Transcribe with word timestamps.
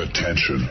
Attention. 0.00 0.70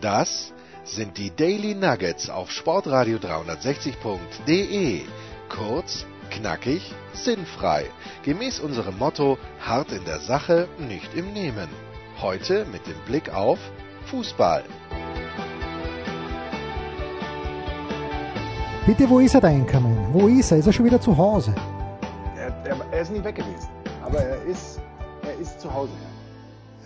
Das 0.00 0.54
sind 0.82 1.18
die 1.18 1.30
Daily 1.30 1.74
Nuggets 1.74 2.30
auf 2.30 2.50
Sportradio 2.50 3.18
360.de. 3.18 5.02
Kurz, 5.50 6.06
knackig, 6.30 6.94
sinnfrei. 7.12 7.84
Gemäß 8.22 8.60
unserem 8.60 8.96
Motto: 8.96 9.36
hart 9.60 9.92
in 9.92 10.06
der 10.06 10.20
Sache, 10.20 10.68
nicht 10.78 11.14
im 11.14 11.34
Nehmen. 11.34 11.68
Heute 12.22 12.64
mit 12.72 12.86
dem 12.86 12.98
Blick 13.04 13.34
auf 13.34 13.58
Fußball. 14.06 14.64
Bitte, 18.86 19.10
wo 19.10 19.18
ist 19.18 19.34
er 19.34 19.42
denn, 19.42 19.66
Kamen? 19.66 20.14
Wo 20.14 20.28
ist 20.28 20.50
er? 20.50 20.58
Ist 20.58 20.66
er 20.66 20.72
schon 20.72 20.86
wieder 20.86 21.00
zu 21.00 21.14
Hause? 21.14 21.54
Er, 22.36 22.48
er, 22.64 22.76
er 22.90 23.00
ist 23.02 23.12
nie 23.12 23.22
weg 23.22 23.34
gewesen. 23.34 23.68
Aber 24.02 24.18
er 24.18 24.42
ist, 24.44 24.80
er 25.32 25.40
ist 25.40 25.60
zu 25.60 25.72
Hause. 25.72 25.92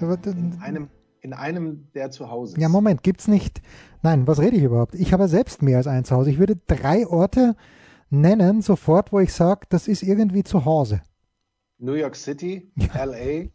In 0.01 0.59
einem, 0.61 0.89
in 1.21 1.33
einem 1.33 1.89
der 1.95 2.11
zu 2.11 2.31
Hause 2.31 2.55
ist. 2.55 2.61
Ja, 2.61 2.69
Moment, 2.69 3.03
gibt's 3.03 3.29
nicht. 3.29 3.61
Nein, 4.03 4.27
was 4.27 4.39
rede 4.39 4.57
ich 4.57 4.63
überhaupt? 4.63 4.95
Ich 4.95 5.13
habe 5.13 5.27
selbst 5.27 5.63
mehr 5.63 5.79
als 5.79 5.87
ein 5.87 6.05
Zuhause. 6.05 6.31
Ich 6.31 6.39
würde 6.39 6.57
drei 6.67 7.07
Orte 7.07 7.57
nennen, 8.11 8.63
sofort, 8.63 9.13
wo 9.13 9.21
ich 9.21 9.33
sage, 9.33 9.67
das 9.69 9.89
ist 9.89 10.03
irgendwie 10.03 10.45
zu 10.45 10.65
Hause. 10.65 11.01
New 11.79 11.95
York 11.95 12.15
City, 12.15 12.71
LA 12.77 13.49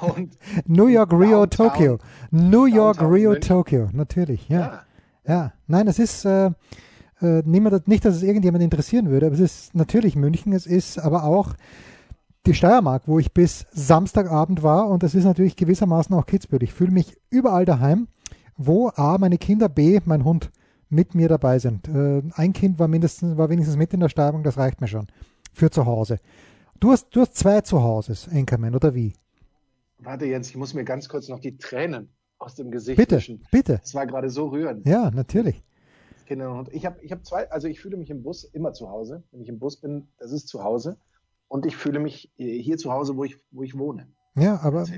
und 0.14 0.36
New 0.66 0.86
York, 0.86 1.12
Rio, 1.12 1.46
Downtown. 1.46 1.68
Tokio. 1.68 1.98
New 2.30 2.66
York, 2.66 2.98
Downtown 2.98 3.14
Rio, 3.14 3.30
München. 3.30 3.48
Tokio. 3.48 3.88
Natürlich, 3.92 4.48
ja. 4.48 4.58
Ja. 4.58 4.82
Ja, 5.26 5.52
nein, 5.66 5.86
es 5.86 5.98
ist 5.98 6.26
äh, 6.26 6.50
äh, 7.22 7.42
niemand, 7.46 7.88
nicht, 7.88 8.04
dass 8.04 8.16
es 8.16 8.22
irgendjemand 8.22 8.62
interessieren 8.62 9.08
würde, 9.08 9.26
aber 9.26 9.34
es 9.34 9.40
ist 9.40 9.74
natürlich 9.74 10.16
München, 10.16 10.52
es 10.52 10.66
ist 10.66 10.98
aber 10.98 11.24
auch 11.24 11.54
die 12.46 12.54
Steiermark, 12.54 13.04
wo 13.06 13.18
ich 13.18 13.32
bis 13.32 13.66
Samstagabend 13.72 14.62
war 14.62 14.88
und 14.88 15.02
das 15.02 15.14
ist 15.14 15.24
natürlich 15.24 15.56
gewissermaßen 15.56 16.14
auch 16.14 16.26
Kitzbühel. 16.26 16.62
Ich 16.62 16.72
fühle 16.72 16.90
mich 16.90 17.16
überall 17.30 17.64
daheim, 17.64 18.08
wo 18.56 18.90
A, 18.94 19.18
meine 19.18 19.38
Kinder, 19.38 19.68
B, 19.68 20.00
mein 20.04 20.24
Hund 20.24 20.50
mit 20.88 21.14
mir 21.14 21.28
dabei 21.28 21.58
sind. 21.58 21.88
Äh, 21.88 22.22
ein 22.34 22.52
Kind 22.52 22.78
war 22.78 22.88
mindestens, 22.88 23.36
war 23.36 23.48
wenigstens 23.48 23.76
mit 23.76 23.92
in 23.94 24.00
der 24.00 24.08
Steiermark, 24.08 24.44
das 24.44 24.58
reicht 24.58 24.80
mir 24.80 24.88
schon 24.88 25.06
für 25.52 25.70
zu 25.70 25.86
Hause. 25.86 26.18
Du 26.80 26.92
hast, 26.92 27.14
du 27.16 27.22
hast 27.22 27.36
zwei 27.36 27.62
Zuhauses, 27.62 28.26
Enkermann, 28.28 28.74
oder 28.74 28.94
wie? 28.94 29.14
Warte, 29.98 30.26
Jens, 30.26 30.50
ich 30.50 30.56
muss 30.56 30.74
mir 30.74 30.84
ganz 30.84 31.08
kurz 31.08 31.28
noch 31.28 31.40
die 31.40 31.56
Tränen 31.56 32.10
aus 32.38 32.54
dem 32.56 32.70
Gesicht 32.70 32.98
Bitte, 32.98 33.16
wischen. 33.16 33.42
bitte. 33.50 33.78
Das 33.80 33.94
war 33.94 34.06
gerade 34.06 34.28
so 34.28 34.48
rührend. 34.48 34.86
Ja, 34.86 35.10
natürlich. 35.10 35.62
Kinder 36.26 36.50
und 36.50 36.58
Hund. 36.58 36.68
Ich 36.72 36.84
habe 36.84 36.98
ich 37.00 37.12
hab 37.12 37.24
zwei, 37.24 37.50
also 37.50 37.68
ich 37.68 37.80
fühle 37.80 37.96
mich 37.96 38.10
im 38.10 38.22
Bus 38.22 38.44
immer 38.44 38.72
zu 38.72 38.90
Hause. 38.90 39.22
Wenn 39.30 39.40
ich 39.40 39.48
im 39.48 39.58
Bus 39.58 39.80
bin, 39.80 40.08
das 40.18 40.32
ist 40.32 40.48
zu 40.48 40.62
Hause. 40.62 40.98
Und 41.54 41.66
ich 41.66 41.76
fühle 41.76 42.00
mich 42.00 42.32
äh, 42.36 42.60
hier 42.60 42.78
zu 42.78 42.90
Hause, 42.90 43.16
wo 43.16 43.22
ich, 43.22 43.38
wo 43.52 43.62
ich 43.62 43.78
wohne. 43.78 44.08
Ja, 44.34 44.58
aber 44.62 44.88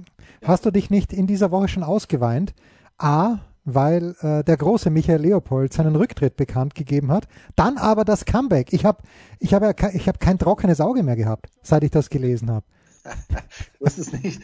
hast 0.42 0.64
du 0.64 0.70
dich 0.70 0.88
nicht 0.88 1.12
in 1.12 1.26
dieser 1.26 1.50
Woche 1.50 1.68
schon 1.68 1.82
ausgeweint? 1.82 2.54
A, 2.96 3.40
weil 3.64 4.16
äh, 4.22 4.42
der 4.42 4.56
große 4.56 4.88
Michael 4.88 5.20
Leopold 5.20 5.74
seinen 5.74 5.96
Rücktritt 5.96 6.38
bekannt 6.38 6.74
gegeben 6.74 7.12
hat. 7.12 7.28
Dann 7.56 7.76
aber 7.76 8.06
das 8.06 8.24
Comeback. 8.24 8.72
Ich 8.72 8.86
habe 8.86 9.02
ich 9.38 9.52
hab 9.52 9.62
ja 9.62 9.90
ich 9.90 10.08
hab 10.08 10.18
kein 10.18 10.38
trockenes 10.38 10.80
Auge 10.80 11.02
mehr 11.02 11.16
gehabt, 11.16 11.50
seit 11.60 11.84
ich 11.84 11.90
das 11.90 12.08
gelesen 12.08 12.50
habe. 12.50 12.64
Du 13.78 13.84
hast 13.84 13.98
es 13.98 14.14
nicht. 14.14 14.40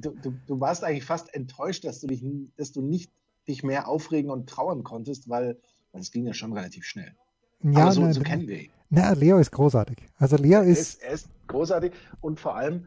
Du, 0.00 0.10
du, 0.10 0.34
du 0.46 0.60
warst 0.60 0.84
eigentlich 0.84 1.04
fast 1.04 1.34
enttäuscht, 1.34 1.84
dass 1.84 1.98
du 1.98 2.06
dich, 2.06 2.24
dass 2.56 2.70
du 2.70 2.80
nicht 2.80 3.10
dich 3.48 3.64
mehr 3.64 3.88
aufregen 3.88 4.30
und 4.30 4.48
trauern 4.48 4.84
konntest, 4.84 5.28
weil, 5.28 5.58
weil 5.90 6.00
es 6.00 6.12
ging 6.12 6.26
ja 6.26 6.32
schon 6.32 6.52
relativ 6.52 6.84
schnell. 6.84 7.16
Ja, 7.62 7.82
Aber 7.84 7.92
so, 7.92 8.02
ne, 8.02 8.14
so 8.14 8.20
kennen 8.22 8.46
wir 8.46 8.60
ihn. 8.62 8.70
na, 8.90 9.12
Leo 9.12 9.38
ist 9.38 9.50
großartig. 9.52 9.98
Also 10.18 10.36
Leo 10.36 10.60
Er 10.60 10.66
ist, 10.66 10.78
ist, 10.94 11.02
er 11.02 11.10
ist 11.12 11.28
großartig 11.48 11.92
und 12.20 12.38
vor 12.40 12.56
allem, 12.56 12.86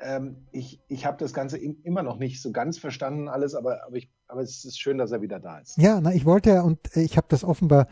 ähm, 0.00 0.46
ich, 0.52 0.80
ich 0.88 1.04
habe 1.06 1.16
das 1.18 1.32
Ganze 1.32 1.58
im- 1.58 1.78
immer 1.82 2.02
noch 2.02 2.18
nicht 2.18 2.40
so 2.40 2.52
ganz 2.52 2.78
verstanden 2.78 3.28
alles, 3.28 3.54
aber, 3.54 3.84
aber, 3.84 3.96
ich, 3.96 4.10
aber 4.28 4.42
es 4.42 4.64
ist 4.64 4.80
schön, 4.80 4.98
dass 4.98 5.12
er 5.12 5.20
wieder 5.22 5.40
da 5.40 5.58
ist. 5.58 5.76
ja, 5.76 6.00
na, 6.00 6.12
ich 6.14 6.24
wollte 6.24 6.50
ja, 6.50 6.62
und 6.62 6.96
ich 6.96 7.16
habe 7.16 7.26
das 7.28 7.44
offenbar 7.44 7.88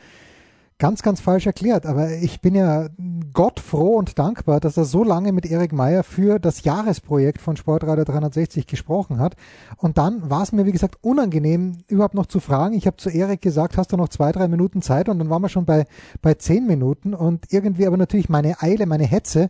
ganz, 0.78 1.03
ganz 1.03 1.20
falsch 1.20 1.47
erklärt, 1.47 1.87
aber 1.87 2.10
ich 2.10 2.41
bin 2.42 2.54
ja 2.54 2.88
Gott 3.32 3.60
froh 3.60 3.97
und 3.97 4.19
dankbar, 4.19 4.60
dass 4.60 4.76
er 4.76 4.84
so 4.84 5.04
lange 5.04 5.32
mit 5.32 5.47
Erik 5.47 5.72
Meyer 5.72 6.03
für 6.03 6.38
das 6.38 6.64
Jahresprojekt 6.64 7.41
von 7.41 7.56
Sportradio 7.56 8.04
360 8.04 8.66
gesprochen 8.66 9.19
hat. 9.19 9.37
Und 9.78 9.97
dann 9.97 10.28
war 10.28 10.42
es 10.42 10.53
mir, 10.53 10.66
wie 10.66 10.72
gesagt, 10.72 10.98
unangenehm, 11.00 11.78
überhaupt 11.88 12.14
noch 12.14 12.26
zu 12.26 12.41
fragen. 12.41 12.75
Ich 12.75 12.87
habe 12.87 12.98
zu 12.98 13.09
Erik 13.09 13.41
gesagt, 13.41 13.78
hast 13.78 13.92
du 13.92 13.97
noch 13.97 14.10
zwei, 14.10 14.32
drei 14.32 14.48
Minuten 14.48 14.82
Zeit? 14.82 15.09
Und 15.09 15.19
dann 15.19 15.31
waren 15.31 15.42
wir 15.42 15.48
schon 15.48 15.64
bei, 15.64 15.87
bei 16.20 16.34
zehn 16.34 16.66
Minuten 16.66 17.14
und 17.14 17.53
irgendwie 17.53 17.87
aber 17.87 17.97
natürlich 17.97 18.28
meine 18.28 18.60
Eile, 18.60 18.84
meine 18.84 19.04
Hetze, 19.04 19.48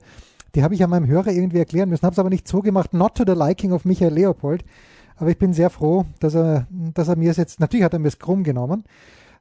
die 0.54 0.62
habe 0.62 0.74
ich 0.74 0.80
ja 0.80 0.86
meinem 0.86 1.08
Hörer 1.08 1.32
irgendwie 1.32 1.58
erklären 1.58 1.88
müssen, 1.88 2.04
habe 2.04 2.14
es 2.14 2.20
aber 2.20 2.30
nicht 2.30 2.46
so 2.46 2.62
gemacht, 2.62 2.94
not 2.94 3.16
to 3.16 3.24
the 3.26 3.38
liking 3.38 3.72
of 3.72 3.84
Michael 3.84 4.14
Leopold. 4.14 4.64
Aber 5.16 5.30
ich 5.30 5.38
bin 5.38 5.52
sehr 5.52 5.70
froh, 5.70 6.04
dass 6.20 6.34
er, 6.34 6.66
dass 6.70 7.08
er 7.08 7.16
mir 7.16 7.30
es 7.30 7.36
jetzt, 7.36 7.58
natürlich 7.58 7.84
hat 7.84 7.94
er 7.94 7.98
mir 7.98 8.08
es 8.08 8.18
krumm 8.18 8.44
genommen, 8.44 8.84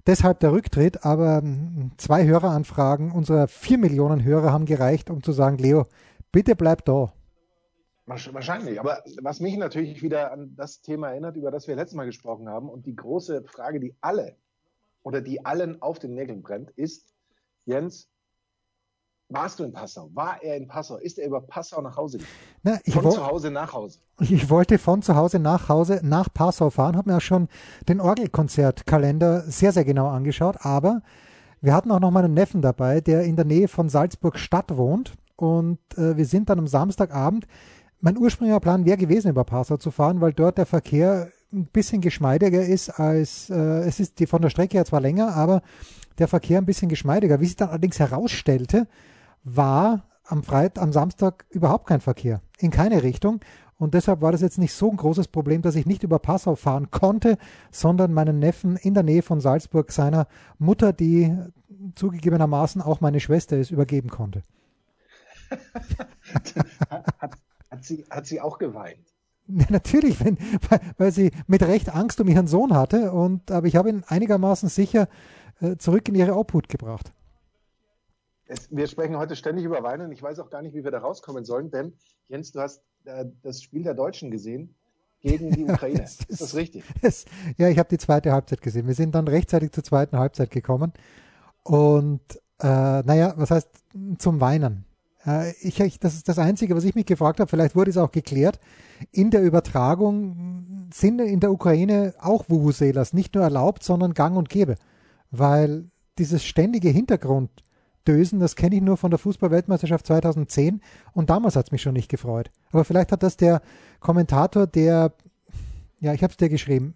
deshalb 0.08 0.40
der 0.40 0.52
Rücktritt, 0.52 1.06
aber 1.06 1.42
mm, 1.42 1.92
zwei 1.98 2.26
Höreranfragen 2.26 3.12
unserer 3.12 3.48
vier 3.48 3.78
Millionen 3.78 4.24
Hörer 4.24 4.52
haben 4.52 4.66
gereicht, 4.66 5.10
um 5.10 5.24
zu 5.24 5.32
sagen, 5.32 5.58
Leo, 5.58 5.86
bitte 6.32 6.56
bleib 6.56 6.86
da. 6.86 7.14
Wahrsch- 8.08 8.34
Wahrscheinlich. 8.34 8.80
Aber 8.80 9.04
was 9.22 9.40
mich 9.40 9.58
natürlich 9.58 10.04
wieder 10.04 10.32
an 10.32 10.54
das 10.56 10.82
Thema 10.82 11.10
erinnert, 11.10 11.38
über 11.38 11.52
das 11.52 11.68
wir 11.68 11.76
letztes 11.76 11.96
Mal 11.96 12.06
gesprochen 12.06 12.48
haben, 12.48 12.70
und 12.70 12.86
die 12.86 12.96
große 12.96 13.44
Frage, 13.44 13.80
die 13.80 13.96
alle 14.02 14.36
oder 15.04 15.22
die 15.22 15.46
allen 15.46 15.82
auf 15.82 16.00
den 16.00 16.14
Nägeln 16.14 16.42
brennt, 16.42 16.72
ist, 16.72 17.14
Jens, 17.66 18.10
warst 19.30 19.60
du 19.60 19.64
in 19.64 19.72
Passau? 19.72 20.10
War 20.14 20.42
er 20.42 20.58
in 20.58 20.68
Passau? 20.68 20.98
Ist 20.98 21.18
er 21.18 21.28
über 21.28 21.42
Passau 21.42 21.82
nach 21.82 21.98
Hause 21.98 22.20
gefahren? 22.20 22.36
Na, 22.64 22.80
ich, 22.84 22.94
Von 22.94 23.12
zu 23.12 23.26
Hause 23.26 23.52
nach 23.52 23.74
Hause. 23.74 24.00
ich 24.20 24.50
wollte 24.50 24.78
von 24.78 25.02
zu 25.02 25.16
Hause 25.16 25.40
nach 25.40 25.70
Hause 25.70 26.00
nach 26.04 26.34
Passau 26.34 26.70
fahren, 26.70 26.96
habe 26.96 27.10
mir 27.10 27.18
auch 27.18 27.22
schon 27.22 27.48
den 27.88 28.00
Orgelkonzertkalender 28.00 29.42
sehr, 29.42 29.72
sehr 29.72 29.86
genau 29.86 30.08
angeschaut, 30.08 30.58
aber 30.62 31.02
wir 31.62 31.74
hatten 31.74 31.92
auch 31.92 32.00
noch 32.00 32.12
meinen 32.12 32.34
Neffen 32.34 32.62
dabei, 32.62 33.02
der 33.02 33.24
in 33.24 33.36
der 33.36 33.46
Nähe 33.46 33.68
von 33.68 33.90
Salzburg 33.90 34.38
Stadt 34.38 34.78
wohnt 34.78 35.14
und 35.36 35.80
äh, 35.98 36.16
wir 36.18 36.26
sind 36.26 36.50
dann 36.50 36.60
am 36.60 36.68
Samstagabend, 36.68 37.48
mein 38.02 38.18
ursprünglicher 38.18 38.60
Plan 38.60 38.86
wäre 38.86 38.98
gewesen, 38.98 39.30
über 39.30 39.44
Passau 39.44 39.78
zu 39.78 39.90
fahren, 39.90 40.22
weil 40.22 40.34
dort 40.34 40.58
der 40.60 40.68
Verkehr 40.68 41.32
ein 41.52 41.66
bisschen 41.68 42.02
geschmeidiger 42.02 42.64
ist 42.64 42.90
als, 42.90 43.50
äh, 43.50 43.56
es 43.56 44.00
ist 44.00 44.20
die 44.20 44.28
von 44.28 44.42
der 44.42 44.50
Strecke 44.50 44.78
her 44.78 44.86
zwar 44.86 45.02
länger, 45.02 45.34
aber 45.34 45.62
der 46.20 46.28
Verkehr 46.28 46.60
ein 46.60 46.66
bisschen 46.66 46.90
geschmeidiger. 46.90 47.40
Wie 47.40 47.46
sich 47.46 47.56
dann 47.56 47.70
allerdings 47.70 48.00
herausstellte, 48.00 48.88
war 49.46 50.04
am 50.26 50.44
Freitag, 50.44 50.84
am 50.84 50.92
Samstag 50.92 51.46
überhaupt 51.50 51.88
kein 51.88 52.02
Verkehr. 52.02 52.42
In 52.60 52.72
keine 52.72 53.04
Richtung. 53.04 53.40
Und 53.78 53.94
deshalb 53.94 54.22
war 54.22 54.32
das 54.32 54.42
jetzt 54.42 54.58
nicht 54.58 54.74
so 54.74 54.90
ein 54.90 54.98
großes 54.98 55.28
Problem, 55.28 55.62
dass 55.62 55.76
ich 55.76 55.86
nicht 55.86 56.04
über 56.04 56.20
Passau 56.20 56.56
fahren 56.56 56.92
konnte, 56.92 57.38
sondern 57.72 58.14
meinen 58.14 58.40
Neffen 58.40 58.78
in 58.78 58.94
der 58.94 59.04
Nähe 59.04 59.22
von 59.22 59.42
Salzburg 59.42 59.92
seiner 59.92 60.28
Mutter, 60.58 60.94
die 60.94 61.36
zugegebenermaßen 61.96 62.82
auch 62.82 63.02
meine 63.02 63.20
Schwester 63.20 63.58
ist, 63.58 63.72
übergeben 63.72 64.10
konnte. 64.10 64.44
Hat, 65.50 66.56
hat, 67.70 67.84
sie, 67.84 68.06
hat 68.10 68.26
sie 68.26 68.42
auch 68.42 68.58
geweint? 68.58 69.06
Natürlich, 69.48 70.24
wenn, 70.24 70.38
weil, 70.70 70.80
weil 70.98 71.12
sie 71.12 71.32
mit 71.48 71.62
Recht 71.62 71.94
Angst 71.94 72.20
um 72.20 72.28
ihren 72.28 72.48
Sohn 72.48 72.74
hatte, 72.74 73.12
und, 73.12 73.52
aber 73.52 73.68
ich 73.68 73.76
habe 73.76 73.90
ihn 73.90 74.04
einigermaßen 74.08 74.70
sicher 74.70 75.08
äh, 75.62 75.76
zurück 75.78 76.08
in 76.10 76.16
ihre 76.16 76.36
Obhut 76.36 76.70
gebracht. 76.70 77.12
Es, 78.48 78.70
wir 78.70 78.88
sprechen 78.88 79.18
heute 79.18 79.36
ständig 79.36 79.66
über 79.66 79.82
Weinen. 79.84 80.12
Ich 80.12 80.22
weiß 80.22 80.40
auch 80.40 80.50
gar 80.50 80.62
nicht, 80.62 80.76
wie 80.76 80.84
wir 80.84 80.92
da 80.92 81.00
rauskommen 81.00 81.46
sollen, 81.46 81.72
denn 81.72 81.94
Jens, 82.28 82.52
du 82.52 82.60
hast 82.60 82.84
äh, 83.06 83.26
das 83.42 83.62
Spiel 83.62 83.84
der 83.84 83.96
Deutschen 83.96 84.30
gesehen 84.30 84.76
gegen 85.22 85.52
die 85.52 85.64
Ukraine. 85.70 86.04
es 86.04 86.20
ist 86.28 86.42
das 86.42 86.56
richtig? 86.56 86.84
Es, 87.02 87.26
ja, 87.58 87.70
ich 87.70 87.80
habe 87.80 87.90
die 87.90 87.98
zweite 87.98 88.32
Halbzeit 88.32 88.62
gesehen. 88.62 88.88
Wir 88.88 88.94
sind 88.94 89.16
dann 89.16 89.28
rechtzeitig 89.28 89.72
zur 89.72 89.84
zweiten 89.84 90.18
Halbzeit 90.18 90.52
gekommen. 90.52 90.94
Und 91.64 92.22
äh, 92.60 92.68
naja, 92.68 93.34
was 93.36 93.50
heißt 93.50 93.70
zum 94.20 94.40
Weinen? 94.40 94.86
Äh, 95.26 95.52
ich, 95.62 95.80
ich, 95.80 96.00
das 96.00 96.14
ist 96.14 96.30
das 96.30 96.38
Einzige, 96.38 96.76
was 96.76 96.84
ich 96.84 96.94
mich 96.94 97.08
gefragt 97.08 97.40
habe. 97.40 97.50
Vielleicht 97.50 97.76
wurde 97.76 97.90
es 97.90 97.98
auch 97.98 98.12
geklärt. 98.12 98.60
In 99.12 99.32
der 99.32 99.42
Übertragung 99.42 100.90
sind 100.94 101.20
in 101.20 101.40
der 101.40 101.52
Ukraine 101.52 102.14
auch 102.20 102.46
Vuvuzelas 102.48 103.14
nicht 103.14 103.34
nur 103.34 103.44
erlaubt, 103.44 103.84
sondern 103.84 104.14
gang 104.14 104.38
und 104.38 104.50
gäbe. 104.50 104.76
Weil 105.32 105.90
dieses 106.20 106.46
ständige 106.46 106.90
Hintergrunddösen, 108.06 108.40
das 108.40 108.56
kenne 108.56 108.76
ich 108.76 108.82
nur 108.82 108.98
von 108.98 109.10
der 109.10 109.20
Fußballweltmeisterschaft 109.20 110.06
2010 110.08 110.82
und 111.14 111.30
damals 111.30 111.56
hat 111.56 111.68
es 111.68 111.72
mich 111.72 111.82
schon 111.82 111.94
nicht 111.94 112.10
gefreut. 112.10 112.52
Aber 112.72 112.86
vielleicht 112.86 113.12
hat 113.12 113.24
das 113.24 113.38
der 113.38 113.62
Kommentator, 114.00 114.68
der, 114.68 115.14
ja, 116.00 116.14
ich 116.14 116.24
habe 116.24 116.32
es 116.32 116.38
dir 116.38 116.50
geschrieben, 116.50 116.96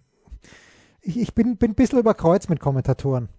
ich, 1.01 1.19
ich 1.19 1.33
bin, 1.33 1.57
bin 1.57 1.71
ein 1.71 1.75
bisschen 1.75 1.99
überkreuzt 1.99 2.49
mit 2.49 2.59
Kommentatoren 2.59 3.29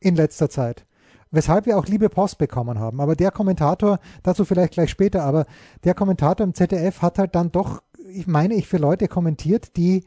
in 0.00 0.16
letzter 0.16 0.48
Zeit. 0.48 0.86
Weshalb 1.30 1.66
wir 1.66 1.76
auch 1.76 1.86
liebe 1.86 2.08
Post 2.08 2.38
bekommen 2.38 2.78
haben. 2.78 3.00
Aber 3.00 3.16
der 3.16 3.32
Kommentator, 3.32 3.98
dazu 4.22 4.44
vielleicht 4.44 4.74
gleich 4.74 4.90
später, 4.90 5.24
aber 5.24 5.46
der 5.82 5.94
Kommentator 5.94 6.46
im 6.46 6.54
ZDF 6.54 7.02
hat 7.02 7.18
halt 7.18 7.34
dann 7.34 7.50
doch, 7.50 7.82
ich 8.08 8.28
meine 8.28 8.54
ich, 8.54 8.68
für 8.68 8.78
Leute 8.78 9.08
kommentiert, 9.08 9.76
die, 9.76 10.04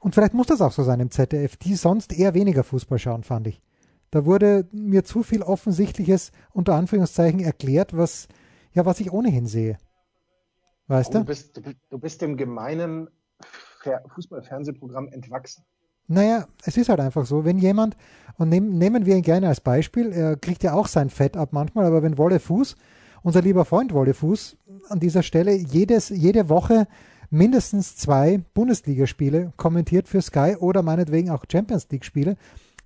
und 0.00 0.14
vielleicht 0.14 0.34
muss 0.34 0.48
das 0.48 0.60
auch 0.60 0.72
so 0.72 0.82
sein 0.82 1.00
im 1.00 1.10
ZDF, 1.10 1.56
die 1.56 1.74
sonst 1.76 2.12
eher 2.12 2.34
weniger 2.34 2.62
Fußball 2.62 2.98
schauen, 2.98 3.22
fand 3.22 3.46
ich. 3.46 3.62
Da 4.10 4.24
wurde 4.24 4.68
mir 4.72 5.04
zu 5.04 5.22
viel 5.22 5.42
Offensichtliches 5.42 6.32
unter 6.52 6.74
Anführungszeichen 6.74 7.40
erklärt, 7.40 7.96
was, 7.96 8.28
ja, 8.72 8.84
was 8.84 9.00
ich 9.00 9.12
ohnehin 9.12 9.46
sehe. 9.46 9.78
Weißt 10.88 11.14
du? 11.14 11.18
du, 11.20 11.24
bist, 11.24 11.56
du, 11.56 11.72
du 11.88 11.98
bist 11.98 12.20
dem 12.20 12.36
gemeinen 12.36 13.08
Fer- 13.82 14.02
Fußballfernsehprogramm 14.14 15.08
entwachsen. 15.08 15.64
Naja, 16.08 16.48
es 16.64 16.76
ist 16.76 16.88
halt 16.88 16.98
einfach 16.98 17.24
so, 17.24 17.44
wenn 17.44 17.58
jemand, 17.58 17.96
und 18.36 18.48
nehm, 18.48 18.76
nehmen 18.76 19.06
wir 19.06 19.14
ihn 19.14 19.22
gerne 19.22 19.46
als 19.46 19.60
Beispiel, 19.60 20.10
er 20.10 20.36
kriegt 20.36 20.64
ja 20.64 20.72
auch 20.72 20.88
sein 20.88 21.08
Fett 21.08 21.36
ab 21.36 21.50
manchmal, 21.52 21.86
aber 21.86 22.02
wenn 22.02 22.18
Wolle 22.18 22.40
Fuß, 22.40 22.74
unser 23.22 23.42
lieber 23.42 23.64
Freund 23.64 23.92
Wolle 23.92 24.12
Fuß, 24.12 24.56
an 24.88 24.98
dieser 24.98 25.22
Stelle 25.22 25.52
jedes, 25.52 26.08
jede 26.08 26.48
Woche 26.48 26.88
mindestens 27.30 27.94
zwei 27.94 28.38
Bundesligaspiele 28.54 29.52
kommentiert 29.56 30.08
für 30.08 30.20
Sky 30.20 30.56
oder 30.58 30.82
meinetwegen 30.82 31.30
auch 31.30 31.44
Champions 31.50 31.88
League-Spiele, 31.88 32.36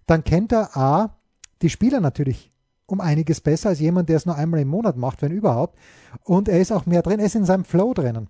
dann 0.06 0.24
kennt 0.24 0.52
er 0.52 0.76
A, 0.76 1.16
die 1.62 1.70
Spieler 1.70 2.00
natürlich 2.00 2.52
um 2.86 3.00
einiges 3.00 3.40
besser 3.40 3.70
als 3.70 3.80
jemand, 3.80 4.08
der 4.08 4.16
es 4.16 4.26
nur 4.26 4.36
einmal 4.36 4.60
im 4.60 4.68
Monat 4.68 4.96
macht, 4.96 5.22
wenn 5.22 5.32
überhaupt. 5.32 5.78
Und 6.22 6.48
er 6.48 6.60
ist 6.60 6.72
auch 6.72 6.86
mehr 6.86 7.02
drin, 7.02 7.18
er 7.18 7.26
ist 7.26 7.34
in 7.34 7.46
seinem 7.46 7.64
Flow 7.64 7.94
drinnen. 7.94 8.28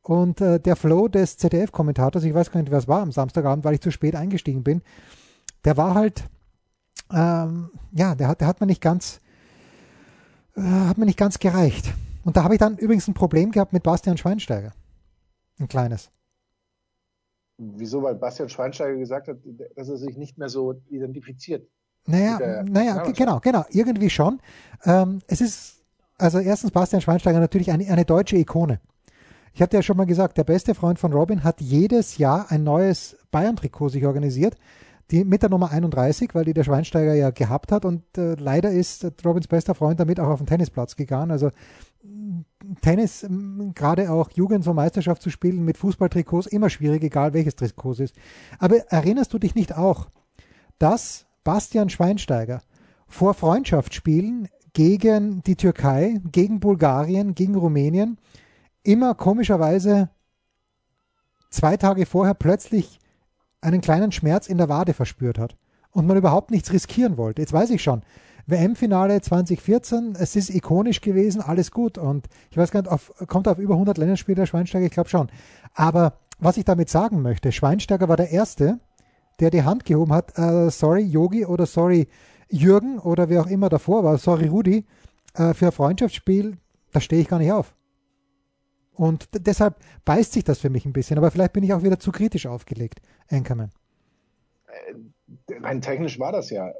Und 0.00 0.40
äh, 0.40 0.58
der 0.58 0.76
Flow 0.76 1.08
des 1.08 1.36
ZDF-Kommentators, 1.36 2.24
ich 2.24 2.34
weiß 2.34 2.50
gar 2.50 2.60
nicht, 2.60 2.70
wer 2.70 2.78
es 2.78 2.88
war 2.88 3.02
am 3.02 3.12
Samstagabend, 3.12 3.64
weil 3.64 3.74
ich 3.74 3.80
zu 3.80 3.92
spät 3.92 4.16
eingestiegen 4.16 4.64
bin, 4.64 4.82
der 5.64 5.76
war 5.76 5.94
halt, 5.94 6.24
ähm, 7.12 7.70
ja, 7.92 8.14
der 8.14 8.28
hat, 8.28 8.40
der 8.40 8.48
hat 8.48 8.60
mir 8.60 8.66
nicht 8.66 8.80
ganz, 8.80 9.20
äh, 10.56 10.62
hat 10.62 10.98
mir 10.98 11.06
nicht 11.06 11.18
ganz 11.18 11.38
gereicht. 11.38 11.92
Und 12.24 12.36
da 12.36 12.44
habe 12.44 12.54
ich 12.54 12.58
dann 12.58 12.78
übrigens 12.78 13.06
ein 13.06 13.14
Problem 13.14 13.52
gehabt 13.52 13.72
mit 13.72 13.82
Bastian 13.82 14.16
Schweinsteiger. 14.16 14.72
Ein 15.58 15.68
kleines. 15.68 16.10
Wieso? 17.76 18.02
Weil 18.02 18.14
Bastian 18.14 18.48
Schweinsteiger 18.48 18.96
gesagt 18.96 19.28
hat, 19.28 19.36
dass 19.76 19.88
er 19.88 19.96
sich 19.96 20.16
nicht 20.16 20.38
mehr 20.38 20.48
so 20.48 20.80
identifiziert. 20.88 21.68
Naja, 22.06 22.64
naja, 22.64 23.02
genau, 23.12 23.38
genau, 23.38 23.64
irgendwie 23.70 24.10
schon. 24.10 24.40
Ähm, 24.84 25.20
es 25.28 25.40
ist, 25.40 25.84
also 26.18 26.40
erstens 26.40 26.72
Bastian 26.72 27.00
Schweinsteiger 27.00 27.38
natürlich 27.38 27.70
eine, 27.70 27.86
eine 27.86 28.04
deutsche 28.04 28.36
Ikone. 28.36 28.80
Ich 29.54 29.62
hatte 29.62 29.76
ja 29.76 29.82
schon 29.82 29.96
mal 29.96 30.06
gesagt, 30.06 30.38
der 30.38 30.44
beste 30.44 30.74
Freund 30.74 30.98
von 30.98 31.12
Robin 31.12 31.44
hat 31.44 31.60
jedes 31.60 32.18
Jahr 32.18 32.50
ein 32.50 32.64
neues 32.64 33.16
Bayern-Trikot 33.30 33.90
sich 33.90 34.06
organisiert, 34.06 34.56
die 35.10 35.24
mit 35.24 35.42
der 35.42 35.50
Nummer 35.50 35.70
31, 35.70 36.34
weil 36.34 36.44
die 36.44 36.54
der 36.54 36.64
Schweinsteiger 36.64 37.14
ja 37.14 37.30
gehabt 37.30 37.70
hat 37.70 37.84
und 37.84 38.02
äh, 38.16 38.34
leider 38.34 38.70
ist 38.70 39.06
Robins 39.24 39.46
bester 39.46 39.74
Freund 39.74 40.00
damit 40.00 40.18
auch 40.18 40.28
auf 40.28 40.40
den 40.40 40.46
Tennisplatz 40.46 40.96
gegangen. 40.96 41.30
Also 41.30 41.50
Tennis, 42.80 43.22
m, 43.22 43.72
gerade 43.74 44.10
auch 44.10 44.30
Jugend- 44.30 44.66
und 44.66 44.76
Meisterschaft 44.76 45.22
zu 45.22 45.30
spielen 45.30 45.64
mit 45.64 45.76
Fußballtrikots, 45.78 46.46
immer 46.46 46.70
schwierig, 46.70 47.02
egal 47.02 47.32
welches 47.34 47.56
Trikot 47.56 47.92
es 47.92 48.00
ist. 48.00 48.16
Aber 48.58 48.78
erinnerst 48.90 49.32
du 49.32 49.38
dich 49.38 49.54
nicht 49.54 49.76
auch, 49.76 50.08
dass 50.78 51.26
Bastian 51.44 51.90
Schweinsteiger 51.90 52.62
vor 53.06 53.34
Freundschaftsspielen 53.34 54.48
gegen 54.72 55.42
die 55.42 55.56
Türkei, 55.56 56.20
gegen 56.30 56.60
Bulgarien, 56.60 57.34
gegen 57.34 57.54
Rumänien 57.56 58.18
immer 58.82 59.14
komischerweise 59.14 60.10
zwei 61.50 61.76
Tage 61.76 62.06
vorher 62.06 62.34
plötzlich 62.34 62.98
einen 63.60 63.80
kleinen 63.80 64.12
Schmerz 64.12 64.48
in 64.48 64.58
der 64.58 64.68
Wade 64.68 64.94
verspürt 64.94 65.38
hat 65.38 65.56
und 65.90 66.06
man 66.06 66.16
überhaupt 66.16 66.50
nichts 66.50 66.72
riskieren 66.72 67.16
wollte. 67.16 67.42
Jetzt 67.42 67.52
weiß 67.52 67.70
ich 67.70 67.82
schon, 67.82 68.02
WM-Finale 68.52 69.20
2014, 69.20 70.14
es 70.16 70.36
ist 70.36 70.50
ikonisch 70.50 71.00
gewesen, 71.00 71.42
alles 71.42 71.72
gut 71.72 71.98
und 71.98 72.28
ich 72.50 72.56
weiß 72.56 72.70
gar 72.70 72.82
nicht, 72.82 72.90
auf, 72.92 73.12
kommt 73.26 73.48
auf 73.48 73.58
über 73.58 73.74
100 73.74 73.98
Länderspiele 73.98 74.46
Schweinsteiger, 74.46 74.86
ich 74.86 74.92
glaube 74.92 75.08
schon. 75.08 75.28
Aber 75.74 76.18
was 76.38 76.56
ich 76.56 76.64
damit 76.64 76.88
sagen 76.88 77.22
möchte, 77.22 77.50
Schweinsteiger 77.50 78.08
war 78.08 78.16
der 78.16 78.30
Erste, 78.30 78.78
der 79.40 79.50
die 79.50 79.64
Hand 79.64 79.84
gehoben 79.84 80.12
hat, 80.12 80.38
äh, 80.38 80.70
sorry 80.70 81.02
Yogi 81.02 81.44
oder 81.46 81.66
sorry 81.66 82.06
Jürgen 82.48 82.98
oder 82.98 83.28
wer 83.28 83.40
auch 83.40 83.46
immer 83.48 83.68
davor 83.68 84.04
war, 84.04 84.18
sorry 84.18 84.46
Rudi, 84.46 84.86
äh, 85.34 85.54
für 85.54 85.66
ein 85.66 85.72
Freundschaftsspiel, 85.72 86.58
da 86.92 87.00
stehe 87.00 87.22
ich 87.22 87.28
gar 87.28 87.38
nicht 87.38 87.52
auf. 87.52 87.74
Und 88.94 89.28
deshalb 89.34 89.76
beißt 90.04 90.32
sich 90.32 90.44
das 90.44 90.58
für 90.58 90.70
mich 90.70 90.84
ein 90.84 90.92
bisschen, 90.92 91.18
aber 91.18 91.30
vielleicht 91.30 91.54
bin 91.54 91.64
ich 91.64 91.72
auch 91.72 91.82
wieder 91.82 91.98
zu 91.98 92.12
kritisch 92.12 92.46
aufgelegt, 92.46 93.00
Anchorman. 93.30 93.70
Rein 95.48 95.80
technisch 95.80 96.18
war 96.18 96.32
das 96.32 96.50
ja 96.50 96.72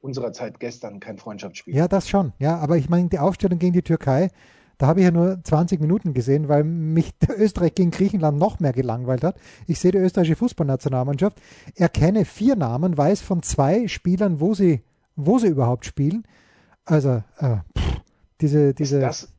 unserer 0.00 0.32
Zeit 0.32 0.60
gestern 0.60 1.00
kein 1.00 1.18
Freundschaftsspiel. 1.18 1.74
Ja, 1.74 1.88
das 1.88 2.08
schon, 2.08 2.32
ja, 2.38 2.58
aber 2.58 2.76
ich 2.76 2.88
meine, 2.88 3.08
die 3.08 3.18
Aufstellung 3.18 3.58
gegen 3.58 3.72
die 3.72 3.82
Türkei, 3.82 4.30
da 4.78 4.86
habe 4.86 5.00
ich 5.00 5.04
ja 5.04 5.10
nur 5.10 5.42
20 5.44 5.78
Minuten 5.80 6.14
gesehen, 6.14 6.48
weil 6.48 6.64
mich 6.64 7.16
der 7.18 7.38
Österreich 7.38 7.74
gegen 7.74 7.90
Griechenland 7.90 8.38
noch 8.38 8.60
mehr 8.60 8.72
gelangweilt 8.72 9.22
hat. 9.24 9.36
Ich 9.66 9.78
sehe 9.78 9.92
die 9.92 9.98
österreichische 9.98 10.36
Fußballnationalmannschaft, 10.36 11.40
erkenne 11.76 12.24
vier 12.24 12.56
Namen, 12.56 12.96
weiß 12.96 13.20
von 13.20 13.42
zwei 13.42 13.88
Spielern, 13.88 14.40
wo 14.40 14.54
sie, 14.54 14.82
wo 15.16 15.38
sie 15.38 15.48
überhaupt 15.48 15.84
spielen. 15.84 16.24
Also, 16.86 17.22
äh, 17.38 17.58
pff, 17.78 18.00
diese, 18.40 18.70
Ist 18.70 18.78
diese, 18.78 19.00
das, 19.00 19.32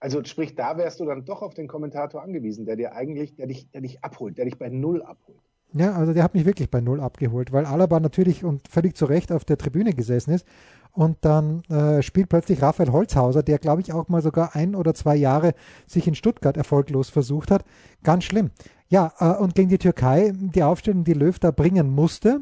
also 0.00 0.24
sprich, 0.24 0.54
da 0.54 0.76
wärst 0.76 0.98
du 0.98 1.04
dann 1.04 1.24
doch 1.24 1.42
auf 1.42 1.54
den 1.54 1.68
Kommentator 1.68 2.22
angewiesen, 2.22 2.64
der 2.64 2.76
dir 2.76 2.94
eigentlich, 2.94 3.36
der 3.36 3.46
dich, 3.46 3.70
der 3.70 3.82
dich 3.82 4.02
abholt, 4.02 4.38
der 4.38 4.46
dich 4.46 4.58
bei 4.58 4.70
Null 4.70 5.02
abholt. 5.02 5.38
Ja, 5.72 5.94
also 5.94 6.12
der 6.12 6.24
hat 6.24 6.34
mich 6.34 6.44
wirklich 6.44 6.70
bei 6.70 6.80
Null 6.80 7.00
abgeholt, 7.00 7.52
weil 7.52 7.64
Alaba 7.64 8.00
natürlich 8.00 8.44
und 8.44 8.66
völlig 8.68 8.96
zu 8.96 9.04
Recht 9.04 9.30
auf 9.30 9.44
der 9.44 9.56
Tribüne 9.56 9.92
gesessen 9.92 10.32
ist. 10.32 10.44
Und 10.92 11.18
dann 11.20 11.62
äh, 11.70 12.02
spielt 12.02 12.28
plötzlich 12.28 12.62
Raphael 12.62 12.90
Holzhauser, 12.90 13.44
der, 13.44 13.58
glaube 13.58 13.80
ich, 13.80 13.92
auch 13.92 14.08
mal 14.08 14.22
sogar 14.22 14.56
ein 14.56 14.74
oder 14.74 14.92
zwei 14.94 15.14
Jahre 15.14 15.54
sich 15.86 16.08
in 16.08 16.16
Stuttgart 16.16 16.56
erfolglos 16.56 17.10
versucht 17.10 17.52
hat. 17.52 17.64
Ganz 18.02 18.24
schlimm. 18.24 18.50
Ja, 18.88 19.12
äh, 19.20 19.40
und 19.40 19.54
gegen 19.54 19.68
die 19.68 19.78
Türkei, 19.78 20.32
die 20.34 20.64
Aufstellung, 20.64 21.04
die 21.04 21.12
Löw 21.12 21.38
da 21.38 21.52
bringen 21.52 21.90
musste. 21.90 22.40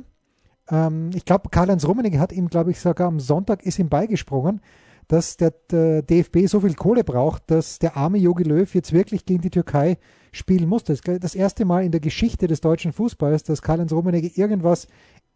Ähm, 0.71 1.11
ich 1.15 1.27
glaube, 1.27 1.51
Karl-Heinz 1.51 1.87
Rummenigge 1.87 2.19
hat 2.19 2.33
ihm, 2.33 2.49
glaube 2.49 2.71
ich, 2.71 2.81
sogar 2.81 3.09
am 3.09 3.21
Sonntag 3.21 3.65
ist 3.65 3.79
ihm 3.79 3.91
beigesprungen, 3.91 4.63
dass 5.09 5.37
der, 5.37 5.53
der 5.71 6.03
DFB 6.03 6.47
so 6.47 6.61
viel 6.61 6.75
Kohle 6.75 7.05
braucht, 7.05 7.51
dass 7.51 7.79
der 7.79 7.99
arme 7.99 8.17
Jogi 8.17 8.45
Löw 8.45 8.75
jetzt 8.75 8.95
wirklich 8.95 9.27
gegen 9.27 9.43
die 9.43 9.51
Türkei 9.51 9.99
spielen 10.33 10.69
musste. 10.69 10.97
Das 11.21 11.35
erste 11.35 11.65
Mal 11.65 11.85
in 11.85 11.93
der 11.93 12.01
Geschichte 12.01 12.47
des 12.47 12.61
deutschen 12.61 12.93
Fußballs, 12.93 13.43
dass 13.43 13.63
Karl-Heinz 13.63 13.93
Rummenigge 13.93 14.29
irgendwas 14.29 14.89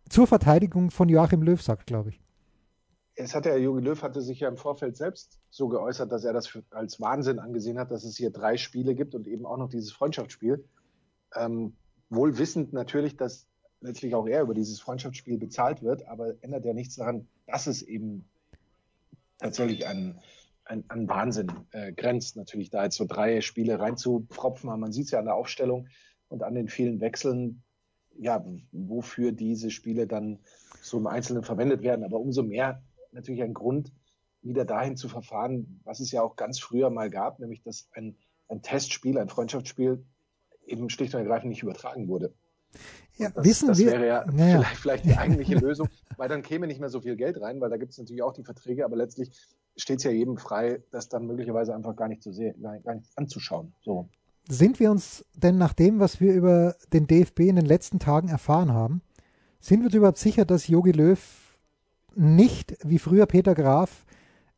zur 0.09 0.27
Verteidigung 0.27 0.91
von 0.91 1.09
Joachim 1.09 1.43
Löw 1.43 1.61
sagt, 1.61 1.87
glaube 1.87 2.11
ich. 2.11 2.21
Es 3.15 3.35
hat 3.35 3.45
ja, 3.47 3.57
Jogi 3.57 3.83
Löw 3.83 4.01
hatte 4.03 4.23
sich 4.23 4.41
ja 4.41 4.49
im 4.49 4.57
Vorfeld 4.57 4.97
selbst 4.97 5.39
so 5.51 5.69
geäußert, 5.69 6.11
dass 6.11 6.25
er 6.25 6.33
das 6.33 6.47
für, 6.47 6.63
als 6.71 7.01
Wahnsinn 7.01 7.39
angesehen 7.39 7.79
hat, 7.79 7.91
dass 7.91 8.05
es 8.05 8.17
hier 8.17 8.31
drei 8.31 8.57
Spiele 8.57 8.95
gibt 8.95 9.15
und 9.15 9.27
eben 9.27 9.45
auch 9.45 9.59
noch 9.59 9.69
dieses 9.69 9.93
Freundschaftsspiel. 9.93 10.65
Ähm, 11.35 11.75
wohl 12.09 12.39
wissend 12.39 12.73
natürlich, 12.73 13.17
dass 13.17 13.47
letztlich 13.81 14.15
auch 14.15 14.27
er 14.27 14.43
über 14.43 14.55
dieses 14.55 14.81
Freundschaftsspiel 14.81 15.39
bezahlt 15.39 15.83
wird, 15.83 16.07
aber 16.07 16.35
ändert 16.43 16.65
ja 16.65 16.73
nichts 16.73 16.97
daran, 16.97 17.27
dass 17.47 17.67
es 17.67 17.83
eben 17.83 18.25
tatsächlich 19.39 19.87
an, 19.87 20.19
an, 20.65 20.85
an 20.89 21.09
Wahnsinn 21.09 21.53
äh, 21.73 21.93
grenzt, 21.93 22.37
natürlich 22.37 22.71
da 22.71 22.85
jetzt 22.85 22.97
so 22.97 23.05
drei 23.05 23.41
Spiele 23.41 23.79
reinzupfropfen. 23.79 24.71
Aber 24.71 24.79
man 24.79 24.93
sieht 24.93 25.07
es 25.07 25.11
ja 25.11 25.19
an 25.19 25.27
der 25.27 25.35
Aufstellung 25.35 25.89
und 26.29 26.43
an 26.43 26.55
den 26.55 26.69
vielen 26.69 27.01
Wechseln, 27.01 27.63
ja, 28.19 28.45
wofür 28.73 29.33
diese 29.33 29.71
Spiele 29.71 30.07
dann 30.07 30.39
so 30.81 30.99
im 30.99 31.07
Einzelnen 31.07 31.43
verwendet 31.43 31.83
werden. 31.83 32.05
Aber 32.05 32.21
umso 32.21 32.43
mehr 32.43 32.83
natürlich 33.13 33.43
ein 33.43 33.55
Grund, 33.55 33.93
wieder 34.43 34.65
dahin 34.65 34.97
zu 34.97 35.09
verfahren, 35.09 35.81
was 35.85 36.01
es 36.01 36.11
ja 36.11 36.23
auch 36.23 36.37
ganz 36.37 36.59
früher 36.59 36.91
mal 36.91 37.11
gab, 37.11 37.39
nämlich 37.39 37.63
dass 37.63 37.89
ein, 37.93 38.17
ein 38.49 38.61
Testspiel, 38.61 39.19
ein 39.19 39.29
Freundschaftsspiel 39.29 40.05
eben 40.67 40.91
schlicht 40.91 41.15
und 41.15 41.21
ergreifend 41.21 41.51
nicht 41.51 41.63
übertragen 41.63 42.09
wurde. 42.09 42.35
Ja, 43.17 43.31
Das, 43.31 43.45
wissen 43.45 43.69
das 43.69 43.79
wir, 43.79 43.93
wäre 43.93 44.07
ja, 44.07 44.25
naja. 44.31 44.59
Vielleicht, 44.59 44.77
vielleicht 44.77 45.05
die 45.05 45.17
eigentliche 45.17 45.55
Lösung, 45.57 45.89
weil 46.17 46.29
dann 46.29 46.43
käme 46.43 46.67
nicht 46.67 46.81
mehr 46.81 46.89
so 46.89 47.01
viel 47.01 47.17
Geld 47.17 47.41
rein, 47.41 47.61
weil 47.61 47.71
da 47.71 47.77
gibt 47.77 47.93
es 47.93 47.99
natürlich 47.99 48.23
auch 48.23 48.33
die 48.33 48.45
Verträge, 48.45 48.85
aber 48.85 48.97
letztlich 48.97 49.31
steht 49.77 49.99
es 49.99 50.05
ja 50.05 50.11
jedem 50.11 50.37
frei, 50.37 50.83
das 50.91 51.09
dann 51.09 51.27
möglicherweise 51.27 51.75
einfach 51.75 51.97
gar 51.97 52.09
nicht 52.09 52.23
zu 52.23 52.33
sehen, 52.33 52.61
gar 52.63 52.73
nicht, 52.73 52.85
gar 52.85 52.95
nicht 52.95 53.07
anzuschauen. 53.17 53.73
So. 53.83 54.09
Sind 54.49 54.81
wir 54.81 54.91
uns 54.91 55.25
denn 55.35 55.57
nach 55.59 55.73
dem, 55.73 56.01
was 56.01 56.21
wir 56.21 56.33
über 56.35 56.77
den 56.93 57.07
DFB 57.07 57.41
in 57.41 57.57
den 57.57 57.67
letzten 57.67 57.99
Tagen 57.99 58.29
erfahren 58.29 58.73
haben, 58.73 59.03
sind 59.61 59.81
wir 59.81 59.87
uns 59.87 59.95
überhaupt 59.95 60.19
sicher, 60.19 60.45
dass 60.45 60.67
Jogi 60.67 60.91
Löw 60.91 61.19
nicht 62.15 62.77
wie 62.83 62.99
früher 62.99 63.27
Peter 63.27 63.55
Graf 63.55 64.05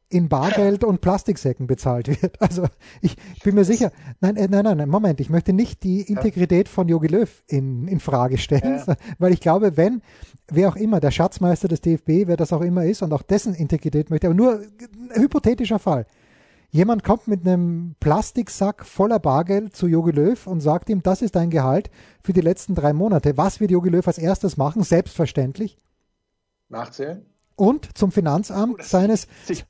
in 0.09 0.29
Bargeld 0.29 0.85
und 0.85 1.01
Plastiksäcken 1.01 1.67
bezahlt 1.67 2.09
wird? 2.09 2.37
Also 2.41 2.67
ich, 3.01 3.17
ich 3.35 3.43
bin 3.43 3.55
mir 3.55 3.65
sicher, 3.65 3.91
nein, 4.21 4.37
äh, 4.37 4.49
nein, 4.49 4.65
nein, 4.65 4.77
nein, 4.77 4.89
Moment, 4.89 5.21
ich 5.21 5.31
möchte 5.31 5.53
nicht 5.53 5.83
die 5.83 6.03
Integrität 6.03 6.69
von 6.69 6.89
Jogi 6.89 7.09
Löw 7.09 7.43
in, 7.47 7.89
in 7.89 8.01
Frage 8.01 8.39
stellen, 8.39 8.83
Ja. 8.87 8.95
weil 9.19 9.33
ich 9.33 9.41
glaube, 9.41 9.77
wenn, 9.77 10.03
wer 10.49 10.69
auch 10.69 10.77
immer, 10.77 11.01
der 11.01 11.11
Schatzmeister 11.11 11.69
des 11.69 11.81
DFB, 11.81 12.27
wer 12.27 12.37
das 12.37 12.53
auch 12.53 12.61
immer 12.61 12.85
ist 12.85 13.03
und 13.03 13.13
auch 13.13 13.23
dessen 13.23 13.55
Integrität 13.55 14.11
möchte, 14.11 14.27
aber 14.27 14.37
nur 14.37 14.61
ein 15.15 15.23
hypothetischer 15.23 15.79
Fall. 15.79 16.07
Jemand 16.71 17.05
kommt 17.05 17.29
mit 17.29 17.47
einem 17.47 17.95
Plastiksack 18.01 18.85
voller 18.85 19.21
Bargeld 19.21 19.77
zu 19.77 19.87
Jogi 19.87 20.11
Löw 20.11 20.47
und 20.49 20.61
sagt 20.61 20.89
ihm, 20.91 21.05
das 21.05 21.23
ist 21.23 21.37
dein 21.37 21.51
Gehalt 21.51 21.89
für 22.21 22.33
die 22.33 22.41
letzten 22.41 22.75
drei 22.75 22.93
Monate. 22.93 23.37
Was 23.37 23.61
wird 23.61 23.71
Jogi 23.71 23.91
Löw 23.91 24.05
als 24.07 24.19
erstes 24.19 24.57
machen? 24.57 24.83
Selbstverständlich. 24.83 25.79
Nachzählen? 26.69 27.25
Und 27.55 27.97
zum 27.97 28.11
Finanzamt 28.11 28.83
seines, 28.83 29.29
Sich, 29.45 29.65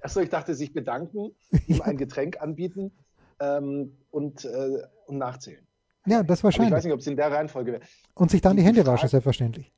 achso, 0.00 0.20
ich 0.20 0.30
dachte, 0.30 0.54
sich 0.54 0.72
bedanken, 0.72 1.32
ihm 1.66 1.82
ein 1.82 1.96
Getränk 1.96 2.40
anbieten 2.40 2.92
ähm, 3.40 3.96
und, 4.10 4.44
äh, 4.44 4.82
und 5.06 5.18
nachzählen. 5.18 5.66
ja, 6.06 6.22
das 6.22 6.40
Aber 6.40 6.50
ich 6.50 6.58
weiß 6.58 6.58
wahrscheinlich. 6.58 6.84
nicht, 6.84 6.92
ob 6.92 7.00
es 7.00 7.06
in 7.06 7.16
der 7.16 7.30
Reihenfolge 7.30 7.72
wäre. 7.72 7.82
Und 8.14 8.30
sich 8.30 8.40
dann 8.40 8.56
die 8.56 8.62
die 8.62 8.68
Hände 8.68 8.86
waschen, 8.86 9.08
selbstverständlich. 9.08 9.72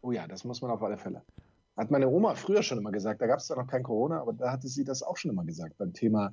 Oh 0.00 0.12
ja, 0.12 0.26
das 0.26 0.44
muss 0.44 0.62
man 0.62 0.70
auf 0.70 0.82
alle 0.82 0.96
Fälle. 0.96 1.22
Hat 1.76 1.90
meine 1.90 2.08
Oma 2.08 2.34
früher 2.34 2.62
schon 2.62 2.78
immer 2.78 2.90
gesagt. 2.90 3.20
Da 3.20 3.26
gab 3.26 3.38
es 3.38 3.46
zwar 3.46 3.58
noch 3.58 3.66
kein 3.66 3.82
Corona, 3.82 4.20
aber 4.20 4.32
da 4.32 4.50
hatte 4.50 4.68
sie 4.68 4.84
das 4.84 5.02
auch 5.02 5.16
schon 5.16 5.30
immer 5.30 5.44
gesagt 5.44 5.78
beim 5.78 5.92
Thema 5.92 6.32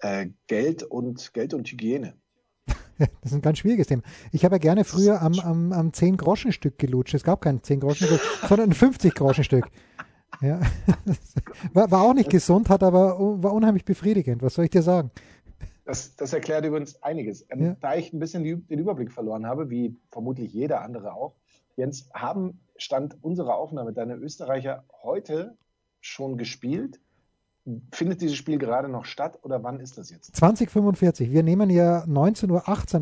äh, 0.00 0.28
Geld 0.46 0.82
und 0.82 1.32
Geld 1.32 1.54
und 1.54 1.68
Hygiene. 1.68 2.14
das 2.98 3.08
ist 3.22 3.32
ein 3.32 3.42
ganz 3.42 3.58
schwieriges 3.58 3.86
Thema. 3.86 4.02
Ich 4.32 4.44
habe 4.44 4.56
ja 4.56 4.58
gerne 4.58 4.84
früher 4.84 5.22
am, 5.22 5.38
am, 5.40 5.72
am 5.72 5.88
10-Groschen-Stück 5.90 6.78
gelutscht. 6.78 7.14
Es 7.14 7.24
gab 7.24 7.40
kein 7.40 7.60
10-Groschen-Stück, 7.60 8.20
sondern 8.48 8.70
ein 8.70 8.74
50-Groschen-Stück. 8.74 9.70
Ja. 10.42 10.60
War, 11.72 11.90
war, 11.90 12.02
auch 12.02 12.14
nicht 12.14 12.30
gesund, 12.30 12.68
hat 12.68 12.82
aber 12.82 13.18
war 13.42 13.52
unheimlich 13.52 13.84
befriedigend. 13.84 14.42
Was 14.42 14.54
soll 14.54 14.64
ich 14.64 14.70
dir 14.70 14.82
sagen? 14.82 15.10
Das, 15.84 16.16
das 16.16 16.32
erklärt 16.32 16.64
übrigens 16.64 17.02
einiges. 17.02 17.46
Ähm, 17.50 17.64
ja. 17.64 17.76
Da 17.80 17.94
ich 17.94 18.12
ein 18.12 18.18
bisschen 18.18 18.42
die, 18.42 18.56
den 18.56 18.78
Überblick 18.78 19.12
verloren 19.12 19.46
habe, 19.46 19.70
wie 19.70 19.96
vermutlich 20.10 20.52
jeder 20.52 20.82
andere 20.82 21.14
auch, 21.14 21.34
Jens, 21.76 22.08
haben 22.12 22.60
Stand 22.76 23.16
unserer 23.22 23.56
Aufnahme 23.56 23.92
deine 23.92 24.14
Österreicher 24.16 24.84
heute 25.02 25.56
schon 26.00 26.36
gespielt? 26.36 27.00
Findet 27.92 28.20
dieses 28.20 28.36
Spiel 28.36 28.58
gerade 28.58 28.88
noch 28.88 29.04
statt 29.04 29.38
oder 29.42 29.62
wann 29.62 29.78
ist 29.78 29.96
das 29.96 30.10
jetzt? 30.10 30.34
2045. 30.34 31.30
Wir 31.30 31.44
nehmen 31.44 31.70
ja 31.70 32.04
19.18 32.04 32.50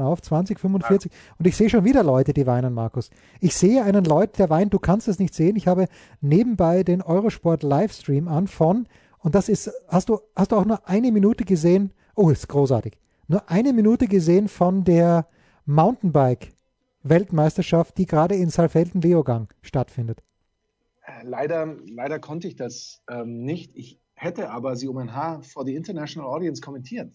Uhr 0.00 0.06
auf, 0.06 0.20
2045. 0.20 1.10
Ah. 1.10 1.34
Und 1.38 1.46
ich 1.46 1.56
sehe 1.56 1.70
schon 1.70 1.84
wieder 1.84 2.04
Leute, 2.04 2.34
die 2.34 2.46
weinen, 2.46 2.74
Markus. 2.74 3.08
Ich 3.40 3.56
sehe 3.56 3.82
einen 3.82 4.04
Leut, 4.04 4.38
der 4.38 4.50
weint. 4.50 4.74
Du 4.74 4.78
kannst 4.78 5.08
es 5.08 5.18
nicht 5.18 5.32
sehen. 5.32 5.56
Ich 5.56 5.66
habe 5.66 5.86
nebenbei 6.20 6.82
den 6.82 7.00
Eurosport 7.00 7.62
Livestream 7.62 8.28
an 8.28 8.48
von, 8.48 8.86
und 9.20 9.34
das 9.34 9.48
ist, 9.48 9.72
hast 9.88 10.10
du, 10.10 10.20
hast 10.36 10.52
du 10.52 10.56
auch 10.56 10.66
nur 10.66 10.86
eine 10.86 11.10
Minute 11.10 11.44
gesehen? 11.44 11.92
Oh, 12.14 12.28
ist 12.28 12.48
großartig. 12.48 12.98
Nur 13.28 13.48
eine 13.50 13.72
Minute 13.72 14.08
gesehen 14.08 14.48
von 14.48 14.84
der 14.84 15.26
Mountainbike 15.64 16.52
Weltmeisterschaft, 17.02 17.96
die 17.96 18.04
gerade 18.04 18.34
in 18.34 18.50
Saalfelden-Leogang 18.50 19.48
stattfindet. 19.62 20.22
Äh, 21.02 21.24
leider, 21.24 21.76
leider 21.86 22.18
konnte 22.18 22.46
ich 22.48 22.56
das 22.56 23.02
ähm, 23.08 23.42
nicht. 23.44 23.74
Ich 23.74 24.00
hätte 24.20 24.50
aber 24.50 24.76
sie 24.76 24.88
um 24.88 24.98
ein 24.98 25.14
Haar 25.14 25.42
vor 25.42 25.64
die 25.64 25.74
International 25.74 26.28
Audience 26.28 26.60
kommentiert. 26.60 27.10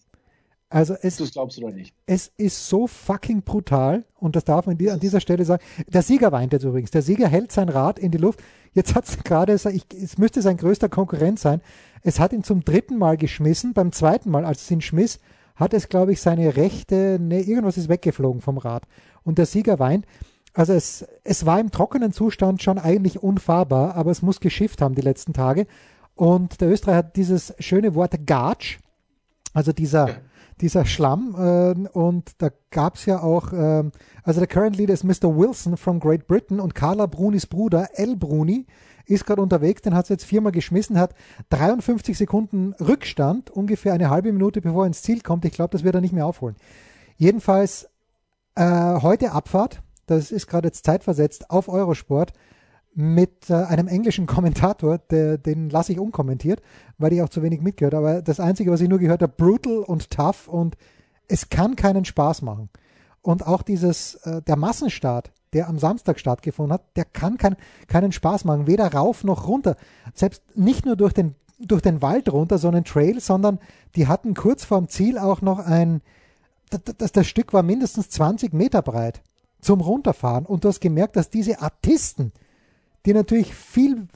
Also 0.68 0.94
es, 1.00 1.16
du 1.16 1.30
glaubst 1.30 1.58
oder 1.58 1.70
nicht? 1.70 1.94
Es 2.06 2.32
ist 2.36 2.68
so 2.68 2.88
fucking 2.88 3.42
brutal 3.42 4.04
und 4.16 4.34
das 4.34 4.44
darf 4.44 4.66
man 4.66 4.76
an 4.88 4.98
dieser 4.98 5.20
Stelle 5.20 5.44
sagen. 5.44 5.62
Der 5.86 6.02
Sieger 6.02 6.32
weint 6.32 6.52
jetzt 6.52 6.64
übrigens. 6.64 6.90
Der 6.90 7.02
Sieger 7.02 7.28
hält 7.28 7.52
sein 7.52 7.68
Rad 7.68 8.00
in 8.00 8.10
die 8.10 8.18
Luft. 8.18 8.42
Jetzt 8.72 8.96
hat 8.96 9.04
es 9.08 9.22
gerade, 9.22 9.52
es 9.52 10.18
müsste 10.18 10.42
sein 10.42 10.56
größter 10.56 10.88
Konkurrent 10.88 11.38
sein. 11.38 11.60
Es 12.02 12.18
hat 12.18 12.32
ihn 12.32 12.42
zum 12.42 12.64
dritten 12.64 12.98
Mal 12.98 13.16
geschmissen. 13.16 13.74
Beim 13.74 13.92
zweiten 13.92 14.30
Mal, 14.30 14.44
als 14.44 14.62
es 14.62 14.70
ihn 14.72 14.80
schmiss, 14.80 15.20
hat 15.54 15.72
es, 15.72 15.88
glaube 15.88 16.12
ich, 16.12 16.20
seine 16.20 16.56
rechte, 16.56 17.18
ne, 17.20 17.40
irgendwas 17.42 17.78
ist 17.78 17.88
weggeflogen 17.88 18.40
vom 18.40 18.58
Rad. 18.58 18.82
Und 19.22 19.38
der 19.38 19.46
Sieger 19.46 19.78
weint. 19.78 20.04
Also 20.52 20.72
es, 20.72 21.06
es 21.22 21.46
war 21.46 21.60
im 21.60 21.70
trockenen 21.70 22.12
Zustand 22.12 22.62
schon 22.62 22.78
eigentlich 22.78 23.22
unfahrbar, 23.22 23.94
aber 23.94 24.10
es 24.10 24.22
muss 24.22 24.40
geschifft 24.40 24.82
haben 24.82 24.94
die 24.94 25.02
letzten 25.02 25.32
Tage. 25.32 25.66
Und 26.16 26.60
der 26.62 26.70
Österreicher 26.70 26.98
hat 26.98 27.16
dieses 27.16 27.54
schöne 27.58 27.94
Wort 27.94 28.26
Gatsch, 28.26 28.78
also 29.52 29.72
dieser, 29.72 30.08
ja. 30.08 30.14
dieser 30.60 30.86
Schlamm. 30.86 31.36
Äh, 31.38 31.88
und 31.90 32.32
da 32.38 32.48
gab 32.70 32.96
es 32.96 33.04
ja 33.04 33.22
auch, 33.22 33.52
äh, 33.52 33.84
also 34.24 34.40
der 34.40 34.46
Current 34.48 34.76
Leader 34.76 34.94
ist 34.94 35.04
Mr. 35.04 35.36
Wilson 35.36 35.76
from 35.76 36.00
Great 36.00 36.26
Britain 36.26 36.58
und 36.58 36.74
Carla 36.74 37.06
Brunis 37.06 37.46
Bruder, 37.46 37.90
El 37.94 38.16
Bruni, 38.16 38.66
ist 39.04 39.24
gerade 39.24 39.42
unterwegs, 39.42 39.82
den 39.82 39.94
hat 39.94 40.06
es 40.06 40.08
jetzt 40.08 40.24
viermal 40.24 40.52
geschmissen, 40.52 40.98
hat 40.98 41.14
53 41.50 42.18
Sekunden 42.18 42.72
Rückstand, 42.80 43.50
ungefähr 43.50 43.92
eine 43.92 44.10
halbe 44.10 44.32
Minute 44.32 44.60
bevor 44.60 44.84
er 44.84 44.88
ins 44.88 45.02
Ziel 45.02 45.20
kommt. 45.20 45.44
Ich 45.44 45.52
glaube, 45.52 45.70
das 45.70 45.84
wird 45.84 45.94
er 45.94 46.00
nicht 46.00 46.14
mehr 46.14 46.26
aufholen. 46.26 46.56
Jedenfalls 47.16 47.88
äh, 48.56 49.00
heute 49.00 49.32
Abfahrt, 49.32 49.82
das 50.06 50.32
ist 50.32 50.46
gerade 50.46 50.68
jetzt 50.68 50.84
zeitversetzt 50.84 51.50
auf 51.50 51.68
Eurosport 51.68 52.32
mit 52.98 53.50
äh, 53.50 53.54
einem 53.54 53.88
englischen 53.88 54.26
Kommentator, 54.26 54.96
der, 54.96 55.36
den 55.36 55.68
lasse 55.68 55.92
ich 55.92 56.00
unkommentiert, 56.00 56.62
weil 56.96 57.12
ich 57.12 57.20
auch 57.20 57.28
zu 57.28 57.42
wenig 57.42 57.60
mitgehört. 57.60 57.94
Aber 57.94 58.22
das 58.22 58.40
Einzige, 58.40 58.70
was 58.70 58.80
ich 58.80 58.88
nur 58.88 58.98
gehört 58.98 59.20
habe, 59.20 59.34
brutal 59.36 59.80
und 59.80 60.10
tough 60.10 60.48
und 60.48 60.78
es 61.28 61.50
kann 61.50 61.76
keinen 61.76 62.06
Spaß 62.06 62.40
machen. 62.40 62.70
Und 63.20 63.46
auch 63.46 63.60
dieses, 63.60 64.14
äh, 64.24 64.40
der 64.40 64.56
Massenstart, 64.56 65.30
der 65.52 65.68
am 65.68 65.78
Samstag 65.78 66.18
stattgefunden 66.18 66.72
hat, 66.72 66.84
der 66.96 67.04
kann 67.04 67.36
kein, 67.36 67.56
keinen 67.86 68.12
Spaß 68.12 68.44
machen, 68.46 68.66
weder 68.66 68.90
rauf 68.90 69.24
noch 69.24 69.46
runter. 69.46 69.76
Selbst 70.14 70.42
nicht 70.56 70.86
nur 70.86 70.96
durch 70.96 71.12
den, 71.12 71.34
durch 71.58 71.82
den 71.82 72.00
Wald 72.00 72.32
runter, 72.32 72.56
so 72.56 72.68
einen 72.68 72.84
Trail, 72.84 73.20
sondern 73.20 73.58
die 73.94 74.06
hatten 74.06 74.32
kurz 74.32 74.64
vorm 74.64 74.88
Ziel 74.88 75.18
auch 75.18 75.42
noch 75.42 75.58
ein, 75.58 76.00
das, 76.70 77.12
das 77.12 77.26
Stück 77.26 77.52
war 77.52 77.62
mindestens 77.62 78.08
20 78.08 78.54
Meter 78.54 78.80
breit 78.80 79.20
zum 79.60 79.82
Runterfahren. 79.82 80.46
Und 80.46 80.64
du 80.64 80.68
hast 80.68 80.80
gemerkt, 80.80 81.16
dass 81.16 81.28
diese 81.28 81.60
Artisten, 81.60 82.32
die 83.06 83.14
natürlich 83.14 83.54
viel 83.54 84.06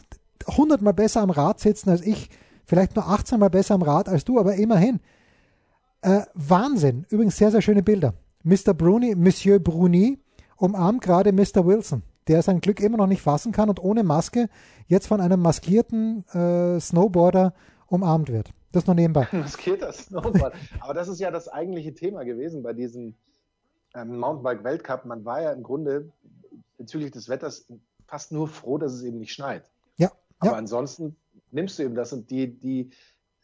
hundertmal 0.47 0.95
besser 0.95 1.23
am 1.23 1.31
Rad 1.31 1.61
sitzen 1.61 1.91
als 1.91 2.03
ich, 2.03 2.29
vielleicht 2.65 2.97
nur 2.97 3.07
18 3.07 3.39
mal 3.39 3.51
besser 3.51 3.75
am 3.75 3.83
Rad 3.83 4.09
als 4.09 4.25
du, 4.25 4.39
aber 4.39 4.55
immerhin. 4.55 5.01
Äh, 6.03 6.23
Wahnsinn. 6.35 7.07
Übrigens 7.11 7.37
sehr, 7.37 7.51
sehr 7.51 7.63
schöne 7.63 7.83
Bilder. 7.83 8.15
Mr. 8.43 8.75
Bruni, 8.75 9.15
Monsieur 9.15 9.59
Bruni 9.59 10.19
umarmt 10.57 11.03
gerade 11.03 11.33
Mr. 11.33 11.67
Wilson, 11.67 12.03
der 12.27 12.43
sein 12.43 12.61
Glück 12.61 12.81
immer 12.81 12.97
noch 12.97 13.07
nicht 13.07 13.23
fassen 13.23 13.53
kann 13.53 13.69
und 13.69 13.83
ohne 13.83 14.03
Maske 14.03 14.49
jetzt 14.87 15.07
von 15.07 15.21
einem 15.21 15.41
maskierten 15.41 16.25
äh, 16.29 16.81
Snowboarder 16.81 17.55
umarmt 17.87 18.31
wird. 18.31 18.51
Das 18.73 18.87
nur 18.87 18.95
nebenbei. 18.95 19.29
Maskierter 19.33 19.93
Snowboard. 19.93 20.55
Aber 20.81 20.95
das 20.95 21.09
ist 21.09 21.21
ja 21.21 21.31
das 21.31 21.49
eigentliche 21.49 21.93
Thema 21.93 22.25
gewesen 22.25 22.63
bei 22.63 22.73
diesem 22.73 23.15
ähm, 23.95 24.19
Mountainbike 24.19 24.65
Weltcup. 24.65 25.05
Man 25.05 25.25
war 25.25 25.43
ja 25.43 25.53
im 25.53 25.63
Grunde 25.63 26.11
bezüglich 26.79 27.11
des 27.11 27.29
Wetters 27.29 27.67
fast 28.11 28.33
nur 28.33 28.49
froh, 28.49 28.77
dass 28.77 28.93
es 28.93 29.03
eben 29.05 29.19
nicht 29.19 29.33
schneit. 29.33 29.71
Ja. 29.97 30.11
Aber 30.41 30.53
ja. 30.53 30.59
ansonsten 30.59 31.17
nimmst 31.53 31.79
du 31.79 31.85
eben 31.85 31.95
das 31.95 32.13
und 32.13 32.29
die, 32.31 32.59
die 32.59 32.91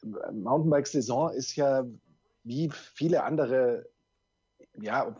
Mountainbike-Saison 0.02 1.30
ist 1.30 1.54
ja 1.54 1.86
wie 2.42 2.70
viele 2.70 3.22
andere, 3.22 3.88
ja, 4.80 5.16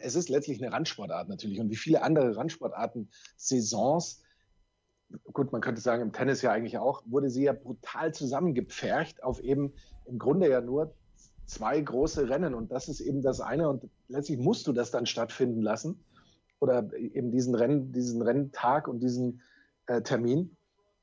es 0.00 0.14
ist 0.14 0.28
letztlich 0.28 0.62
eine 0.62 0.72
Randsportart 0.72 1.28
natürlich 1.28 1.58
und 1.58 1.70
wie 1.70 1.76
viele 1.76 2.02
andere 2.02 2.36
Randsportarten 2.36 3.10
Saisons, 3.36 4.22
gut, 5.32 5.52
man 5.52 5.62
könnte 5.62 5.80
sagen, 5.80 6.02
im 6.02 6.12
Tennis 6.12 6.42
ja 6.42 6.52
eigentlich 6.52 6.76
auch, 6.76 7.02
wurde 7.06 7.30
sie 7.30 7.44
ja 7.44 7.54
brutal 7.54 8.12
zusammengepfercht 8.12 9.22
auf 9.22 9.40
eben 9.40 9.72
im 10.04 10.18
Grunde 10.18 10.50
ja 10.50 10.60
nur 10.60 10.94
zwei 11.46 11.80
große 11.80 12.28
Rennen 12.28 12.54
und 12.54 12.72
das 12.72 12.88
ist 12.88 13.00
eben 13.00 13.22
das 13.22 13.40
eine 13.40 13.68
und 13.70 13.88
letztlich 14.08 14.38
musst 14.38 14.66
du 14.66 14.72
das 14.72 14.90
dann 14.90 15.06
stattfinden 15.06 15.62
lassen 15.62 16.04
oder 16.62 16.92
eben 16.94 17.32
diesen 17.32 17.56
Rennen, 17.56 17.92
diesen 17.92 18.22
Renntag 18.22 18.86
und 18.86 19.00
diesen 19.00 19.42
äh, 19.88 20.00
Termin 20.00 20.56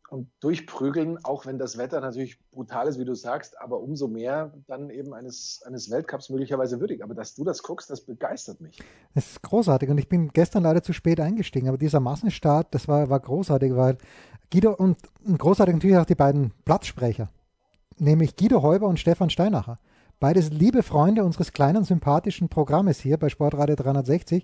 und 0.10 0.30
durchprügeln, 0.39 1.24
auch 1.25 1.46
wenn 1.46 1.60
das 1.60 1.78
Wetter 1.78 2.00
natürlich 2.00 2.39
brutal 2.51 2.88
ist, 2.88 2.98
wie 2.98 3.04
du 3.04 3.13
sagst, 3.13 3.60
aber 3.62 3.82
umso 3.82 4.08
mehr 4.08 4.54
dann 4.68 4.89
eben 4.89 5.13
eines, 5.13 5.62
eines 5.66 5.92
Weltcups 5.92 6.30
möglicherweise 6.30 6.80
würdig. 6.80 7.04
Aber 7.04 7.13
dass 7.13 7.36
du 7.36 7.44
das 7.44 7.62
guckst, 7.62 7.89
das 7.89 8.01
begeistert 8.01 8.62
mich. 8.62 8.82
Es 9.13 9.32
ist 9.32 9.42
großartig 9.44 9.89
und 9.89 9.98
ich 9.98 10.08
bin 10.08 10.30
gestern 10.30 10.63
leider 10.63 10.82
zu 10.82 10.94
spät 10.94 11.20
eingestiegen, 11.20 11.68
aber 11.68 11.78
dieser 11.78 12.00
Massenstart, 12.00 12.74
das 12.74 12.88
war, 12.88 13.10
war 13.10 13.20
großartig, 13.20 13.75
weil 13.75 13.98
Guido 14.51 14.74
und 14.74 14.98
großartig 15.25 15.75
natürlich 15.75 15.98
auch 15.98 16.06
die 16.06 16.16
beiden 16.16 16.54
Platzsprecher, 16.63 17.30
nämlich 17.98 18.38
Guido 18.38 18.63
Heuber 18.63 18.88
und 18.88 18.98
Stefan 18.98 19.30
Steinacher. 19.30 19.78
Beides 20.20 20.50
liebe 20.50 20.84
Freunde 20.84 21.24
unseres 21.24 21.54
kleinen 21.54 21.86
sympathischen 21.86 22.50
Programmes 22.50 23.00
hier 23.00 23.16
bei 23.16 23.30
Sportradio 23.30 23.78
360 23.78 24.44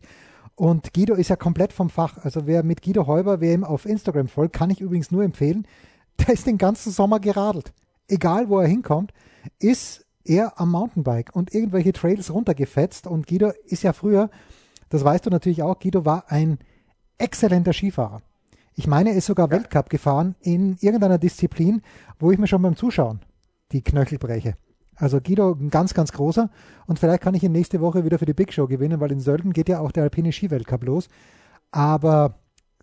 und 0.56 0.94
Guido 0.94 1.16
ist 1.16 1.28
ja 1.28 1.36
komplett 1.36 1.74
vom 1.74 1.90
Fach. 1.90 2.18
Also 2.24 2.48
wer 2.48 2.64
mit 2.64 2.82
Guido 2.82 3.08
Häuber, 3.08 3.42
wer 3.42 3.54
ihm 3.54 3.66
auf 3.66 3.86
Instagram 3.86 4.30
folgt, 4.30 4.56
kann 4.56 4.70
ich 4.70 4.80
übrigens 4.80 5.12
nur 5.12 5.24
empfehlen, 5.24 5.68
der 6.18 6.34
ist 6.34 6.48
den 6.48 6.58
ganzen 6.58 6.94
Sommer 6.94 7.20
geradelt. 7.20 7.74
Egal 8.08 8.48
wo 8.48 8.60
er 8.60 8.70
hinkommt, 8.70 9.12
ist 9.60 10.06
er 10.24 10.62
am 10.62 10.72
Mountainbike 10.72 11.36
und 11.36 11.54
irgendwelche 11.54 11.92
Trails 11.92 12.34
runtergefetzt. 12.34 13.06
Und 13.06 13.28
Guido 13.28 13.52
ist 13.66 13.84
ja 13.84 13.92
früher, 13.92 14.30
das 14.88 15.04
weißt 15.04 15.26
du 15.26 15.30
natürlich 15.30 15.62
auch, 15.62 15.78
Guido 15.80 16.06
war 16.06 16.32
ein 16.32 16.58
exzellenter 17.18 17.74
Skifahrer. 17.74 18.22
Ich 18.76 18.88
meine, 18.88 19.10
er 19.10 19.18
ist 19.18 19.26
sogar. 19.26 19.52
Weltcup 19.52 19.90
gefahren 19.90 20.36
in 20.40 20.78
irgendeiner 20.80 21.18
Disziplin, 21.18 21.82
wo 22.18 22.32
ich 22.32 22.38
mir 22.38 22.48
schon 22.48 22.62
beim 22.62 22.78
Zuschauen 22.78 23.20
die 23.74 23.82
Knöchel 23.82 24.20
breche. 24.20 24.56
Also 24.96 25.20
Guido, 25.20 25.52
ein 25.52 25.70
ganz, 25.70 25.94
ganz 25.94 26.12
großer. 26.12 26.50
Und 26.88 27.00
vielleicht 27.00 27.22
kann 27.22 27.34
ich 27.34 27.44
ihn 27.44 27.52
nächste 27.52 27.82
Woche 27.82 28.06
wieder 28.06 28.20
für 28.20 28.26
die 28.26 28.34
Big 28.34 28.54
Show 28.54 28.68
gewinnen, 28.68 29.00
weil 29.00 29.12
in 29.12 29.20
Sölden 29.20 29.54
geht 29.54 29.70
ja 29.70 29.80
auch 29.80 29.92
der 29.92 30.04
alpine 30.04 30.32
Skiweltcup 30.32 30.84
los. 30.84 31.10
Aber 31.72 32.36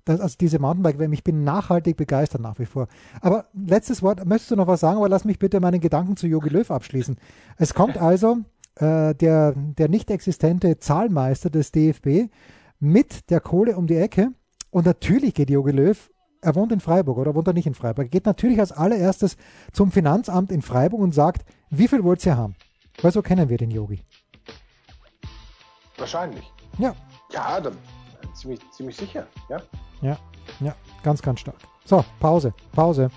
das, 0.05 0.21
also 0.21 0.37
diese 0.41 0.59
Mountainbike-WM, 0.59 1.13
ich 1.13 1.25
bin 1.25 1.45
nachhaltig 1.45 1.97
begeistert 1.97 2.41
nach 2.41 2.59
wie 2.59 2.67
vor. 2.67 2.89
Aber 3.21 3.47
letztes 3.55 4.03
Wort, 4.03 4.25
möchtest 4.27 4.51
du 4.51 4.57
noch 4.57 4.67
was 4.67 4.81
sagen? 4.81 4.99
Aber 4.99 5.09
lass 5.09 5.25
mich 5.25 5.39
bitte 5.39 5.61
meinen 5.61 5.81
Gedanken 5.81 6.17
zu 6.17 6.27
Jogi 6.27 6.49
Löw 6.49 6.71
abschließen. 6.71 7.17
Es 7.57 7.75
kommt 7.75 7.97
also 8.01 8.39
äh, 8.77 9.15
der, 9.15 9.55
der 9.57 9.89
nicht 9.89 10.11
existente 10.11 10.79
Zahlmeister 10.79 11.51
des 11.51 11.73
DFB 11.73 12.31
mit 12.81 13.31
der 13.31 13.41
Kohle 13.41 13.77
um 13.77 13.87
die 13.87 13.97
Ecke. 13.97 14.33
Und 14.71 14.87
natürlich 14.87 15.35
geht 15.35 15.51
Jogi 15.51 15.73
Löw 15.73 16.11
er 16.43 16.57
wohnt 16.57 16.73
in 16.73 16.81
Freiburg 16.81 17.19
oder 17.19 17.35
wohnt 17.35 17.47
er 17.47 17.55
nicht 17.55 17.67
in 17.67 17.75
Freiburg? 17.75 18.07
Er 18.07 18.11
geht 18.11 18.27
natürlich 18.27 18.59
als 18.59 18.73
allererstes 18.73 19.37
zum 19.73 19.93
Finanzamt 19.93 20.51
in 20.51 20.61
Freiburg 20.61 21.01
und 21.01 21.15
sagt, 21.15 21.47
wie 21.71 21.89
viel 21.89 22.03
wollt 22.05 22.27
ihr 22.27 22.37
haben? 22.37 22.57
Weil 23.01 23.13
so 23.13 23.23
kennen 23.23 23.49
wir 23.49 23.57
den 23.57 23.71
Yogi. 23.71 24.01
Wahrscheinlich. 25.97 26.53
Ja. 26.79 26.95
Ja, 27.33 27.61
dann, 27.61 27.79
ziemlich, 28.35 28.61
ziemlich 28.73 28.97
sicher, 28.97 29.27
ja. 29.49 29.63
Ja, 30.03 30.19
ja, 30.61 30.75
ganz, 31.03 31.23
ganz 31.23 31.41
stark. 31.41 31.57
So, 31.85 32.05
Pause, 32.19 32.53
Pause. 32.73 33.11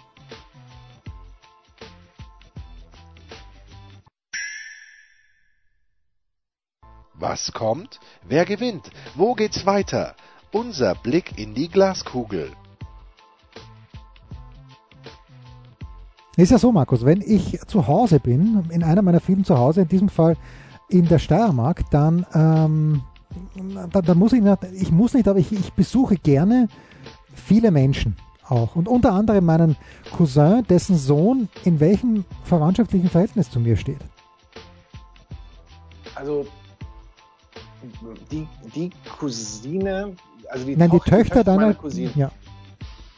Was 7.15 7.51
kommt? 7.53 7.99
Wer 8.23 8.45
gewinnt? 8.45 8.91
Wo 9.15 9.33
geht's 9.33 9.65
weiter? 9.65 10.15
Unser 10.51 10.93
Blick 10.93 11.39
in 11.39 11.55
die 11.55 11.69
Glaskugel. 11.69 12.51
Ist 16.37 16.51
ja 16.51 16.57
so, 16.57 16.71
Markus, 16.71 17.05
wenn 17.05 17.21
ich 17.21 17.59
zu 17.67 17.87
Hause 17.87 18.19
bin, 18.19 18.65
in 18.69 18.83
einer 18.83 19.01
meiner 19.01 19.21
vielen 19.21 19.45
Zuhause, 19.45 19.81
in 19.81 19.87
diesem 19.87 20.09
Fall 20.09 20.35
in 20.89 21.07
der 21.07 21.19
Steiermark, 21.19 21.89
dann, 21.91 22.25
ähm, 22.33 23.01
dann, 23.91 24.05
dann 24.05 24.17
muss 24.17 24.33
ich 24.33 24.41
nicht, 24.41 24.57
ich 24.73 24.91
muss 24.91 25.13
nicht, 25.13 25.27
aber 25.27 25.39
ich, 25.39 25.51
ich 25.51 25.73
besuche 25.73 26.15
gerne 26.17 26.67
viele 27.33 27.71
Menschen 27.71 28.17
auch. 28.47 28.75
Und 28.75 28.87
unter 28.87 29.13
anderem 29.13 29.45
meinen 29.45 29.77
Cousin, 30.15 30.63
dessen 30.69 30.97
Sohn 30.97 31.47
in 31.63 31.79
welchem 31.79 32.25
verwandtschaftlichen 32.43 33.09
Verhältnis 33.09 33.49
zu 33.49 33.59
mir 33.59 33.77
steht. 33.77 33.99
Also 36.15 36.45
die, 38.31 38.47
die 38.75 38.89
Cousine, 39.19 40.13
also 40.49 40.65
die 40.65 40.75
Nein, 40.75 40.89
Tochter, 40.89 41.11
die 41.11 41.17
Töchter 41.23 41.43
deiner 41.43 41.73
Cousine. 41.73 42.11
Ja. 42.15 42.31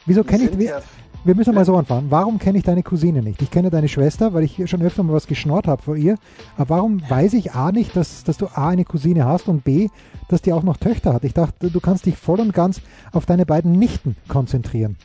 Wieso 0.06 0.24
kenne 0.24 0.44
ich 0.44 0.60
ja- 0.60 0.80
wir 1.24 1.34
müssen 1.34 1.54
mal 1.54 1.64
so 1.64 1.76
anfangen. 1.76 2.10
Warum 2.10 2.38
kenne 2.38 2.58
ich 2.58 2.64
deine 2.64 2.82
Cousine 2.82 3.22
nicht? 3.22 3.42
Ich 3.42 3.50
kenne 3.50 3.70
deine 3.70 3.88
Schwester, 3.88 4.34
weil 4.34 4.44
ich 4.44 4.68
schon 4.70 4.82
öfter 4.82 5.02
mal 5.02 5.12
was 5.12 5.26
geschnort 5.26 5.66
habe 5.66 5.82
vor 5.82 5.96
ihr. 5.96 6.16
Aber 6.56 6.76
warum 6.76 7.02
weiß 7.08 7.34
ich 7.34 7.52
A 7.52 7.72
nicht, 7.72 7.96
dass, 7.96 8.24
dass 8.24 8.36
du 8.36 8.46
A 8.46 8.68
eine 8.68 8.84
Cousine 8.84 9.24
hast 9.24 9.48
und 9.48 9.64
B, 9.64 9.88
dass 10.28 10.42
die 10.42 10.52
auch 10.52 10.62
noch 10.62 10.76
Töchter 10.76 11.12
hat? 11.12 11.24
Ich 11.24 11.34
dachte, 11.34 11.70
du 11.70 11.80
kannst 11.80 12.06
dich 12.06 12.16
voll 12.16 12.40
und 12.40 12.52
ganz 12.52 12.80
auf 13.12 13.26
deine 13.26 13.46
beiden 13.46 13.72
Nichten 13.72 14.16
konzentrieren. 14.28 14.96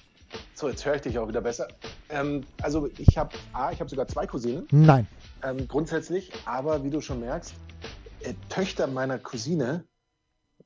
So, 0.53 0.70
jetzt 0.70 0.86
höre 0.86 0.96
ich 0.96 1.01
dich 1.01 1.20
auch 1.20 1.27
wieder 1.27 1.41
besser. 1.41 1.67
Ähm, 2.10 2.43
also 2.62 2.89
ich 2.98 3.17
habe 3.17 3.32
A, 3.53 3.72
ich 3.72 3.79
habe 3.79 3.89
sogar 3.89 4.08
zwei 4.08 4.25
Cousinen, 4.25 4.67
Nein. 4.72 5.08
ähm, 5.43 5.67
grundsätzlich, 5.67 6.32
aber 6.46 6.84
wie 6.84 6.89
du 6.89 7.01
schon 7.01 7.20
merkst, 7.20 7.53
äh, 8.22 8.34
Töchter 8.50 8.88
meiner 8.88 9.20
Cousine, 9.20 9.84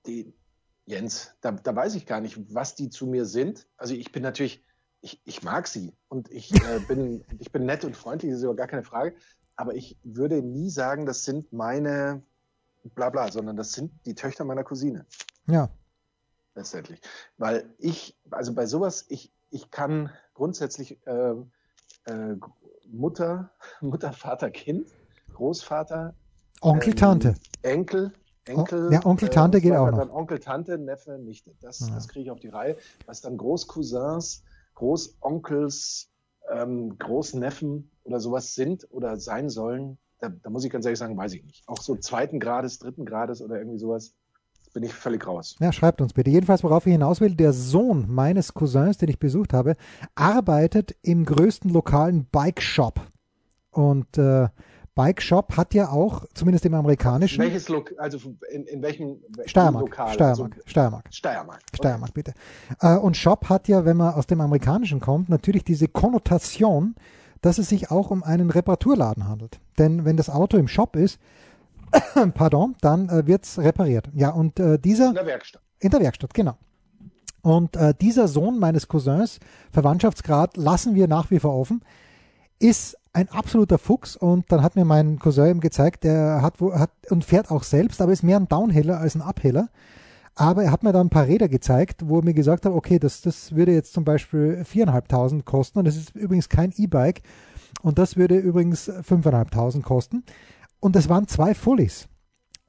die 0.06 0.34
Jens, 0.86 1.34
da, 1.42 1.52
da 1.52 1.76
weiß 1.76 1.96
ich 1.96 2.06
gar 2.06 2.22
nicht, 2.22 2.38
was 2.54 2.76
die 2.76 2.90
zu 2.90 3.08
mir 3.08 3.26
sind. 3.26 3.68
Also 3.76 3.94
ich 3.94 4.12
bin 4.12 4.24
natürlich, 4.24 4.64
ich, 5.02 5.22
ich 5.26 5.44
mag 5.44 5.68
sie 5.68 5.94
und 6.10 6.30
ich 6.32 6.52
äh, 6.64 6.80
bin, 6.80 7.24
ich 7.40 7.52
bin 7.52 7.66
nett 7.66 7.84
und 7.86 7.96
freundlich, 7.96 8.32
das 8.32 8.40
ist 8.40 8.46
aber 8.46 8.56
gar 8.56 8.68
keine 8.68 8.84
Frage. 8.84 9.16
Aber 9.56 9.74
ich 9.74 9.98
würde 10.04 10.42
nie 10.44 10.70
sagen, 10.70 11.06
das 11.06 11.24
sind 11.24 11.52
meine 11.52 12.22
bla 12.96 13.10
bla, 13.10 13.32
sondern 13.32 13.58
das 13.58 13.72
sind 13.74 13.92
die 14.06 14.16
Töchter 14.16 14.46
meiner 14.46 14.64
Cousine 14.64 15.06
Ja. 15.48 15.70
letztendlich. 16.56 17.02
Weil 17.38 17.74
ich, 17.80 18.18
also 18.32 18.54
bei 18.54 18.66
sowas, 18.66 19.06
ich, 19.10 19.32
ich 19.50 19.72
kann 19.72 20.12
grundsätzlich 20.34 20.98
äh, 21.06 21.34
äh, 22.06 22.36
Mutter, 22.88 23.52
Mutter, 23.82 24.14
Vater, 24.14 24.52
Kind, 24.52 24.88
Großvater, 25.34 26.14
Onkel, 26.62 26.90
ähm, 26.90 26.96
Tante. 26.96 27.36
Enkel, 27.62 28.14
Enkel. 28.46 28.92
Ja, 28.92 29.06
Onkel, 29.06 29.30
Tante 29.30 29.58
und 29.58 29.64
so 29.64 29.70
geht 29.70 29.78
auch 29.78 29.92
noch. 29.92 29.98
Dann 30.00 30.10
Onkel, 30.10 30.40
Tante, 30.40 30.78
Neffe, 30.78 31.18
Nichte. 31.20 31.56
Das, 31.62 31.80
Ja. 31.80 31.96
das 31.96 32.08
kriege 32.08 32.24
ich 32.26 32.32
auf 32.32 32.40
die 32.40 32.48
Reihe. 32.48 32.78
Was 33.06 33.22
dann 33.22 33.38
Großcousins, 33.38 34.44
Großonkels, 34.78 36.12
ähm, 36.54 36.98
Großneffen 37.00 37.90
oder 38.04 38.20
sowas 38.20 38.54
sind 38.54 38.88
oder 38.92 39.18
sein 39.18 39.50
sollen, 39.50 39.98
da, 40.20 40.30
da 40.30 40.50
muss 40.52 40.64
ich 40.64 40.72
ganz 40.72 40.86
ehrlich 40.86 41.00
sagen, 41.00 41.18
weiß 41.18 41.34
ich 41.34 41.44
nicht. 41.44 41.68
Auch 41.68 41.82
so 41.82 41.96
zweiten 41.96 42.40
Grades, 42.40 42.78
dritten 42.78 43.06
Grades 43.06 43.42
oder 43.42 43.58
irgendwie 43.58 43.80
sowas, 43.80 44.14
bin 44.74 44.84
ich 44.84 44.94
völlig 44.94 45.26
raus. 45.26 45.56
Ja, 45.60 45.72
schreibt 45.72 46.00
uns 46.00 46.14
bitte. 46.14 46.30
Jedenfalls, 46.30 46.64
worauf 46.64 46.86
ich 46.86 46.92
hinaus 46.92 47.22
will, 47.22 47.34
der 47.34 47.54
Sohn 47.54 48.06
meines 48.08 48.54
Cousins, 48.54 49.00
den 49.00 49.10
ich 49.10 49.18
besucht 49.18 49.54
habe, 49.54 49.76
arbeitet 50.14 50.96
im 51.02 51.26
größten 51.26 51.72
lokalen 51.72 52.26
Bike 52.26 52.62
Shop. 52.62 53.02
Und 53.72 54.18
äh, 54.20 54.50
Bike 54.98 55.22
Shop 55.22 55.56
hat 55.56 55.74
ja 55.76 55.90
auch, 55.90 56.26
zumindest 56.34 56.66
im 56.66 56.74
amerikanischen, 56.74 57.42
Welches 57.44 57.70
Lok 57.70 57.94
also 57.98 58.18
in, 58.52 58.66
in 58.66 58.82
welchem 58.82 59.22
Steiermark, 59.46 59.84
Lokal? 59.86 60.14
Steiermark, 60.14 60.52
Also, 60.54 60.70
Steiermark. 60.70 61.06
Steiermark. 61.14 61.62
Okay. 61.62 61.78
Steiermark, 61.78 62.14
bitte. 62.14 62.34
Äh, 62.82 62.98
und 62.98 63.16
Shop 63.16 63.48
hat 63.48 63.68
ja, 63.68 63.86
wenn 63.86 63.96
man 63.96 64.16
aus 64.16 64.26
dem 64.28 64.42
Amerikanischen 64.42 65.00
kommt, 65.00 65.30
natürlich 65.30 65.64
diese 65.64 65.88
Konnotation, 65.88 66.96
dass 67.42 67.60
es 67.60 67.70
sich 67.70 67.92
auch 67.92 68.10
um 68.10 68.24
einen 68.24 68.50
Reparaturladen 68.50 69.28
handelt. 69.28 69.60
Denn 69.78 70.04
wenn 70.04 70.18
das 70.18 70.30
Auto 70.30 70.58
im 70.58 70.68
Shop 70.68 70.96
ist, 70.96 71.20
pardon, 72.34 72.76
dann 72.82 73.08
äh, 73.10 73.28
wird 73.28 73.46
es 73.46 73.60
repariert. 73.60 74.10
Ja, 74.16 74.32
und 74.32 74.60
äh, 74.60 74.80
dieser 74.80 75.10
In 75.10 75.14
der 75.16 75.26
Werkstatt. 75.28 75.62
in 75.80 75.92
der 75.92 76.00
Werkstatt, 76.02 76.34
genau. 76.34 76.58
Und 77.44 77.78
äh, 77.78 77.94
dieser 78.02 78.28
Sohn 78.28 78.60
meines 78.60 78.88
Cousins, 78.88 79.40
Verwandtschaftsgrad, 79.72 80.58
lassen 80.58 80.96
wir 80.96 81.08
nach 81.08 81.30
wie 81.32 81.40
vor 81.40 81.56
offen, 81.56 81.82
ist 82.60 82.98
ein 83.18 83.30
absoluter 83.30 83.80
Fuchs 83.80 84.16
und 84.16 84.52
dann 84.52 84.62
hat 84.62 84.76
mir 84.76 84.86
mein 84.86 85.18
Cousin 85.18 85.50
ihm 85.50 85.60
gezeigt, 85.60 86.04
der 86.04 86.44
hat, 86.44 86.62
hat 86.62 86.92
und 87.10 87.26
fährt 87.26 87.50
auch 87.50 87.64
selbst, 87.64 88.00
aber 88.00 88.12
ist 88.12 88.22
mehr 88.22 88.38
ein 88.38 88.48
Downhiller 88.48 89.00
als 89.00 89.16
ein 89.16 89.24
Uphiller. 89.24 89.70
Aber 90.36 90.64
er 90.64 90.72
hat 90.72 90.84
mir 90.84 90.94
da 90.94 91.02
ein 91.02 91.10
paar 91.10 91.26
Räder 91.26 91.50
gezeigt, 91.50 92.08
wo 92.08 92.20
er 92.20 92.24
mir 92.24 92.36
gesagt 92.36 92.68
hat, 92.68 92.74
okay, 92.74 93.00
das, 93.00 93.22
das 93.22 93.56
würde 93.56 93.74
jetzt 93.74 93.94
zum 93.94 94.04
Beispiel 94.04 94.64
4.500 94.72 95.42
kosten 95.44 95.80
und 95.80 95.86
das 95.86 95.98
ist 95.98 96.16
übrigens 96.16 96.48
kein 96.48 96.72
E-Bike 96.78 97.24
und 97.82 97.98
das 97.98 98.18
würde 98.18 98.38
übrigens 98.38 98.88
5.500 98.88 99.82
kosten. 99.82 100.24
Und 100.80 100.96
das 100.96 101.10
waren 101.10 101.28
zwei 101.28 101.56
Fullies. 101.56 102.08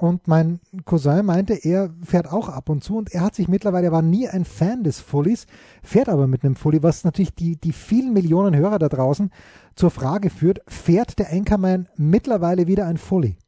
Und 0.01 0.29
mein 0.29 0.61
Cousin 0.85 1.27
meinte, 1.27 1.55
er 1.55 1.93
fährt 2.05 2.33
auch 2.33 2.49
ab 2.49 2.69
und 2.69 2.85
zu 2.85 2.97
und 2.97 3.13
er 3.13 3.21
hat 3.21 3.35
sich 3.35 3.49
mittlerweile, 3.49 3.89
er 3.89 3.93
war 3.93 4.01
nie 4.01 4.29
ein 4.29 4.45
Fan 4.45 4.85
des 4.85 5.01
Fullies, 5.01 5.47
fährt 5.83 6.09
aber 6.09 6.29
mit 6.29 6.45
einem 6.45 6.55
Fully, 6.55 6.85
was 6.85 7.03
natürlich 7.03 7.35
die, 7.35 7.57
die 7.57 7.73
vielen 7.73 8.13
Millionen 8.13 8.55
Hörer 8.55 8.79
da 8.79 8.89
draußen 8.89 9.33
zur 9.75 9.91
Frage 9.91 10.31
führt, 10.31 10.61
fährt 10.69 11.19
der 11.19 11.33
Anchorman 11.33 11.89
mittlerweile 11.97 12.69
wieder 12.69 12.87
ein 12.87 12.97
Fully? 12.97 13.39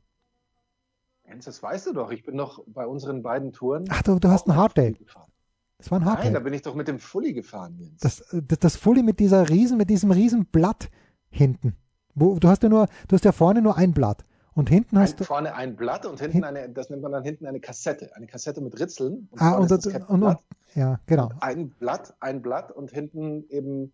Jens, 1.25 1.45
das 1.45 1.63
weißt 1.63 1.87
du 1.87 1.93
doch. 1.93 2.11
Ich 2.11 2.25
bin 2.25 2.37
doch 2.37 2.65
bei 2.67 2.85
unseren 2.85 3.23
beiden 3.23 3.53
Touren. 3.53 3.85
Ach, 3.89 4.03
du, 4.03 4.19
du 4.19 4.29
hast 4.29 4.49
ein. 4.49 4.55
Fully 4.55 4.95
gefahren. 4.95 5.31
Das 5.79 5.93
war 5.93 6.01
ein 6.01 6.05
Nein, 6.05 6.17
da 6.17 6.25
Hardtail. 6.25 6.41
bin 6.41 6.53
ich 6.55 6.63
doch 6.63 6.75
mit 6.75 6.89
dem 6.89 6.99
Fully 6.99 7.33
gefahren, 7.33 7.77
Jens. 7.79 8.01
Das, 8.01 8.25
das, 8.33 8.59
das 8.59 8.77
Fully 8.77 9.05
mit 9.05 9.21
dieser 9.21 9.49
riesen, 9.49 9.79
mit 9.79 9.89
diesem 9.89 10.11
riesen 10.11 10.47
Blatt 10.47 10.91
hinten. 11.31 11.77
Wo, 12.17 12.41
du 12.41 12.49
hast 12.49 12.65
ja 12.65 12.69
nur, 12.69 12.89
du 13.07 13.15
hast 13.15 13.25
ja 13.25 13.31
vorne 13.31 13.63
nur 13.63 13.77
ein 13.77 13.93
Blatt. 13.93 14.25
Und 14.55 14.69
hinten 14.69 14.97
ein, 14.97 15.03
hast 15.03 15.21
du, 15.21 15.25
vorne 15.25 15.55
ein 15.55 15.77
Blatt 15.77 16.07
und 16.07 16.21
hinten 16.21 16.45
eine, 16.45 16.69
das 16.69 16.91
nennt 16.91 17.03
man 17.03 17.13
dann 17.13 17.23
hinten 17.23 17.47
eine 17.47 17.61
Kassette. 17.61 18.15
Eine 18.17 18.27
Kassette 18.27 18.61
mit 18.61 18.79
Ritzeln. 18.79 19.29
Und 19.31 19.41
ah, 19.41 19.55
und, 19.55 19.63
und, 19.63 19.71
das 19.71 19.87
und, 19.87 20.23
und, 20.23 20.39
ja, 20.75 21.01
genau. 21.07 21.31
Ein 21.41 21.71
Blatt, 21.71 22.15
ein 22.21 22.43
Blatt 22.43 22.73
und 22.73 22.91
hinten 22.91 23.49
eben, 23.49 23.93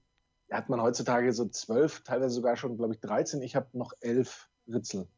hat 0.50 0.68
man 0.68 0.80
heutzutage 0.80 1.32
so 1.32 1.46
zwölf, 1.46 2.02
teilweise 2.04 2.34
sogar 2.34 2.56
schon, 2.56 2.76
glaube 2.76 2.94
ich, 2.94 3.00
13. 3.00 3.42
Ich 3.42 3.56
habe 3.56 3.66
noch 3.72 3.92
elf 4.00 4.48
Ritzel. 4.68 5.08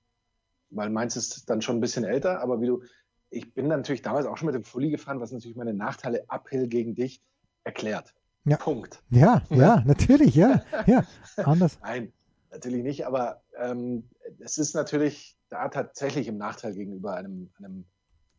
Weil 0.70 0.90
meins 0.90 1.16
ist 1.16 1.48
dann 1.48 1.62
schon 1.62 1.78
ein 1.78 1.80
bisschen 1.80 2.04
älter, 2.04 2.40
aber 2.40 2.60
wie 2.60 2.66
du, 2.66 2.82
ich 3.30 3.54
bin 3.54 3.68
dann 3.68 3.80
natürlich 3.80 4.02
damals 4.02 4.26
auch 4.26 4.36
schon 4.36 4.46
mit 4.46 4.54
dem 4.54 4.64
Fully 4.64 4.90
gefahren, 4.90 5.20
was 5.20 5.32
natürlich 5.32 5.56
meine 5.56 5.74
Nachteile 5.74 6.24
uphill 6.28 6.66
gegen 6.68 6.94
dich 6.94 7.22
erklärt. 7.64 8.14
Ja. 8.44 8.56
Punkt. 8.56 9.02
Ja, 9.10 9.42
ja, 9.50 9.82
natürlich, 9.86 10.34
ja, 10.34 10.62
ja. 10.86 11.04
Anders. 11.36 11.78
Nein, 11.82 12.12
natürlich 12.50 12.82
nicht, 12.82 13.06
aber 13.06 13.42
ähm, 13.56 14.08
es 14.38 14.58
ist 14.58 14.74
natürlich 14.74 15.36
da 15.48 15.68
tatsächlich 15.68 16.28
im 16.28 16.38
Nachteil 16.38 16.74
gegenüber 16.74 17.14
einem, 17.14 17.50
einem 17.58 17.84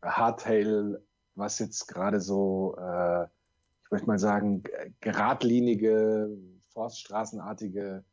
Hardtail, 0.02 1.00
was 1.34 1.58
jetzt 1.58 1.86
gerade 1.88 2.20
so, 2.20 2.76
äh, 2.78 3.24
ich 3.24 3.90
möchte 3.90 4.06
mal 4.06 4.18
sagen, 4.18 4.62
geradlinige, 5.00 6.30
forststraßenartige 6.68 8.04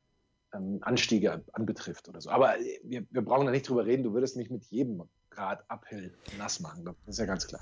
ähm, 0.53 0.79
Anstiege 0.81 1.43
anbetrifft 1.53 2.10
oder 2.10 2.21
so. 2.21 2.29
Aber 2.29 2.60
äh, 2.60 2.79
wir, 2.83 3.05
wir 3.10 3.21
brauchen 3.23 3.45
da 3.45 3.51
nicht 3.51 3.69
drüber 3.69 3.86
reden, 3.86 4.03
du 4.03 4.13
würdest 4.13 4.36
mich 4.38 4.49
mit 4.49 4.63
jedem 4.65 5.03
Grad 5.29 5.63
Uphill 5.69 6.13
nass 6.38 6.60
machen, 6.60 6.86
das 6.86 6.95
ist 7.05 7.19
ja 7.19 7.25
ganz 7.25 7.47
klar. 7.47 7.62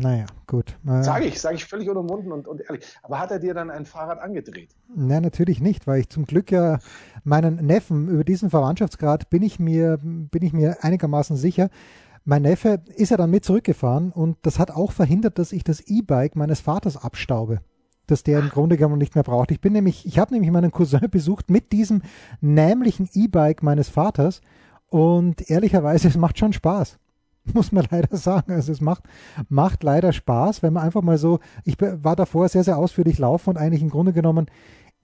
Naja, 0.00 0.26
gut. 0.46 0.78
Äh, 0.86 1.02
Sage 1.02 1.24
ich, 1.24 1.40
sage 1.40 1.56
ich 1.56 1.64
völlig 1.64 1.90
unumwunden 1.90 2.30
und, 2.30 2.46
und 2.46 2.60
ehrlich. 2.60 2.86
Aber 3.02 3.18
hat 3.18 3.32
er 3.32 3.40
dir 3.40 3.52
dann 3.52 3.68
ein 3.68 3.84
Fahrrad 3.84 4.20
angedreht? 4.20 4.70
Nein, 4.94 5.22
natürlich 5.22 5.60
nicht, 5.60 5.88
weil 5.88 6.00
ich 6.00 6.08
zum 6.08 6.24
Glück 6.24 6.52
ja 6.52 6.78
meinen 7.24 7.56
Neffen 7.66 8.06
über 8.08 8.22
diesen 8.22 8.48
Verwandtschaftsgrad 8.48 9.28
bin 9.28 9.42
ich 9.42 9.58
mir, 9.58 9.98
bin 10.00 10.42
ich 10.42 10.52
mir 10.52 10.84
einigermaßen 10.84 11.36
sicher. 11.36 11.68
Mein 12.24 12.42
Neffe 12.42 12.80
ist 12.94 13.10
ja 13.10 13.16
dann 13.16 13.30
mit 13.30 13.44
zurückgefahren 13.44 14.12
und 14.12 14.36
das 14.42 14.60
hat 14.60 14.70
auch 14.70 14.92
verhindert, 14.92 15.36
dass 15.40 15.50
ich 15.50 15.64
das 15.64 15.80
E-Bike 15.80 16.36
meines 16.36 16.60
Vaters 16.60 16.96
abstaube. 16.96 17.60
Dass 18.06 18.22
der 18.22 18.38
im 18.38 18.50
Grunde 18.50 18.76
genommen 18.76 18.98
nicht 18.98 19.16
mehr 19.16 19.24
braucht. 19.24 19.50
Ich 19.50 19.60
bin 19.60 19.72
nämlich, 19.72 20.06
ich 20.06 20.20
habe 20.20 20.32
nämlich 20.32 20.52
meinen 20.52 20.70
Cousin 20.70 21.00
besucht 21.10 21.50
mit 21.50 21.72
diesem 21.72 22.02
nämlichen 22.40 23.08
E-Bike 23.14 23.64
meines 23.64 23.88
Vaters 23.88 24.42
und 24.90 25.50
ehrlicherweise, 25.50 26.06
es 26.06 26.16
macht 26.16 26.38
schon 26.38 26.52
Spaß. 26.52 26.98
Muss 27.54 27.72
man 27.72 27.86
leider 27.90 28.16
sagen. 28.16 28.52
Also 28.52 28.72
es 28.72 28.80
macht, 28.80 29.04
macht 29.48 29.82
leider 29.82 30.12
Spaß, 30.12 30.62
wenn 30.62 30.72
man 30.72 30.84
einfach 30.84 31.02
mal 31.02 31.18
so, 31.18 31.40
ich 31.64 31.76
war 31.80 32.16
davor 32.16 32.48
sehr, 32.48 32.64
sehr 32.64 32.78
ausführlich 32.78 33.18
laufen 33.18 33.50
und 33.50 33.56
eigentlich 33.58 33.82
im 33.82 33.90
Grunde 33.90 34.12
genommen 34.12 34.46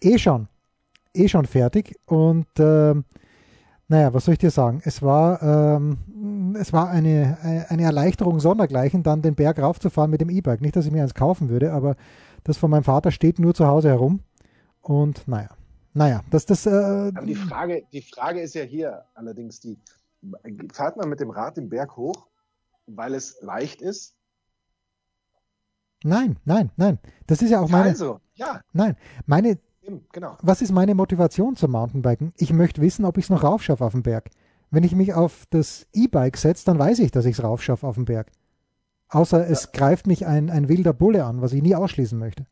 eh 0.00 0.18
schon, 0.18 0.48
eh 1.14 1.28
schon 1.28 1.46
fertig. 1.46 1.96
Und 2.06 2.46
ähm, 2.58 3.04
naja, 3.88 4.14
was 4.14 4.24
soll 4.24 4.32
ich 4.32 4.38
dir 4.38 4.50
sagen? 4.50 4.80
Es 4.84 5.02
war, 5.02 5.42
ähm, 5.42 6.56
es 6.58 6.72
war 6.72 6.88
eine, 6.88 7.66
eine 7.68 7.82
Erleichterung 7.82 8.40
sondergleichen, 8.40 9.02
dann 9.02 9.22
den 9.22 9.34
Berg 9.34 9.60
raufzufahren 9.60 10.10
mit 10.10 10.20
dem 10.20 10.30
E-Bike. 10.30 10.60
Nicht, 10.60 10.76
dass 10.76 10.86
ich 10.86 10.92
mir 10.92 11.02
eins 11.02 11.14
kaufen 11.14 11.48
würde, 11.48 11.72
aber 11.72 11.96
das 12.44 12.56
von 12.56 12.70
meinem 12.70 12.84
Vater 12.84 13.10
steht 13.10 13.38
nur 13.38 13.54
zu 13.54 13.66
Hause 13.66 13.88
herum. 13.88 14.20
Und 14.80 15.28
naja, 15.28 15.50
naja, 15.92 16.22
das, 16.30 16.46
das, 16.46 16.66
äh, 16.66 17.12
die 17.24 17.34
Frage, 17.34 17.84
die 17.92 18.02
Frage 18.02 18.40
ist 18.40 18.54
ja 18.54 18.62
hier 18.62 19.04
allerdings 19.14 19.60
die, 19.60 19.78
fahrt 20.72 20.96
man 20.96 21.08
mit 21.08 21.20
dem 21.20 21.30
Rad 21.30 21.56
den 21.56 21.68
Berg 21.68 21.96
hoch 21.96 22.26
weil 22.86 23.14
es 23.14 23.36
leicht 23.40 23.82
ist? 23.82 24.14
Nein, 26.02 26.36
nein, 26.44 26.70
nein. 26.76 26.98
Das 27.26 27.40
ist 27.40 27.50
ja 27.50 27.60
auch 27.60 27.68
meine. 27.68 27.90
Also, 27.90 28.20
ja. 28.34 28.60
Nein, 28.72 28.96
meine. 29.26 29.58
Genau. 30.12 30.36
Was 30.40 30.62
ist 30.62 30.72
meine 30.72 30.94
Motivation 30.94 31.56
zum 31.56 31.72
Mountainbiken? 31.72 32.32
Ich 32.36 32.52
möchte 32.52 32.80
wissen, 32.80 33.04
ob 33.04 33.18
ich 33.18 33.24
es 33.24 33.30
noch 33.30 33.42
raufschaffe 33.42 33.84
auf 33.84 33.92
den 33.92 34.02
Berg. 34.02 34.30
Wenn 34.70 34.82
ich 34.82 34.94
mich 34.94 35.12
auf 35.14 35.44
das 35.50 35.86
E-Bike 35.92 36.36
setze, 36.36 36.64
dann 36.64 36.78
weiß 36.78 37.00
ich, 37.00 37.10
dass 37.10 37.26
ich 37.26 37.38
es 37.38 37.44
raufschaffe 37.44 37.86
auf 37.86 37.96
den 37.96 38.06
Berg. 38.06 38.30
Außer 39.08 39.46
es 39.48 39.64
ja. 39.64 39.70
greift 39.72 40.06
mich 40.06 40.26
ein, 40.26 40.50
ein 40.50 40.68
wilder 40.68 40.92
Bulle 40.92 41.24
an, 41.24 41.42
was 41.42 41.52
ich 41.52 41.62
nie 41.62 41.74
ausschließen 41.74 42.18
möchte. 42.18 42.46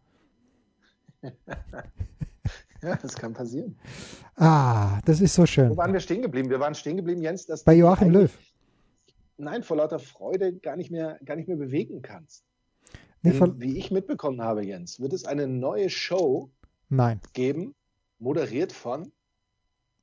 ja, 1.22 2.96
das 3.00 3.14
kann 3.16 3.32
passieren. 3.32 3.76
Ah, 4.36 5.00
das 5.04 5.20
ist 5.20 5.34
so 5.34 5.46
schön. 5.46 5.70
Wo 5.70 5.76
waren 5.76 5.92
wir 5.92 6.00
stehen 6.00 6.22
geblieben? 6.22 6.50
Wir 6.50 6.60
waren 6.60 6.74
stehen 6.74 6.96
geblieben, 6.96 7.22
Jens, 7.22 7.46
bei 7.64 7.74
Joachim 7.74 8.10
Löw. 8.10 8.30
Nein, 9.42 9.64
vor 9.64 9.76
lauter 9.76 9.98
Freude 9.98 10.54
gar 10.54 10.76
nicht 10.76 10.92
mehr, 10.92 11.18
gar 11.24 11.34
nicht 11.34 11.48
mehr 11.48 11.56
bewegen 11.56 12.00
kannst. 12.00 12.44
Denn, 13.24 13.60
wie 13.60 13.76
ich 13.76 13.90
mitbekommen 13.90 14.40
habe, 14.40 14.64
Jens, 14.64 15.00
wird 15.00 15.12
es 15.12 15.24
eine 15.24 15.48
neue 15.48 15.90
Show 15.90 16.50
Nein. 16.88 17.20
geben, 17.32 17.74
moderiert 18.20 18.72
von 18.72 19.10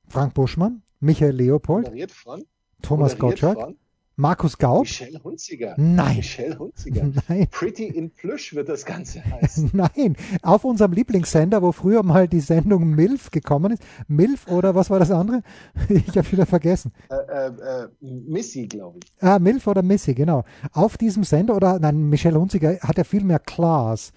Frank 0.08 0.34
Buschmann, 0.34 0.82
Michael 1.00 1.36
Leopold, 1.36 1.86
moderiert 1.86 2.12
von 2.12 2.44
Thomas 2.82 3.16
Gottschalk, 3.16 3.58
von 3.58 3.78
Markus 4.20 4.58
Gaub? 4.58 4.82
Michelle 4.82 5.18
Hunziger. 5.24 5.74
Nein. 5.78 6.16
Michelle 6.16 6.58
Hunziger. 6.58 7.10
Nein. 7.28 7.48
Pretty 7.50 7.86
in 7.86 8.10
Plüsch 8.10 8.54
wird 8.54 8.68
das 8.68 8.84
Ganze 8.84 9.24
heißen. 9.24 9.70
Nein. 9.72 10.14
Auf 10.42 10.64
unserem 10.64 10.92
Lieblingssender, 10.92 11.62
wo 11.62 11.72
früher 11.72 12.02
mal 12.02 12.28
die 12.28 12.40
Sendung 12.40 12.90
MILF 12.90 13.30
gekommen 13.30 13.72
ist. 13.72 13.82
MILF 14.08 14.46
oder 14.48 14.74
was 14.74 14.90
war 14.90 14.98
das 14.98 15.10
andere? 15.10 15.42
Ich 15.88 16.16
habe 16.16 16.30
wieder 16.32 16.44
vergessen. 16.46 16.92
Äh, 17.08 17.14
äh, 17.14 17.46
äh, 17.46 17.88
Missy, 18.00 18.66
glaube 18.66 18.98
ich. 19.02 19.22
Ah, 19.22 19.38
MILF 19.38 19.66
oder 19.66 19.82
Missy, 19.82 20.14
genau. 20.14 20.44
Auf 20.72 20.98
diesem 20.98 21.24
Sender, 21.24 21.56
oder 21.56 21.78
nein, 21.78 22.08
Michelle 22.10 22.38
Hunziger 22.38 22.78
hat 22.80 22.98
ja 22.98 23.04
viel 23.04 23.24
mehr 23.24 23.38
Class. 23.38 24.12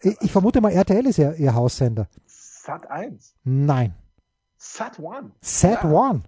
Ich, 0.00 0.16
ich 0.20 0.32
vermute 0.32 0.60
mal, 0.60 0.70
RTL 0.70 1.06
ist 1.06 1.18
ja 1.18 1.32
ihr 1.32 1.54
Haussender. 1.54 2.08
Sat 2.26 2.88
1. 2.88 3.34
Nein. 3.44 3.94
Sat 4.56 5.00
1. 5.00 5.32
Sat 5.40 5.84
1. 5.84 5.92
Ja. 5.92 6.20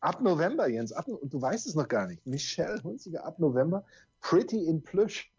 Ab 0.00 0.20
November, 0.20 0.68
Jens, 0.68 0.92
ab, 0.92 1.06
du 1.06 1.40
weißt 1.40 1.66
es 1.66 1.74
noch 1.74 1.88
gar 1.88 2.06
nicht. 2.06 2.26
Michelle 2.26 2.82
Hunziger 2.82 3.24
ab 3.24 3.38
November, 3.38 3.84
Pretty 4.20 4.66
in 4.66 4.82
Plüsch. 4.82 5.32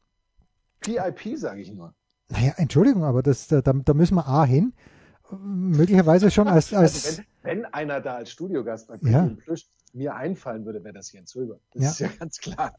PIP, 0.80 1.38
sage 1.38 1.62
ich 1.62 1.72
nur. 1.72 1.93
Naja, 2.30 2.54
Entschuldigung, 2.58 3.04
aber 3.04 3.24
das, 3.24 3.48
da, 3.48 3.62
da 3.62 3.93
müssen 3.93 4.15
wir 4.15 4.28
A 4.28 4.46
hin. 4.46 4.74
Möglicherweise 5.32 6.32
schon 6.32 6.48
als. 6.48 6.74
als 6.74 7.06
also 7.06 7.24
wenn, 7.43 7.63
wenn, 7.63 7.65
einer 7.65 8.02
da 8.02 8.15
als 8.15 8.32
Studiogast 8.32 8.88
bei 8.88 8.98
Pretty 8.98 9.13
ja. 9.13 9.26
in 9.26 9.38
Plüsch 9.38 9.67
mir 9.93 10.15
einfallen 10.15 10.65
würde, 10.65 10.84
wäre 10.84 10.93
das 10.93 11.12
Jens 11.12 11.36
Röber. 11.36 11.60
Das 11.74 11.84
ja. 11.84 11.89
ist 11.89 12.00
ja 12.00 12.08
ganz 12.20 12.38
klar. 12.39 12.74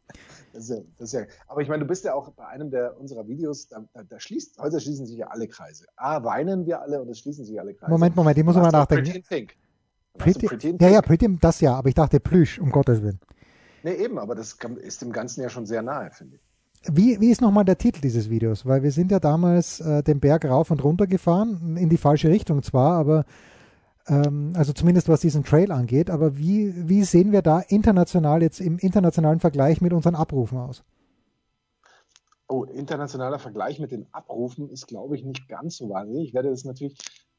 Das 0.52 0.64
ist 0.64 0.70
ja, 0.70 0.76
das 0.98 1.12
ist 1.12 1.20
ja, 1.20 1.26
aber 1.46 1.62
ich 1.62 1.68
meine, 1.68 1.82
du 1.82 1.88
bist 1.88 2.04
ja 2.04 2.14
auch 2.14 2.30
bei 2.32 2.46
einem 2.46 2.70
der 2.70 2.98
unserer 2.98 3.26
Videos, 3.26 3.68
da, 3.68 3.84
da, 3.92 4.02
da 4.02 4.20
schließt, 4.20 4.58
heute 4.58 4.80
schließen 4.80 5.06
sich 5.06 5.18
ja 5.18 5.28
alle 5.28 5.48
Kreise. 5.48 5.86
A, 5.96 6.22
weinen 6.24 6.66
wir 6.66 6.80
alle 6.80 7.00
und 7.00 7.08
es 7.08 7.18
schließen 7.18 7.44
sich 7.44 7.58
alle 7.58 7.74
Kreise. 7.74 7.90
Moment, 7.90 8.16
Moment, 8.16 8.38
ich 8.38 8.44
muss 8.44 8.56
mal 8.56 8.70
nachdenken. 8.70 9.04
Pretty 9.04 9.18
in 9.18 9.24
Pink. 9.24 9.56
Pretty, 10.18 10.46
Pretty 10.46 10.76
ja, 10.80 10.88
ja, 10.88 11.02
Pretty, 11.02 11.28
das 11.40 11.60
ja, 11.60 11.74
aber 11.74 11.88
ich 11.88 11.94
dachte 11.94 12.20
Plüsch, 12.20 12.58
um 12.58 12.70
Gottes 12.70 13.02
Willen. 13.02 13.20
Nee, 13.82 13.94
eben, 13.94 14.18
aber 14.18 14.34
das 14.34 14.56
ist 14.82 15.02
dem 15.02 15.12
Ganzen 15.12 15.42
ja 15.42 15.48
schon 15.48 15.66
sehr 15.66 15.82
nahe, 15.82 16.10
finde 16.10 16.36
ich. 16.36 16.42
Wie, 16.84 17.20
wie 17.20 17.30
ist 17.30 17.40
nochmal 17.40 17.64
der 17.64 17.78
Titel 17.78 18.00
dieses 18.00 18.30
Videos? 18.30 18.64
Weil 18.64 18.82
wir 18.82 18.92
sind 18.92 19.10
ja 19.10 19.18
damals 19.18 19.80
äh, 19.80 20.02
den 20.02 20.20
Berg 20.20 20.44
rauf 20.44 20.70
und 20.70 20.82
runter 20.84 21.06
gefahren, 21.06 21.76
in 21.76 21.88
die 21.88 21.96
falsche 21.96 22.28
Richtung 22.28 22.62
zwar, 22.62 22.92
aber 22.98 23.24
ähm, 24.06 24.52
also 24.56 24.72
zumindest 24.72 25.08
was 25.08 25.20
diesen 25.20 25.44
Trail 25.44 25.72
angeht, 25.72 26.08
aber 26.10 26.36
wie, 26.38 26.88
wie 26.88 27.04
sehen 27.04 27.32
wir 27.32 27.42
da 27.42 27.60
international 27.60 28.42
jetzt 28.42 28.60
im 28.60 28.78
internationalen 28.78 29.40
Vergleich 29.40 29.80
mit 29.80 29.92
unseren 29.92 30.14
Abrufen 30.14 30.58
aus? 30.58 30.84
Oh, 32.48 32.64
internationaler 32.64 33.38
Vergleich 33.38 33.78
mit 33.78 33.92
den 33.92 34.06
Abrufen 34.12 34.70
ist, 34.70 34.86
glaube 34.86 35.16
ich, 35.16 35.24
nicht 35.24 35.48
ganz 35.48 35.76
so 35.76 35.90
wahnsinnig. 35.90 36.28
Ich 36.28 36.34
werde 36.34 36.48
das 36.48 36.64
natürlich 36.64 36.96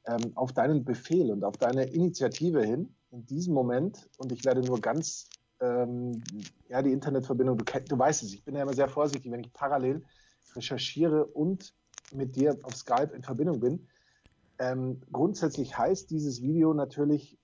ähm, 0.10 0.32
auf 0.36 0.54
deinen 0.54 0.84
Befehl 0.84 1.32
und 1.32 1.44
auf 1.44 1.58
deine 1.58 1.84
Initiative 1.84 2.64
hin 2.64 2.94
in 3.12 3.26
diesem 3.26 3.54
Moment 3.54 4.10
und 4.18 4.32
ich 4.32 4.44
werde 4.44 4.62
nur 4.62 4.80
ganz 4.80 5.30
ähm, 5.62 6.24
ja 6.68 6.82
die 6.82 6.92
Internetverbindung, 6.92 7.58
du, 7.58 7.66
du 7.66 8.00
weißt 8.00 8.24
es, 8.24 8.34
ich 8.34 8.44
bin 8.44 8.56
ja 8.56 8.64
immer 8.64 8.74
sehr 8.74 8.88
vorsichtig, 8.88 9.32
wenn 9.32 9.42
ich 9.42 9.54
parallel 9.54 10.04
recherchiere 10.56 11.26
und 11.26 11.74
mit 12.12 12.36
dir 12.36 12.58
auf 12.64 12.76
Skype 12.76 13.12
in 13.14 13.22
Verbindung 13.22 13.60
bin. 13.60 13.88
Ähm, 14.58 15.00
grundsätzlich 15.12 15.78
heißt 15.78 16.10
dieses 16.10 16.42
Video 16.42 16.74
natürlich 16.74 17.38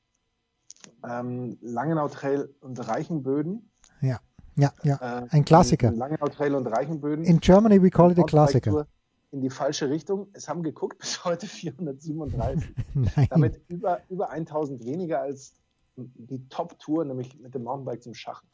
ähm, 1.07 1.57
Langenau 1.61 2.07
Trail 2.07 2.53
und 2.61 2.87
Reichenböden. 2.87 3.69
Ja, 4.01 4.19
ja, 4.55 4.73
ja, 4.83 4.95
äh, 4.95 5.27
ein 5.29 5.45
Klassiker. 5.45 5.91
Langenau 5.91 6.27
Trail 6.29 6.55
und 6.55 6.67
Reichenböden. 6.67 7.25
In 7.25 7.39
Germany 7.39 7.81
we 7.81 7.89
call 7.89 8.11
it 8.11 8.19
a 8.19 8.23
Klassiker 8.23 8.87
in 9.35 9.41
die 9.41 9.49
falsche 9.49 9.89
Richtung. 9.89 10.27
Es 10.31 10.47
haben 10.47 10.63
geguckt 10.63 10.97
bis 10.97 11.23
heute 11.25 11.45
437. 11.47 12.73
Damit 13.29 13.61
über, 13.67 13.99
über 14.09 14.29
1000 14.29 14.85
weniger 14.85 15.21
als 15.21 15.53
die 15.97 16.47
Top-Tour, 16.49 17.05
nämlich 17.05 17.37
mit 17.39 17.53
dem 17.53 17.63
Mountainbike 17.63 18.01
zum 18.01 18.13
Schachen. 18.13 18.47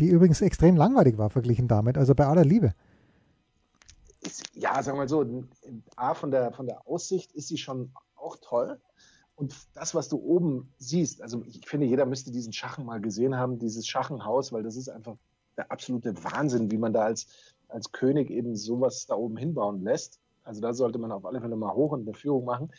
Die 0.00 0.08
übrigens 0.08 0.40
extrem 0.40 0.76
langweilig 0.76 1.18
war 1.18 1.30
verglichen 1.30 1.68
damit, 1.68 1.96
also 1.96 2.14
bei 2.14 2.26
aller 2.26 2.44
Liebe. 2.44 2.74
Ist, 4.20 4.44
ja, 4.54 4.82
sagen 4.82 4.98
wir 4.98 5.02
mal 5.02 5.08
so, 5.08 5.44
A, 5.96 6.14
von 6.14 6.30
der, 6.30 6.52
von 6.52 6.66
der 6.66 6.86
Aussicht 6.88 7.32
ist 7.32 7.48
sie 7.48 7.58
schon 7.58 7.92
auch 8.16 8.36
toll. 8.40 8.80
Und 9.36 9.54
das, 9.74 9.94
was 9.94 10.08
du 10.08 10.16
oben 10.16 10.72
siehst, 10.78 11.22
also 11.22 11.42
ich 11.46 11.60
finde, 11.66 11.86
jeder 11.86 12.06
müsste 12.06 12.32
diesen 12.32 12.52
Schachen 12.52 12.84
mal 12.84 13.00
gesehen 13.00 13.36
haben, 13.36 13.58
dieses 13.58 13.86
Schachenhaus, 13.86 14.52
weil 14.52 14.62
das 14.62 14.76
ist 14.76 14.88
einfach 14.88 15.16
der 15.56 15.70
absolute 15.70 16.24
Wahnsinn, 16.24 16.70
wie 16.72 16.78
man 16.78 16.92
da 16.92 17.04
als, 17.04 17.26
als 17.68 17.92
König 17.92 18.30
eben 18.30 18.56
sowas 18.56 19.06
da 19.06 19.14
oben 19.14 19.36
hinbauen 19.36 19.82
lässt. 19.82 20.20
Also 20.44 20.60
da 20.60 20.72
sollte 20.74 20.98
man 20.98 21.10
auf 21.10 21.24
alle 21.24 21.40
Fälle 21.40 21.56
mal 21.56 21.74
hoch 21.74 21.92
und 21.92 22.02
eine 22.02 22.14
Führung 22.14 22.44
machen. 22.44 22.70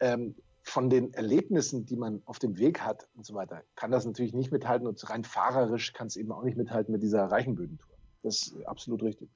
Ähm, 0.00 0.34
von 0.62 0.88
den 0.88 1.12
Erlebnissen, 1.12 1.84
die 1.84 1.96
man 1.96 2.22
auf 2.24 2.38
dem 2.38 2.58
Weg 2.58 2.80
hat 2.80 3.06
und 3.14 3.26
so 3.26 3.34
weiter, 3.34 3.62
kann 3.76 3.90
das 3.90 4.06
natürlich 4.06 4.32
nicht 4.32 4.50
mithalten 4.50 4.86
und 4.86 5.10
rein 5.10 5.22
fahrerisch 5.22 5.92
kann 5.92 6.06
es 6.06 6.16
eben 6.16 6.32
auch 6.32 6.42
nicht 6.42 6.56
mithalten 6.56 6.90
mit 6.90 7.02
dieser 7.02 7.26
Reichenbödentour. 7.26 7.94
Das 8.22 8.36
ist 8.36 8.66
absolut 8.66 9.02
richtig. 9.02 9.28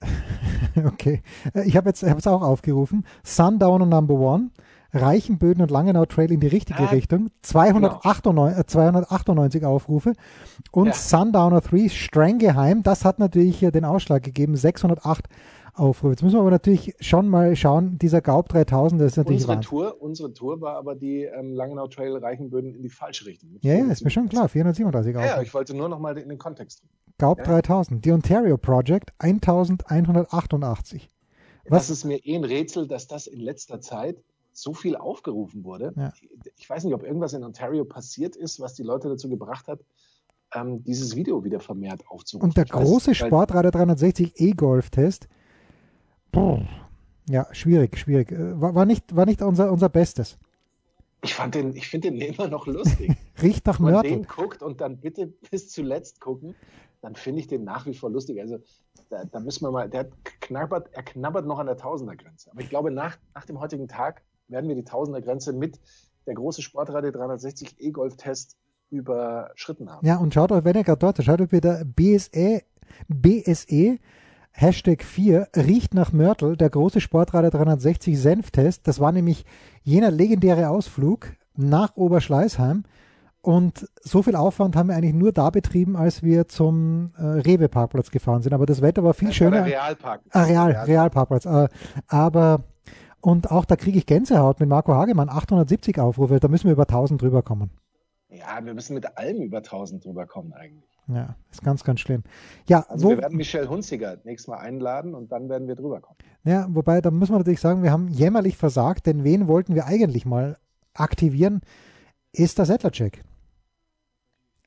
Okay, 0.76 1.22
äh, 1.54 1.66
ich 1.66 1.76
habe 1.76 1.88
jetzt 1.88 2.04
ich 2.04 2.26
auch 2.26 2.42
aufgerufen. 2.42 3.04
Sundowner 3.24 3.86
Number 3.86 4.14
One, 4.14 4.50
Reichenböden 4.92 5.60
und 5.60 5.72
Langenau 5.72 6.04
Trail 6.04 6.30
in 6.30 6.38
die 6.38 6.46
richtige 6.46 6.84
ah, 6.84 6.90
Richtung. 6.90 7.30
298, 7.42 8.22
genau. 8.22 8.46
äh, 8.46 8.64
298 8.64 9.64
Aufrufe. 9.64 10.12
Und 10.70 10.88
ja. 10.88 10.92
Sundowner 10.92 11.62
3 11.62 11.88
Strenggeheim, 11.88 12.84
das 12.84 13.04
hat 13.04 13.18
natürlich 13.18 13.58
den 13.58 13.84
Ausschlag 13.84 14.22
gegeben. 14.22 14.54
608 14.54 15.26
Aufrufe. 15.26 15.57
Jetzt 15.78 16.22
müssen 16.22 16.34
wir 16.34 16.40
aber 16.40 16.50
natürlich 16.50 16.94
schon 16.98 17.28
mal 17.28 17.54
schauen, 17.54 17.98
dieser 17.98 18.20
Gaub 18.20 18.48
3000, 18.48 19.00
das 19.00 19.12
ist 19.12 19.16
natürlich 19.16 19.42
unsere 19.42 19.60
Tour, 19.60 20.02
unsere 20.02 20.32
Tour 20.32 20.60
war 20.60 20.76
aber 20.76 20.96
die 20.96 21.22
ähm, 21.22 21.52
Langenau 21.52 21.86
Trail 21.86 22.16
Reichenböden 22.16 22.74
in 22.74 22.82
die 22.82 22.88
falsche 22.88 23.26
Richtung. 23.26 23.50
Ja, 23.60 23.74
ja, 23.74 23.86
ist 23.86 24.02
mir 24.02 24.10
schon 24.10 24.28
klar, 24.28 24.48
437 24.48 25.16
Aufrufe. 25.16 25.34
Ja, 25.34 25.40
ich 25.40 25.54
wollte 25.54 25.74
nur 25.74 25.88
noch 25.88 26.00
mal 26.00 26.18
in 26.18 26.28
den 26.28 26.38
Kontext. 26.38 26.82
Gaub 27.18 27.38
ja. 27.38 27.44
3000, 27.44 28.04
die 28.04 28.10
Ontario 28.10 28.56
Project 28.58 29.12
1188. 29.18 31.10
Was? 31.68 31.86
Das 31.86 31.90
ist 31.90 32.04
mir 32.04 32.18
eh 32.24 32.34
ein 32.34 32.44
Rätsel, 32.44 32.88
dass 32.88 33.06
das 33.06 33.26
in 33.26 33.40
letzter 33.40 33.80
Zeit 33.80 34.16
so 34.52 34.74
viel 34.74 34.96
aufgerufen 34.96 35.64
wurde. 35.64 35.92
Ja. 35.96 36.12
Ich 36.56 36.68
weiß 36.68 36.84
nicht, 36.84 36.94
ob 36.94 37.04
irgendwas 37.04 37.32
in 37.32 37.44
Ontario 37.44 37.84
passiert 37.84 38.34
ist, 38.34 38.58
was 38.58 38.74
die 38.74 38.82
Leute 38.82 39.08
dazu 39.08 39.28
gebracht 39.28 39.68
hat, 39.68 39.80
ähm, 40.54 40.82
dieses 40.82 41.14
Video 41.14 41.44
wieder 41.44 41.60
vermehrt 41.60 42.02
aufzurufen. 42.08 42.48
Und 42.48 42.56
der 42.56 42.64
große 42.64 43.14
Sportradar 43.14 43.70
360 43.70 44.40
E-Golf-Test 44.40 45.28
ja, 47.28 47.46
schwierig, 47.52 47.98
schwierig. 47.98 48.32
Äh, 48.32 48.60
war, 48.60 48.74
war, 48.74 48.86
nicht, 48.86 49.14
war 49.14 49.26
nicht 49.26 49.42
unser, 49.42 49.70
unser 49.70 49.88
Bestes. 49.88 50.38
Ich 51.22 51.34
fand 51.34 51.54
den, 51.54 51.74
ich 51.74 51.88
finde 51.88 52.10
den 52.10 52.20
immer 52.20 52.48
noch 52.48 52.66
lustig. 52.66 53.16
Riecht 53.42 53.66
nach 53.66 53.78
Mörtel. 53.78 54.10
Wenn 54.10 54.18
man 54.18 54.22
den 54.22 54.28
guckt 54.28 54.62
und 54.62 54.80
dann 54.80 54.98
bitte 54.98 55.26
bis 55.50 55.70
zuletzt 55.70 56.20
gucken, 56.20 56.54
dann 57.00 57.14
finde 57.14 57.40
ich 57.40 57.48
den 57.48 57.64
nach 57.64 57.86
wie 57.86 57.94
vor 57.94 58.10
lustig. 58.10 58.40
Also 58.40 58.58
da, 59.10 59.24
da 59.24 59.40
müssen 59.40 59.64
wir 59.64 59.70
mal, 59.70 59.88
der 59.88 60.08
knabbert, 60.40 60.88
er 60.92 61.02
knabbert 61.02 61.46
noch 61.46 61.58
an 61.58 61.66
der 61.66 61.76
Tausendergrenze. 61.76 62.50
Aber 62.50 62.60
ich 62.60 62.68
glaube, 62.68 62.90
nach, 62.90 63.18
nach 63.34 63.44
dem 63.44 63.60
heutigen 63.60 63.88
Tag 63.88 64.22
werden 64.48 64.68
wir 64.68 64.76
die 64.76 64.84
Tausendergrenze 64.84 65.52
mit 65.52 65.78
der 66.26 66.34
große 66.34 66.62
Sportradio 66.62 67.10
360 67.10 67.76
E-Golf-Test 67.78 68.56
überschritten 68.90 69.90
haben. 69.90 70.06
Ja, 70.06 70.16
und 70.16 70.32
schaut 70.32 70.50
euch, 70.50 70.64
wenn 70.64 70.76
ihr 70.76 70.84
gerade 70.84 70.98
dort 70.98 71.22
schaut 71.22 71.40
euch 71.40 71.48
bitte 71.48 71.84
BSE, 71.84 72.62
BSE 73.08 73.98
Hashtag 74.60 75.04
4 75.04 75.50
riecht 75.54 75.94
nach 75.94 76.12
Mörtel, 76.12 76.56
der 76.56 76.68
große 76.68 77.00
Sportradar 77.00 77.52
360 77.52 78.18
Senftest. 78.18 78.88
Das 78.88 78.98
war 78.98 79.12
nämlich 79.12 79.44
jener 79.84 80.10
legendäre 80.10 80.68
Ausflug 80.68 81.28
nach 81.54 81.96
Oberschleißheim. 81.96 82.82
Und 83.40 83.88
so 84.00 84.20
viel 84.20 84.34
Aufwand 84.34 84.74
haben 84.74 84.88
wir 84.88 84.96
eigentlich 84.96 85.14
nur 85.14 85.30
da 85.30 85.50
betrieben, 85.50 85.96
als 85.96 86.24
wir 86.24 86.48
zum 86.48 87.12
äh, 87.16 87.22
Rewe-Parkplatz 87.22 88.10
gefahren 88.10 88.42
sind. 88.42 88.52
Aber 88.52 88.66
das 88.66 88.82
Wetter 88.82 89.04
war 89.04 89.14
viel 89.14 89.32
schöner. 89.32 89.64
Realpark. 89.64 90.22
Ah, 90.30 90.42
Real, 90.42 90.72
Realparkplatz. 90.72 91.46
Äh, 91.46 91.68
aber, 92.08 92.64
und 93.20 93.52
auch 93.52 93.64
da 93.64 93.76
kriege 93.76 93.96
ich 93.96 94.06
Gänsehaut 94.06 94.58
mit 94.58 94.68
Marco 94.68 94.92
Hagemann, 94.92 95.28
870 95.28 96.00
Aufrufe. 96.00 96.40
Da 96.40 96.48
müssen 96.48 96.64
wir 96.64 96.72
über 96.72 96.82
1000 96.82 97.22
drüber 97.22 97.42
kommen. 97.42 97.70
Ja, 98.28 98.58
wir 98.60 98.74
müssen 98.74 98.94
mit 98.94 99.16
allem 99.16 99.40
über 99.40 99.58
1000 99.58 100.04
drüber 100.04 100.26
kommen 100.26 100.52
eigentlich. 100.52 100.97
Ja, 101.08 101.36
ist 101.50 101.62
ganz, 101.62 101.84
ganz 101.84 102.00
schlimm. 102.00 102.22
Ja, 102.66 102.84
also 102.88 103.06
wo, 103.06 103.10
wir 103.10 103.18
werden 103.18 103.36
Michelle 103.36 103.68
Hunziger 103.68 104.18
nächstes 104.24 104.48
Mal 104.48 104.58
einladen 104.58 105.14
und 105.14 105.32
dann 105.32 105.48
werden 105.48 105.66
wir 105.66 105.74
drüber 105.74 106.00
kommen. 106.00 106.18
Ja, 106.44 106.66
wobei, 106.70 107.00
da 107.00 107.10
muss 107.10 107.30
man 107.30 107.38
natürlich 107.38 107.60
sagen, 107.60 107.82
wir 107.82 107.90
haben 107.90 108.08
jämmerlich 108.08 108.56
versagt, 108.56 109.06
denn 109.06 109.24
wen 109.24 109.48
wollten 109.48 109.74
wir 109.74 109.86
eigentlich 109.86 110.26
mal 110.26 110.58
aktivieren? 110.92 111.62
Esther 112.32 112.66
Settlercheck. 112.66 113.24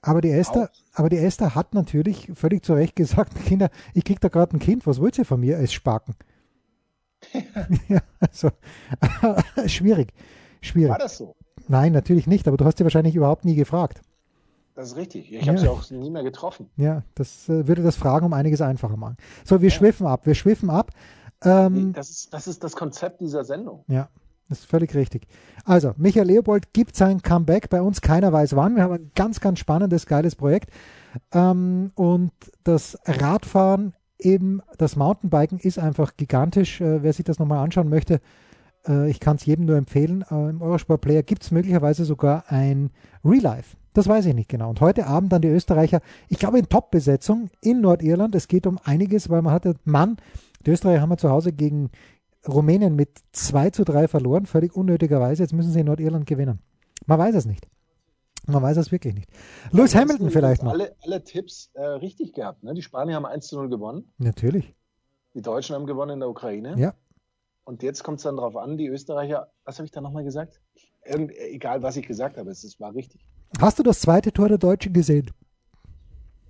Aber 0.01 0.21
die 0.21 0.31
Esther, 0.31 0.71
aber 0.93 1.09
die 1.09 1.17
Esther 1.17 1.53
hat 1.53 1.75
natürlich 1.75 2.31
völlig 2.33 2.65
zu 2.65 2.73
Recht 2.73 2.95
gesagt, 2.95 3.35
Kinder, 3.45 3.69
ich 3.93 4.03
krieg 4.03 4.19
da 4.19 4.29
gerade 4.29 4.57
ein 4.57 4.59
Kind, 4.59 4.87
was 4.87 4.99
wollt 4.99 5.17
ihr 5.19 5.25
von 5.25 5.39
mir 5.39 5.57
als 5.57 5.73
Spaken? 5.73 6.15
ja, 7.87 7.99
also 8.19 8.49
schwierig, 9.67 10.11
schwierig. 10.61 10.89
War 10.89 10.97
das 10.97 11.17
so? 11.17 11.35
Nein, 11.67 11.91
natürlich 11.91 12.25
nicht, 12.25 12.47
aber 12.47 12.57
du 12.57 12.65
hast 12.65 12.79
sie 12.79 12.83
wahrscheinlich 12.83 13.15
überhaupt 13.15 13.45
nie 13.45 13.53
gefragt. 13.53 14.01
Das 14.75 14.89
ist 14.89 14.95
richtig. 14.95 15.31
Ich 15.33 15.47
habe 15.47 15.57
sie 15.57 15.67
auch 15.67 15.89
nie 15.89 16.09
mehr 16.09 16.23
getroffen. 16.23 16.69
Ja, 16.77 17.03
das 17.15 17.49
äh, 17.49 17.67
würde 17.67 17.83
das 17.83 17.95
Fragen 17.95 18.25
um 18.25 18.33
einiges 18.33 18.61
einfacher 18.61 18.97
machen. 18.97 19.17
So, 19.43 19.61
wir 19.61 19.69
ja. 19.69 19.75
schwiffen 19.75 20.07
ab. 20.07 20.25
Wir 20.25 20.35
schwiffen 20.35 20.69
ab. 20.69 20.91
Ähm, 21.43 21.87
nee, 21.87 21.93
das, 21.93 22.09
ist, 22.09 22.33
das 22.33 22.47
ist 22.47 22.63
das 22.63 22.75
Konzept 22.75 23.19
dieser 23.19 23.43
Sendung. 23.43 23.83
Ja, 23.87 24.09
das 24.47 24.59
ist 24.59 24.65
völlig 24.65 24.95
richtig. 24.95 25.27
Also, 25.65 25.93
Michael 25.97 26.27
Leopold 26.27 26.73
gibt 26.73 26.95
sein 26.95 27.21
Comeback 27.21 27.69
bei 27.69 27.81
uns. 27.81 28.01
Keiner 28.01 28.31
weiß 28.31 28.55
wann. 28.55 28.75
Wir 28.75 28.83
haben 28.83 28.93
ein 28.93 29.11
ganz, 29.15 29.39
ganz 29.41 29.59
spannendes, 29.59 30.05
geiles 30.05 30.35
Projekt. 30.35 30.69
Ähm, 31.33 31.91
und 31.95 32.31
das 32.63 32.97
Radfahren, 33.05 33.93
eben 34.19 34.61
das 34.77 34.95
Mountainbiken 34.95 35.59
ist 35.59 35.79
einfach 35.79 36.15
gigantisch. 36.15 36.79
Äh, 36.79 37.03
wer 37.03 37.11
sich 37.11 37.25
das 37.25 37.39
nochmal 37.39 37.63
anschauen 37.63 37.89
möchte, 37.89 38.21
äh, 38.87 39.09
ich 39.09 39.19
kann 39.19 39.35
es 39.35 39.45
jedem 39.45 39.65
nur 39.65 39.75
empfehlen. 39.75 40.23
Äh, 40.31 40.49
Im 40.49 40.61
Eurosport 40.61 41.01
Player 41.01 41.23
gibt 41.23 41.43
es 41.43 41.51
möglicherweise 41.51 42.05
sogar 42.05 42.45
ein 42.47 42.91
Real 43.25 43.41
Life 43.41 43.75
das 43.93 44.07
weiß 44.07 44.25
ich 44.27 44.33
nicht 44.33 44.49
genau. 44.49 44.69
Und 44.69 44.81
heute 44.81 45.07
Abend 45.07 45.31
dann 45.33 45.41
die 45.41 45.49
Österreicher, 45.49 46.01
ich 46.29 46.39
glaube 46.39 46.59
in 46.59 46.69
Top-Besetzung 46.69 47.49
in 47.61 47.81
Nordirland. 47.81 48.35
Es 48.35 48.47
geht 48.47 48.67
um 48.67 48.79
einiges, 48.83 49.29
weil 49.29 49.41
man 49.41 49.53
hatte, 49.53 49.75
Mann, 49.83 50.17
die 50.65 50.71
Österreicher 50.71 51.01
haben 51.01 51.09
wir 51.09 51.17
zu 51.17 51.29
Hause 51.29 51.51
gegen 51.51 51.89
Rumänien 52.47 52.95
mit 52.95 53.09
2 53.33 53.71
zu 53.71 53.83
3 53.83 54.07
verloren, 54.07 54.45
völlig 54.45 54.75
unnötigerweise. 54.75 55.43
Jetzt 55.43 55.53
müssen 55.53 55.71
sie 55.71 55.81
in 55.81 55.85
Nordirland 55.87 56.25
gewinnen. 56.25 56.59
Man 57.05 57.19
weiß 57.19 57.35
es 57.35 57.45
nicht. 57.45 57.67
Man 58.47 58.63
weiß 58.63 58.77
es 58.77 58.91
wirklich 58.91 59.13
nicht. 59.13 59.29
Lewis 59.71 59.93
Hamilton 59.93 60.31
vielleicht 60.31 60.63
noch. 60.63 60.71
Alle, 60.71 60.95
alle 61.01 61.23
Tipps 61.23 61.69
äh, 61.73 61.83
richtig 61.83 62.33
gehabt. 62.33 62.63
Ne? 62.63 62.73
Die 62.73 62.81
Spanier 62.81 63.15
haben 63.15 63.25
1 63.25 63.47
zu 63.47 63.57
0 63.57 63.69
gewonnen. 63.69 64.11
Natürlich. 64.17 64.73
Die 65.35 65.41
Deutschen 65.41 65.75
haben 65.75 65.85
gewonnen 65.85 66.13
in 66.13 66.19
der 66.19 66.29
Ukraine. 66.29 66.75
Ja. 66.77 66.95
Und 67.63 67.83
jetzt 67.83 68.03
kommt 68.03 68.17
es 68.17 68.23
dann 68.23 68.37
darauf 68.37 68.57
an, 68.57 68.77
die 68.77 68.87
Österreicher, 68.87 69.51
was 69.63 69.77
habe 69.77 69.85
ich 69.85 69.91
da 69.91 70.01
nochmal 70.01 70.23
gesagt? 70.23 70.59
Irgend, 71.05 71.31
egal, 71.31 71.83
was 71.83 71.95
ich 71.97 72.07
gesagt 72.07 72.37
habe, 72.37 72.49
es, 72.49 72.63
es 72.63 72.79
war 72.79 72.93
richtig. 72.93 73.25
Hast 73.59 73.79
du 73.79 73.83
das 73.83 73.99
zweite 73.99 74.31
Tor 74.31 74.47
der 74.47 74.57
Deutschen 74.57 74.93
gesehen? 74.93 75.31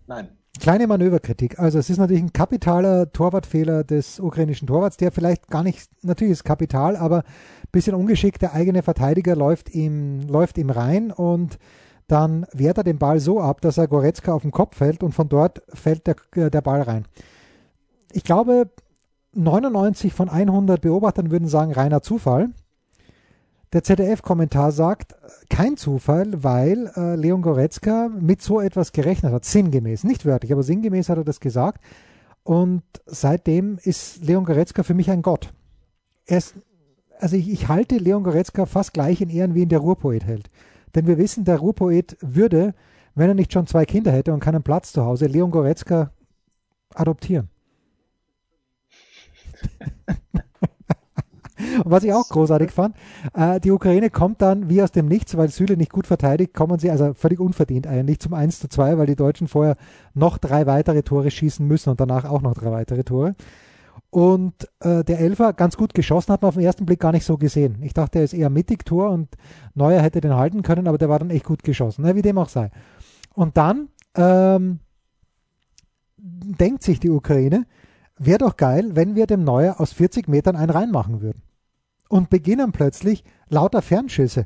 Nein. 0.08 0.30
Kleine 0.60 0.86
Manöverkritik. 0.86 1.60
Also 1.60 1.80
es 1.80 1.90
ist 1.90 1.98
natürlich 1.98 2.22
ein 2.22 2.34
kapitaler 2.34 3.12
Torwartfehler 3.12 3.84
des 3.84 4.20
ukrainischen 4.20 4.68
Torwarts, 4.68 4.98
der 4.98 5.12
vielleicht 5.12 5.48
gar 5.48 5.64
nicht, 5.64 5.90
natürlich 6.04 6.34
ist 6.34 6.44
kapital, 6.44 6.98
aber 6.98 7.20
ein 7.20 7.72
bisschen 7.72 7.96
ungeschickt. 7.96 8.42
Der 8.42 8.54
eigene 8.54 8.84
Verteidiger 8.84 9.36
läuft 9.36 9.74
ihm, 9.74 10.28
läuft 10.28 10.58
ihm 10.58 10.70
rein 10.70 11.12
und 11.12 11.58
dann 12.08 12.46
wehrt 12.52 12.78
er 12.78 12.84
den 12.84 13.00
Ball 13.00 13.20
so 13.22 13.40
ab, 13.40 13.62
dass 13.62 13.78
er 13.78 13.88
Goretzka 13.88 14.34
auf 14.34 14.42
den 14.42 14.52
Kopf 14.52 14.76
fällt 14.76 15.02
und 15.02 15.14
von 15.14 15.30
dort 15.30 15.62
fällt 15.74 16.06
der, 16.08 16.16
äh, 16.36 16.52
der 16.52 16.62
Ball 16.62 16.82
rein. 16.82 17.06
Ich 18.12 18.26
glaube, 18.26 18.70
99 19.34 20.14
von 20.14 20.30
100 20.30 20.82
Beobachtern 20.82 21.32
würden 21.32 21.48
sagen, 21.48 21.72
reiner 21.72 22.02
Zufall. 22.02 22.50
Der 23.74 23.84
ZDF-Kommentar 23.84 24.74
sagt, 24.74 25.16
kein 25.50 25.78
Zufall, 25.78 26.44
weil 26.44 26.92
äh, 26.98 27.16
Leon 27.16 27.42
Goretzka 27.42 28.10
mit 28.10 28.42
so 28.42 28.60
etwas 28.60 28.92
gerechnet 28.92 29.32
hat, 29.32 29.46
sinngemäß, 29.46 30.04
nicht 30.04 30.26
wörtlich, 30.26 30.52
aber 30.52 30.64
sinngemäß 30.64 31.08
hat 31.08 31.18
er 31.18 31.24
das 31.24 31.40
gesagt. 31.40 31.82
Und 32.44 32.84
seitdem 33.06 33.78
ist 33.82 34.26
Leon 34.26 34.44
Goretzka 34.44 34.84
für 34.84 34.94
mich 34.94 35.10
ein 35.10 35.22
Gott. 35.22 35.54
Ist, 36.26 36.56
also 37.20 37.38
ich, 37.38 37.50
ich 37.50 37.70
halte 37.70 37.96
Leon 37.96 38.24
Goretzka 38.24 38.66
fast 38.66 38.94
gleich 38.94 39.22
in 39.22 39.30
Ehren, 39.30 39.56
wie 39.56 39.62
ihn 39.62 39.70
der 39.70 39.80
Ruhrpoet 39.80 40.26
hält. 40.26 40.50
Denn 40.94 41.08
wir 41.08 41.18
wissen, 41.18 41.46
der 41.46 41.60
Ruhrpoet 41.60 42.18
würde, 42.20 42.74
wenn 43.16 43.30
er 43.30 43.36
nicht 43.36 43.54
schon 43.54 43.68
zwei 43.68 43.86
Kinder 43.86 44.12
hätte 44.12 44.34
und 44.34 44.42
keinen 44.42 44.64
Platz 44.64 44.92
zu 44.92 45.06
Hause, 45.06 45.28
Leon 45.28 45.52
Goretzka 45.52 46.12
adoptieren. 46.94 47.50
Und 51.84 51.92
was 51.92 52.04
ich 52.04 52.14
auch 52.14 52.28
großartig 52.28 52.72
fand, 52.72 52.96
äh, 53.34 53.60
die 53.60 53.72
Ukraine 53.72 54.10
kommt 54.10 54.42
dann 54.42 54.70
wie 54.70 54.82
aus 54.82 54.92
dem 54.92 55.08
Nichts, 55.08 55.36
weil 55.38 55.50
Süle 55.50 55.78
nicht 55.78 55.92
gut 55.92 56.08
verteidigt, 56.08 56.54
kommen 56.54 56.80
sie 56.80 56.92
also 56.92 57.14
völlig 57.14 57.40
unverdient 57.40 57.88
eigentlich 57.88 58.20
zum 58.20 58.34
1 58.34 58.60
zu 58.60 58.68
2, 58.68 58.98
weil 58.98 59.08
die 59.08 59.16
Deutschen 59.16 59.48
vorher 59.48 59.76
noch 60.14 60.38
drei 60.38 60.66
weitere 60.66 61.04
Tore 61.04 61.32
schießen 61.32 61.66
müssen 61.66 61.90
und 61.90 62.00
danach 62.00 62.26
auch 62.26 62.42
noch 62.42 62.54
drei 62.54 62.72
weitere 62.72 63.04
Tore. 63.04 63.36
Und 64.10 64.68
äh, 64.82 65.06
der 65.06 65.20
Elfer 65.20 65.54
ganz 65.54 65.78
gut 65.78 65.94
geschossen, 65.94 66.34
hat 66.34 66.42
man 66.42 66.50
auf 66.50 66.56
den 66.56 66.66
ersten 66.66 66.86
Blick 66.86 67.00
gar 67.00 67.14
nicht 67.14 67.26
so 67.26 67.38
gesehen. 67.38 67.82
Ich 67.82 67.94
dachte, 67.94 68.20
er 68.20 68.26
ist 68.26 68.34
eher 68.34 68.50
mittig 68.50 68.86
Tor 68.86 69.10
und 69.10 69.30
Neuer 69.74 70.02
hätte 70.02 70.20
den 70.20 70.36
halten 70.36 70.64
können, 70.64 70.88
aber 70.88 70.98
der 70.98 71.08
war 71.08 71.20
dann 71.20 71.30
echt 71.30 71.46
gut 71.46 71.64
geschossen, 71.64 72.04
ne, 72.04 72.16
wie 72.16 72.22
dem 72.22 72.38
auch 72.38 72.50
sei. 72.50 72.72
Und 73.34 73.56
dann 73.56 73.88
ähm, 74.16 74.80
denkt 76.18 76.84
sich 76.84 77.00
die 77.00 77.10
Ukraine, 77.10 77.66
wäre 78.18 78.40
doch 78.40 78.58
geil, 78.58 78.92
wenn 78.96 79.16
wir 79.16 79.28
dem 79.28 79.46
Neuer 79.46 79.80
aus 79.80 79.94
40 79.94 80.28
Metern 80.28 80.58
einen 80.58 80.72
reinmachen 80.72 81.22
würden 81.22 81.42
und 82.12 82.30
beginnen 82.30 82.74
plötzlich 82.74 83.24
lauter 83.48 83.82
Fernschüsse. 83.82 84.46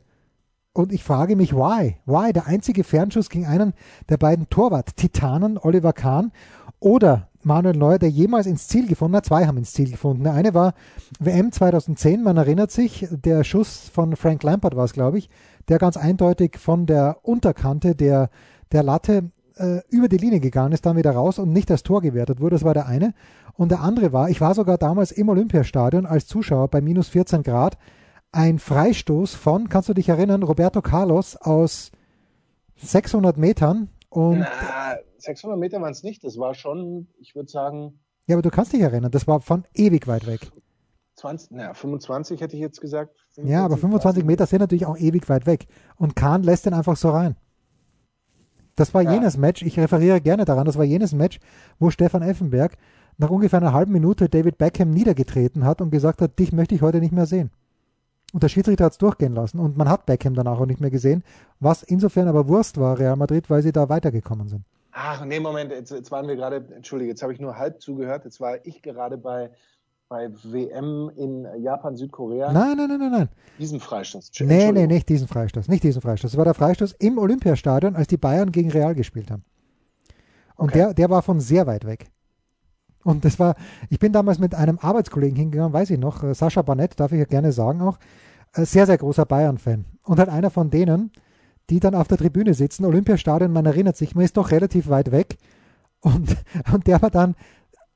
Und 0.73 0.91
ich 0.91 1.03
frage 1.03 1.35
mich, 1.35 1.53
why? 1.53 1.97
Why? 2.05 2.31
Der 2.31 2.47
einzige 2.47 2.83
Fernschuss 2.83 3.29
gegen 3.29 3.47
einen 3.47 3.73
der 4.09 4.17
beiden 4.17 4.49
Torwart-Titanen, 4.49 5.57
Oliver 5.57 5.93
Kahn 5.93 6.31
oder 6.79 7.29
Manuel 7.43 7.77
Neuer, 7.77 7.97
der 7.97 8.09
jemals 8.09 8.45
ins 8.45 8.67
Ziel 8.67 8.87
gefunden 8.87 9.15
hat. 9.15 9.25
Zwei 9.25 9.47
haben 9.47 9.57
ins 9.57 9.73
Ziel 9.73 9.89
gefunden. 9.89 10.25
Der 10.25 10.33
eine 10.33 10.53
war 10.53 10.73
WM 11.19 11.51
2010, 11.51 12.21
man 12.21 12.37
erinnert 12.37 12.71
sich, 12.71 13.07
der 13.09 13.43
Schuss 13.43 13.89
von 13.91 14.15
Frank 14.15 14.43
Lampard 14.43 14.75
war 14.75 14.85
es, 14.85 14.93
glaube 14.93 15.17
ich, 15.17 15.29
der 15.67 15.79
ganz 15.79 15.97
eindeutig 15.97 16.57
von 16.57 16.85
der 16.85 17.19
Unterkante 17.23 17.95
der, 17.95 18.29
der 18.71 18.83
Latte 18.83 19.31
äh, 19.57 19.81
über 19.89 20.07
die 20.07 20.17
Linie 20.17 20.39
gegangen 20.39 20.73
ist, 20.73 20.85
dann 20.85 20.97
wieder 20.97 21.11
raus 21.11 21.39
und 21.39 21.51
nicht 21.51 21.71
als 21.71 21.83
Tor 21.83 22.01
gewertet 22.01 22.39
wurde. 22.39 22.55
Das 22.55 22.63
war 22.63 22.73
der 22.73 22.87
eine. 22.87 23.13
Und 23.53 23.71
der 23.71 23.81
andere 23.81 24.13
war, 24.13 24.29
ich 24.29 24.41
war 24.41 24.53
sogar 24.53 24.77
damals 24.77 25.11
im 25.11 25.29
Olympiastadion 25.29 26.05
als 26.05 26.27
Zuschauer 26.27 26.67
bei 26.67 26.81
minus 26.81 27.09
14 27.09 27.43
Grad, 27.43 27.77
ein 28.31 28.59
Freistoß 28.59 29.33
von, 29.33 29.69
kannst 29.69 29.87
du 29.87 29.93
dich 29.93 30.09
erinnern, 30.09 30.43
Roberto 30.43 30.81
Carlos 30.81 31.37
aus 31.37 31.91
600 32.75 33.37
Metern. 33.37 33.89
Und 34.09 34.39
Na, 34.39 34.97
600 35.19 35.57
Meter 35.57 35.81
waren 35.81 35.91
es 35.91 36.03
nicht, 36.03 36.23
das 36.23 36.37
war 36.37 36.53
schon, 36.53 37.07
ich 37.19 37.35
würde 37.35 37.49
sagen. 37.49 37.99
Ja, 38.27 38.35
aber 38.35 38.41
du 38.41 38.49
kannst 38.49 38.73
dich 38.73 38.81
erinnern, 38.81 39.11
das 39.11 39.27
war 39.27 39.39
von 39.39 39.63
ewig 39.73 40.07
weit 40.07 40.27
weg. 40.27 40.51
20, 41.15 41.51
na, 41.51 41.73
25 41.73 42.41
hätte 42.41 42.55
ich 42.55 42.61
jetzt 42.61 42.81
gesagt. 42.81 43.15
25, 43.35 43.51
ja, 43.53 43.63
aber 43.63 43.77
25 43.77 44.25
Meter 44.25 44.45
sind 44.45 44.59
natürlich 44.59 44.85
auch 44.85 44.97
ewig 44.97 45.29
weit 45.29 45.45
weg. 45.45 45.67
Und 45.95 46.15
Kahn 46.15 46.43
lässt 46.43 46.65
den 46.65 46.73
einfach 46.73 46.97
so 46.97 47.09
rein. 47.09 47.37
Das 48.75 48.93
war 48.93 49.01
ja. 49.01 49.13
jenes 49.13 49.37
Match, 49.37 49.61
ich 49.61 49.79
referiere 49.79 50.21
gerne 50.21 50.45
daran, 50.45 50.65
das 50.65 50.77
war 50.77 50.83
jenes 50.83 51.13
Match, 51.13 51.39
wo 51.79 51.89
Stefan 51.89 52.21
Effenberg 52.21 52.77
nach 53.17 53.29
ungefähr 53.29 53.59
einer 53.59 53.73
halben 53.73 53.93
Minute 53.93 54.27
David 54.27 54.57
Beckham 54.57 54.91
niedergetreten 54.91 55.63
hat 55.63 55.81
und 55.81 55.91
gesagt 55.91 56.21
hat, 56.21 56.37
dich 56.37 56.51
möchte 56.51 56.75
ich 56.75 56.81
heute 56.81 56.99
nicht 56.99 57.13
mehr 57.13 57.25
sehen. 57.25 57.51
Und 58.33 58.43
der 58.43 58.49
Schiedsrichter 58.49 58.85
hat 58.85 58.91
es 58.91 58.97
durchgehen 58.97 59.33
lassen 59.33 59.59
und 59.59 59.77
man 59.77 59.87
hat 59.87 60.05
Beckham 60.05 60.33
danach 60.33 60.59
auch 60.59 60.65
nicht 60.65 60.81
mehr 60.81 60.89
gesehen, 60.89 61.23
was 61.61 61.83
insofern 61.83 62.27
aber 62.27 62.49
Wurst 62.49 62.77
war, 62.77 62.99
Real 62.99 63.15
Madrid, 63.15 63.49
weil 63.49 63.61
sie 63.61 63.71
da 63.71 63.87
weitergekommen 63.87 64.49
sind. 64.49 64.65
Ach, 64.91 65.23
nee, 65.23 65.39
Moment, 65.39 65.71
jetzt, 65.71 65.91
jetzt 65.91 66.11
waren 66.11 66.27
wir 66.27 66.35
gerade, 66.35 66.65
entschuldige, 66.75 67.11
jetzt 67.11 67.21
habe 67.21 67.33
ich 67.33 67.39
nur 67.39 67.57
halb 67.57 67.81
zugehört, 67.81 68.25
jetzt 68.25 68.39
war 68.39 68.65
ich 68.65 68.81
gerade 68.81 69.17
bei, 69.17 69.51
bei 70.07 70.29
WM 70.43 71.09
in 71.15 71.47
Japan, 71.61 71.95
Südkorea. 71.95 72.51
Nein, 72.51 72.77
nein, 72.77 72.89
nein, 72.89 72.99
nein, 72.99 73.11
nein. 73.11 73.29
Diesen 73.57 73.79
Freistoß. 73.79 74.31
Nee, 74.41 74.71
nee, 74.71 74.87
nicht 74.87 75.09
diesen 75.09 75.27
Freistoß, 75.27 75.67
nicht 75.67 75.83
diesen 75.83 76.01
Freistoß. 76.01 76.31
Das 76.31 76.37
war 76.37 76.45
der 76.45 76.53
Freistoß 76.53 76.93
im 76.99 77.17
Olympiastadion, 77.17 77.95
als 77.95 78.07
die 78.07 78.17
Bayern 78.17 78.51
gegen 78.51 78.71
Real 78.71 78.93
gespielt 78.93 79.31
haben. 79.31 79.43
Und 80.55 80.69
okay. 80.69 80.77
der, 80.77 80.93
der 80.93 81.09
war 81.09 81.21
von 81.21 81.39
sehr 81.39 81.65
weit 81.67 81.85
weg. 81.85 82.11
Und 83.03 83.25
das 83.25 83.39
war, 83.39 83.55
ich 83.89 83.99
bin 83.99 84.13
damals 84.13 84.39
mit 84.39 84.55
einem 84.55 84.79
Arbeitskollegen 84.79 85.35
hingegangen, 85.35 85.73
weiß 85.73 85.91
ich 85.91 85.99
noch, 85.99 86.23
äh, 86.23 86.33
Sascha 86.33 86.61
Barnett, 86.61 86.99
darf 86.99 87.11
ich 87.11 87.19
ja 87.19 87.25
gerne 87.25 87.51
sagen 87.51 87.81
auch, 87.81 87.99
äh, 88.53 88.65
sehr, 88.65 88.85
sehr 88.85 88.97
großer 88.97 89.25
Bayern-Fan. 89.25 89.85
Und 90.03 90.19
halt 90.19 90.29
einer 90.29 90.49
von 90.49 90.69
denen, 90.69 91.11
die 91.69 91.79
dann 91.79 91.95
auf 91.95 92.07
der 92.07 92.17
Tribüne 92.17 92.53
sitzen, 92.53 92.85
Olympiastadion, 92.85 93.51
man 93.51 93.65
erinnert 93.65 93.97
sich, 93.97 94.15
man 94.15 94.23
ist 94.25 94.37
doch 94.37 94.51
relativ 94.51 94.89
weit 94.89 95.11
weg. 95.11 95.37
Und, 95.99 96.35
und 96.73 96.87
der 96.87 97.01
war 97.01 97.11
dann 97.11 97.35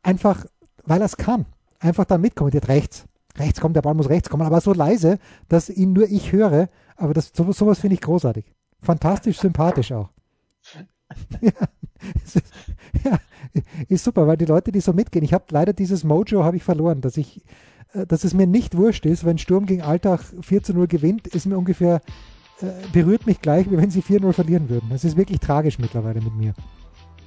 einfach, 0.04 0.45
weil 0.86 1.02
er 1.02 1.06
es 1.06 1.17
kann, 1.17 1.45
einfach 1.80 2.06
da 2.06 2.18
mitkommentiert, 2.18 2.68
rechts. 2.68 3.06
Rechts 3.38 3.62
kommt, 3.62 3.76
der 3.76 3.82
Ball 3.82 3.94
muss 3.94 4.10
rechts 4.10 4.30
kommen, 4.30 4.44
aber 4.44 4.60
so 4.60 4.74
leise, 4.74 5.20
dass 5.48 5.70
ihn 5.70 5.94
nur 5.94 6.10
ich 6.10 6.32
höre. 6.32 6.70
Aber 6.98 7.13
das, 7.13 7.32
sowas, 7.34 7.58
sowas 7.58 7.80
finde 7.80 7.96
ich 7.96 8.02
großartig. 8.02 8.54
Fantastisch 8.82 9.39
sympathisch 9.39 9.92
auch. 9.92 10.10
ja, 11.42 11.52
ist, 12.24 12.42
ja, 13.04 13.18
ist 13.88 14.04
super, 14.04 14.28
weil 14.28 14.38
die 14.38 14.46
Leute, 14.46 14.72
die 14.72 14.80
so 14.80 14.94
mitgehen, 14.94 15.24
ich 15.24 15.34
habe 15.34 15.46
leider 15.50 15.74
dieses 15.74 16.04
Mojo 16.04 16.44
habe 16.44 16.58
ich 16.58 16.63
verloren, 16.63 17.02
dass 17.02 17.18
ich, 17.18 17.44
äh, 17.94 18.06
dass 18.06 18.24
es 18.24 18.34
mir 18.34 18.48
nicht 18.48 18.78
wurscht 18.78 19.06
ist, 19.06 19.26
wenn 19.26 19.38
Sturm 19.38 19.65
gegen 19.65 19.82
Alltag 19.82 20.22
4 20.42 20.63
zu 20.63 20.74
0 20.74 20.88
gewinnt, 20.88 21.28
ist 21.28 21.46
mir 21.46 21.58
ungefähr, 21.58 22.02
äh, 22.62 22.68
berührt 22.94 23.26
mich 23.26 23.42
gleich, 23.42 23.70
wie 23.72 23.78
wenn 23.78 23.89
sie 23.89 24.02
4-0 24.02 24.34
verlieren 24.34 24.70
würden. 24.70 24.89
Das 24.89 25.04
ist 25.04 25.18
wirklich 25.18 25.39
tragisch 25.39 25.80
mittlerweile 25.80 26.22
mit 26.22 26.36
mir. 26.36 26.54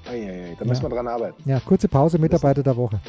Eieiei, 0.08 0.56
da 0.58 0.64
müssen 0.64 0.82
wir 0.82 0.90
dran 0.90 1.08
arbeiten. 1.08 1.48
Ja, 1.48 1.60
kurze 1.60 1.88
Pause, 1.88 2.18
Mitarbeiter 2.18 2.62
der 2.62 2.76
Woche. 2.76 3.00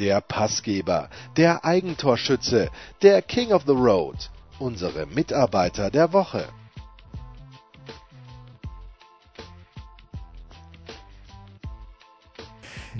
Der 0.00 0.22
Passgeber, 0.22 1.10
der 1.36 1.62
Eigentorschütze, 1.62 2.70
der 3.02 3.20
King 3.20 3.52
of 3.52 3.64
the 3.66 3.72
Road, 3.72 4.30
unsere 4.58 5.04
Mitarbeiter 5.04 5.90
der 5.90 6.14
Woche. 6.14 6.46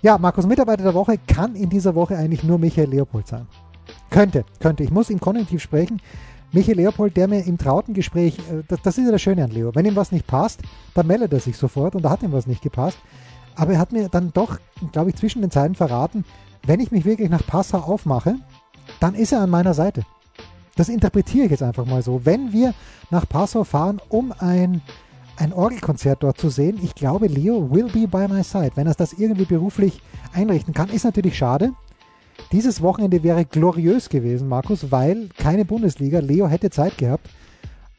Ja, 0.03 0.19
Markus, 0.19 0.45
Mitarbeiter 0.45 0.83
der 0.83 0.93
Woche 0.93 1.17
kann 1.27 1.55
in 1.55 1.71
dieser 1.71 1.95
Woche 1.95 2.19
eigentlich 2.19 2.45
nur 2.45 2.59
Michael 2.59 2.91
Leopold 2.91 3.27
sein. 3.27 3.47
Könnte, 4.11 4.45
könnte. 4.59 4.83
Ich 4.83 4.91
muss 4.91 5.09
im 5.09 5.21
Konjunktiv 5.21 5.63
sprechen. 5.63 6.03
Michael 6.53 6.77
Leopold, 6.77 7.17
der 7.17 7.29
mir 7.29 7.47
im 7.47 7.57
trauten 7.57 7.95
Gespräch, 7.95 8.39
äh, 8.41 8.63
das, 8.69 8.83
das 8.83 8.99
ist 8.99 9.07
ja 9.07 9.13
das 9.13 9.23
Schöne 9.23 9.45
an 9.45 9.51
Leo, 9.51 9.75
wenn 9.75 9.87
ihm 9.87 9.97
was 9.97 10.13
nicht 10.13 10.27
passt, 10.27 10.61
dann 10.93 11.07
meldet 11.07 11.33
er 11.33 11.41
sich 11.41 11.57
sofort 11.57 11.95
und 11.95 12.03
da 12.03 12.11
hat 12.11 12.23
ihm 12.23 12.33
was 12.33 12.47
nicht 12.47 12.61
gepasst. 12.61 12.99
Aber 13.55 13.73
er 13.73 13.79
hat 13.79 13.93
mir 13.93 14.09
dann 14.11 14.33
doch, 14.35 14.59
glaube 14.93 15.11
ich, 15.11 15.17
zwischen 15.17 15.41
den 15.41 15.51
Zeilen 15.51 15.75
verraten, 15.75 16.25
wenn 16.67 16.81
ich 16.81 16.91
mich 16.91 17.05
wirklich 17.05 17.31
nach 17.31 17.47
Passau 17.47 17.79
aufmache, 17.79 18.37
dann 19.01 19.15
ist 19.15 19.33
er 19.33 19.41
an 19.41 19.51
meiner 19.51 19.75
Seite. 19.75 20.03
Das 20.77 20.89
interpretiere 20.89 21.47
ich 21.47 21.51
jetzt 21.51 21.63
einfach 21.63 21.87
mal 21.87 22.03
so. 22.03 22.25
Wenn 22.25 22.53
wir 22.53 22.75
nach 23.11 23.29
Passau 23.29 23.65
fahren, 23.65 24.01
um 24.09 24.33
ein 24.39 24.83
ein 25.41 25.53
Orgelkonzert 25.53 26.23
dort 26.23 26.39
zu 26.39 26.51
sehen. 26.51 26.79
Ich 26.83 26.95
glaube, 26.95 27.27
Leo 27.27 27.71
will 27.71 27.89
be 27.89 28.07
by 28.07 28.29
my 28.29 28.45
side. 28.45 28.73
Wenn 28.75 28.87
er 28.87 28.95
das 28.95 29.15
irgendwie 29.15 29.47
beruflich 29.47 30.03
einrichten 30.33 30.75
kann, 30.75 30.91
ist 30.91 31.05
natürlich 31.05 31.37
schade. 31.37 31.73
Dieses 32.53 32.83
Wochenende 32.83 33.23
wäre 33.23 33.45
gloriös 33.45 34.09
gewesen, 34.09 34.49
Markus, 34.49 34.91
weil 34.91 35.29
keine 35.39 35.65
Bundesliga. 35.65 36.21
Leo 36.21 36.47
hätte 36.47 36.71
Zeit 36.71 36.99
gehabt. 36.99 37.29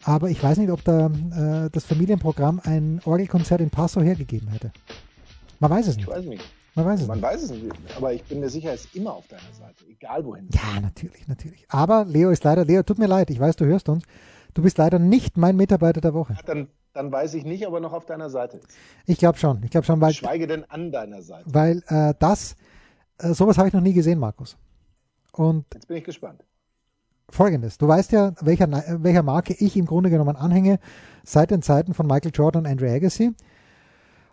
Aber 0.03 0.29
ich 0.29 0.41
weiß 0.41 0.57
nicht, 0.57 0.71
ob 0.71 0.83
da 0.83 1.07
äh, 1.07 1.69
das 1.71 1.85
Familienprogramm 1.85 2.59
ein 2.63 3.01
Orgelkonzert 3.05 3.61
in 3.61 3.69
Passau 3.69 4.01
hergegeben 4.01 4.47
hätte. 4.49 4.71
Man 5.59 5.69
weiß 5.69 5.87
es 5.87 5.95
nicht. 5.95 6.07
Ich 6.07 6.13
weiß 6.13 6.25
nicht. 6.25 6.43
Man 6.75 6.85
weiß 6.85 7.01
es 7.01 7.07
Man 7.07 7.17
nicht. 7.17 7.23
weiß 7.27 7.43
es 7.43 7.51
nicht, 7.51 7.75
aber 7.97 8.13
ich 8.13 8.23
bin 8.23 8.39
mir 8.39 8.49
sicher, 8.49 8.69
er 8.69 8.75
ist 8.75 8.95
immer 8.95 9.13
auf 9.13 9.27
deiner 9.27 9.41
Seite, 9.53 9.83
egal 9.89 10.23
wohin. 10.25 10.47
Ja, 10.53 10.79
natürlich, 10.79 11.27
natürlich. 11.27 11.65
Aber 11.69 12.05
Leo 12.05 12.29
ist 12.29 12.43
leider, 12.45 12.63
Leo, 12.63 12.81
tut 12.83 12.97
mir 12.97 13.07
leid, 13.07 13.29
ich 13.29 13.39
weiß, 13.39 13.57
du 13.57 13.65
hörst 13.65 13.89
uns. 13.89 14.03
Du 14.53 14.61
bist 14.61 14.77
leider 14.77 14.97
nicht 14.99 15.37
mein 15.37 15.55
Mitarbeiter 15.57 15.99
der 16.01 16.13
Woche. 16.13 16.35
Dann, 16.45 16.67
dann 16.93 17.11
weiß 17.11 17.33
ich 17.33 17.43
nicht, 17.45 17.67
ob 17.67 17.73
er 17.73 17.79
noch 17.81 17.93
auf 17.93 18.05
deiner 18.05 18.29
Seite 18.29 18.57
ist. 18.57 18.67
Ich 19.05 19.17
glaube 19.17 19.37
schon. 19.37 19.61
Ich 19.63 19.69
glaube 19.71 19.85
schon, 19.85 19.99
weil, 20.01 20.13
Schweige 20.13 20.47
denn 20.47 20.63
an 20.69 20.91
deiner 20.91 21.21
Seite. 21.21 21.45
weil 21.53 21.83
äh, 21.87 22.13
das, 22.19 22.55
äh, 23.19 23.33
sowas 23.33 23.57
habe 23.57 23.67
ich 23.67 23.73
noch 23.73 23.81
nie 23.81 23.93
gesehen, 23.93 24.19
Markus. 24.19 24.57
Und 25.33 25.65
Jetzt 25.73 25.87
bin 25.87 25.97
ich 25.97 26.03
gespannt. 26.03 26.43
folgendes, 27.29 27.77
du 27.77 27.87
weißt 27.87 28.11
ja, 28.11 28.33
welcher, 28.41 28.67
welcher 29.01 29.23
Marke 29.23 29.53
ich 29.57 29.77
im 29.77 29.85
Grunde 29.85 30.09
genommen 30.09 30.35
anhänge, 30.35 30.79
seit 31.23 31.51
den 31.51 31.61
Zeiten 31.61 31.93
von 31.93 32.07
Michael 32.07 32.31
Jordan 32.33 32.65
und 32.65 32.71
Andrew 32.71 32.87
Agassi. 32.89 33.33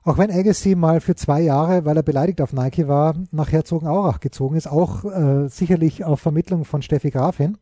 Auch 0.09 0.16
wenn 0.18 0.31
Agassi 0.31 0.75
mal 0.75 1.01
für 1.01 1.14
zwei 1.16 1.40
Jahre, 1.42 1.85
weil 1.85 1.97
er 1.97 2.03
beleidigt 2.03 2.40
auf 2.40 2.53
Nike 2.55 2.88
war, 2.88 3.14
nach 3.31 3.53
Herzogenaurach 3.53 4.21
gezogen 4.21 4.57
ist, 4.57 4.66
auch 4.66 5.05
äh, 5.05 5.49
sicherlich 5.49 6.05
auf 6.05 6.21
Vermittlung 6.21 6.64
von 6.64 6.81
Steffi 6.83 7.11
Graf 7.11 7.37
hin. 7.37 7.59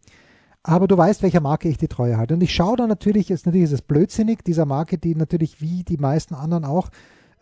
Aber 0.63 0.87
du 0.87 0.97
weißt, 0.97 1.23
welcher 1.23 1.41
Marke 1.41 1.69
ich 1.69 1.77
die 1.79 1.89
Treue 1.89 2.17
halte. 2.17 2.35
Und 2.35 2.43
ich 2.43 2.55
schaue 2.55 2.77
da 2.77 2.87
natürlich, 2.87 3.31
ist 3.31 3.47
natürlich 3.47 3.65
ist 3.65 3.73
es 3.73 3.83
blödsinnig, 3.83 4.45
dieser 4.45 4.65
Marke, 4.65 4.97
die 4.99 5.15
natürlich 5.17 5.61
wie 5.61 5.83
die 5.85 5.97
meisten 5.97 6.35
anderen 6.35 6.65
auch 6.65 6.91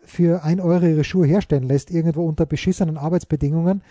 für 0.01 0.43
ein 0.43 0.59
Euro 0.59 0.85
ihre 0.85 1.03
Schuhe 1.03 1.25
herstellen 1.27 1.63
lässt, 1.63 1.91
irgendwo 1.91 2.25
unter 2.25 2.45
beschissenen 2.47 2.97
Arbeitsbedingungen 2.97 3.83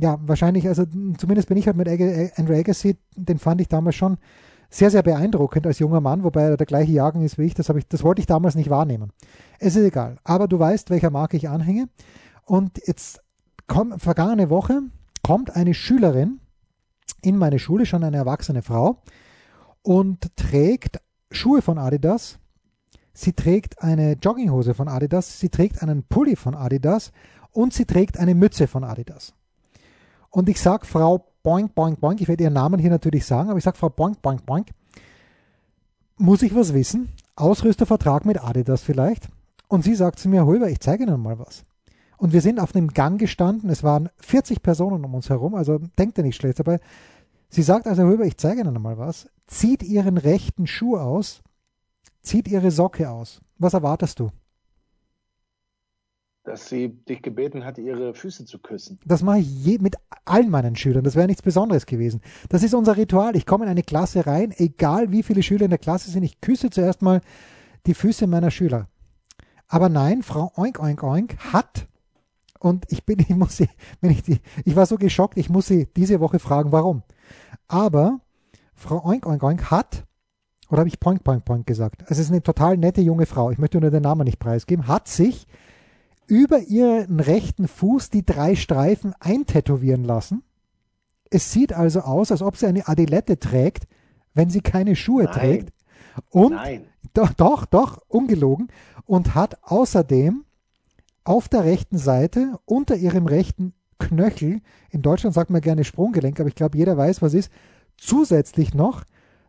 ja, 0.00 0.18
wahrscheinlich, 0.22 0.68
also 0.68 0.84
zumindest 1.18 1.48
bin 1.48 1.56
ich 1.56 1.66
halt 1.66 1.76
mit 1.76 1.88
Aga- 1.88 2.30
Andrew 2.36 2.54
Agassi, 2.54 2.96
den 3.16 3.38
fand 3.38 3.60
ich 3.60 3.68
damals 3.68 3.96
schon 3.96 4.18
sehr, 4.70 4.90
sehr 4.90 5.02
beeindruckend 5.02 5.66
als 5.66 5.78
junger 5.78 6.00
Mann, 6.00 6.24
wobei 6.24 6.42
er 6.42 6.56
der 6.56 6.66
gleiche 6.66 6.92
Jahrgang 6.92 7.22
ist 7.22 7.38
wie 7.38 7.44
ich, 7.44 7.54
das, 7.54 7.68
ich, 7.68 7.88
das 7.88 8.02
wollte 8.02 8.20
ich 8.20 8.26
damals 8.26 8.54
nicht 8.54 8.70
wahrnehmen. 8.70 9.12
Es 9.58 9.76
ist 9.76 9.84
egal. 9.84 10.18
Aber 10.24 10.48
du 10.48 10.58
weißt, 10.58 10.90
welcher 10.90 11.10
Marke 11.10 11.36
ich 11.36 11.48
anhänge. 11.48 11.88
Und 12.44 12.80
jetzt 12.86 13.20
kommt, 13.66 14.00
vergangene 14.00 14.50
Woche 14.50 14.82
kommt 15.22 15.54
eine 15.54 15.74
Schülerin 15.74 16.40
in 17.22 17.36
meine 17.36 17.58
Schule, 17.58 17.86
schon 17.86 18.04
eine 18.04 18.16
erwachsene 18.16 18.62
Frau, 18.62 19.02
und 19.82 20.36
trägt 20.36 21.00
Schuhe 21.30 21.62
von 21.62 21.78
Adidas. 21.78 22.38
Sie 23.12 23.32
trägt 23.32 23.82
eine 23.82 24.12
Jogginghose 24.12 24.74
von 24.74 24.88
Adidas. 24.88 25.40
Sie 25.40 25.48
trägt 25.48 25.82
einen 25.82 26.02
Pulli 26.02 26.36
von 26.36 26.54
Adidas. 26.54 27.12
Und 27.52 27.72
sie 27.72 27.86
trägt 27.86 28.18
eine 28.18 28.34
Mütze 28.34 28.66
von 28.66 28.84
Adidas. 28.84 29.32
Und 30.28 30.50
ich 30.50 30.60
sage 30.60 30.84
Frau 30.84 31.32
Boink, 31.46 31.76
Boink, 31.76 32.00
Boink, 32.00 32.20
ich 32.20 32.26
werde 32.26 32.42
ihren 32.42 32.54
Namen 32.54 32.80
hier 32.80 32.90
natürlich 32.90 33.24
sagen, 33.24 33.50
aber 33.50 33.58
ich 33.58 33.62
sage 33.62 33.76
Frau 33.76 33.88
Boink, 33.88 34.20
Boink, 34.20 34.44
Boink, 34.44 34.70
muss 36.16 36.42
ich 36.42 36.52
was 36.56 36.74
wissen? 36.74 37.10
Ausrüstervertrag 37.36 38.24
mit 38.24 38.42
Adidas 38.42 38.82
vielleicht? 38.82 39.28
Und 39.68 39.84
sie 39.84 39.94
sagt 39.94 40.18
zu 40.18 40.28
mir, 40.28 40.44
Holber, 40.44 40.68
ich 40.68 40.80
zeige 40.80 41.04
Ihnen 41.04 41.22
mal 41.22 41.38
was. 41.38 41.64
Und 42.16 42.32
wir 42.32 42.40
sind 42.40 42.58
auf 42.58 42.74
einem 42.74 42.88
Gang 42.88 43.20
gestanden, 43.20 43.70
es 43.70 43.84
waren 43.84 44.08
40 44.16 44.60
Personen 44.60 45.04
um 45.04 45.14
uns 45.14 45.30
herum, 45.30 45.54
also 45.54 45.78
denkt 45.96 46.18
ihr 46.18 46.24
nicht 46.24 46.34
schlecht 46.34 46.58
dabei. 46.58 46.80
Sie 47.48 47.62
sagt 47.62 47.86
also, 47.86 48.02
Höber, 48.02 48.24
ich 48.24 48.38
zeige 48.38 48.62
Ihnen 48.62 48.82
mal 48.82 48.98
was, 48.98 49.28
zieht 49.46 49.84
Ihren 49.84 50.18
rechten 50.18 50.66
Schuh 50.66 50.96
aus, 50.96 51.44
zieht 52.22 52.48
Ihre 52.48 52.72
Socke 52.72 53.08
aus. 53.08 53.40
Was 53.58 53.74
erwartest 53.74 54.18
du? 54.18 54.32
Dass 56.46 56.68
sie 56.68 56.88
dich 56.88 57.22
gebeten 57.22 57.64
hat, 57.64 57.76
ihre 57.76 58.14
Füße 58.14 58.46
zu 58.46 58.60
küssen. 58.60 59.00
Das 59.04 59.22
mache 59.22 59.40
ich 59.40 59.64
je, 59.64 59.78
mit 59.78 59.96
allen 60.24 60.48
meinen 60.48 60.76
Schülern. 60.76 61.02
Das 61.02 61.16
wäre 61.16 61.26
nichts 61.26 61.42
Besonderes 61.42 61.86
gewesen. 61.86 62.20
Das 62.48 62.62
ist 62.62 62.72
unser 62.72 62.96
Ritual. 62.96 63.36
Ich 63.36 63.46
komme 63.46 63.64
in 63.64 63.70
eine 63.70 63.82
Klasse 63.82 64.26
rein, 64.26 64.54
egal 64.56 65.10
wie 65.10 65.24
viele 65.24 65.42
Schüler 65.42 65.64
in 65.64 65.70
der 65.70 65.78
Klasse 65.78 66.10
sind. 66.10 66.22
Ich 66.22 66.40
küsse 66.40 66.70
zuerst 66.70 67.02
mal 67.02 67.20
die 67.86 67.94
Füße 67.94 68.26
meiner 68.26 68.50
Schüler. 68.50 68.88
Aber 69.68 69.88
nein, 69.88 70.22
Frau 70.22 70.52
Oink 70.56 70.80
Oink 70.80 71.02
Oink 71.02 71.36
hat, 71.52 71.88
und 72.58 72.86
ich 72.90 73.04
bin, 73.04 73.18
ich 73.28 73.30
muss 73.30 73.56
sie, 73.56 73.68
wenn 74.00 74.10
ich 74.10 74.22
die, 74.22 74.40
ich 74.64 74.76
war 74.76 74.86
so 74.86 74.96
geschockt, 74.96 75.36
ich 75.36 75.50
muss 75.50 75.66
sie 75.66 75.88
diese 75.96 76.20
Woche 76.20 76.38
fragen, 76.38 76.72
warum. 76.72 77.02
Aber 77.68 78.20
Frau 78.74 79.04
Oink 79.04 79.26
Oink 79.26 79.42
Oink 79.42 79.70
hat, 79.70 80.04
oder 80.68 80.80
habe 80.80 80.88
ich 80.88 81.00
Poink 81.00 81.24
Poink 81.24 81.44
Poink 81.44 81.66
gesagt? 81.66 82.04
Es 82.08 82.18
ist 82.18 82.30
eine 82.30 82.42
total 82.42 82.76
nette 82.76 83.00
junge 83.00 83.26
Frau, 83.26 83.50
ich 83.50 83.58
möchte 83.58 83.80
nur 83.80 83.90
den 83.90 84.02
Namen 84.02 84.24
nicht 84.24 84.38
preisgeben, 84.38 84.88
hat 84.88 85.08
sich 85.08 85.46
über 86.26 86.60
ihren 86.60 87.20
rechten 87.20 87.68
Fuß 87.68 88.10
die 88.10 88.24
drei 88.24 88.56
Streifen 88.56 89.14
eintätowieren 89.20 90.04
lassen. 90.04 90.42
Es 91.30 91.52
sieht 91.52 91.72
also 91.72 92.00
aus, 92.00 92.30
als 92.30 92.42
ob 92.42 92.56
sie 92.56 92.66
eine 92.66 92.88
Adilette 92.88 93.38
trägt, 93.38 93.86
wenn 94.34 94.50
sie 94.50 94.60
keine 94.60 94.96
Schuhe 94.96 95.24
Nein. 95.24 95.32
trägt. 95.32 95.72
Und 96.30 96.52
Nein. 96.52 96.86
doch, 97.14 97.32
doch, 97.32 97.66
doch, 97.66 98.02
ungelogen. 98.08 98.68
Und 99.04 99.34
hat 99.34 99.58
außerdem 99.62 100.44
auf 101.24 101.48
der 101.48 101.64
rechten 101.64 101.98
Seite 101.98 102.58
unter 102.64 102.96
ihrem 102.96 103.26
rechten 103.26 103.72
Knöchel, 103.98 104.60
in 104.90 105.02
Deutschland 105.02 105.34
sagt 105.34 105.50
man 105.50 105.60
gerne 105.60 105.84
Sprunggelenk, 105.84 106.38
aber 106.38 106.48
ich 106.48 106.54
glaube, 106.54 106.76
jeder 106.78 106.96
weiß, 106.96 107.22
was 107.22 107.34
ist, 107.34 107.50
zusätzlich 107.96 108.74
noch 108.74 109.04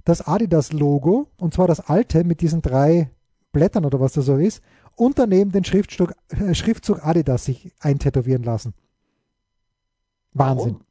das 0.05 0.25
Adidas-Logo, 0.25 1.27
und 1.37 1.53
zwar 1.53 1.67
das 1.67 1.81
alte 1.81 2.23
mit 2.23 2.41
diesen 2.41 2.61
drei 2.61 3.09
Blättern 3.51 3.85
oder 3.85 3.99
was 3.99 4.13
das 4.13 4.25
so 4.25 4.37
ist, 4.37 4.61
und 4.97 5.19
daneben 5.19 5.51
den 5.51 5.63
Schriftzug, 5.63 6.13
äh, 6.29 6.53
Schriftzug 6.53 7.05
Adidas 7.05 7.45
sich 7.45 7.71
eintätowieren 7.79 8.43
lassen. 8.43 8.73
Wahnsinn. 10.33 10.65
Warum? 10.65 10.81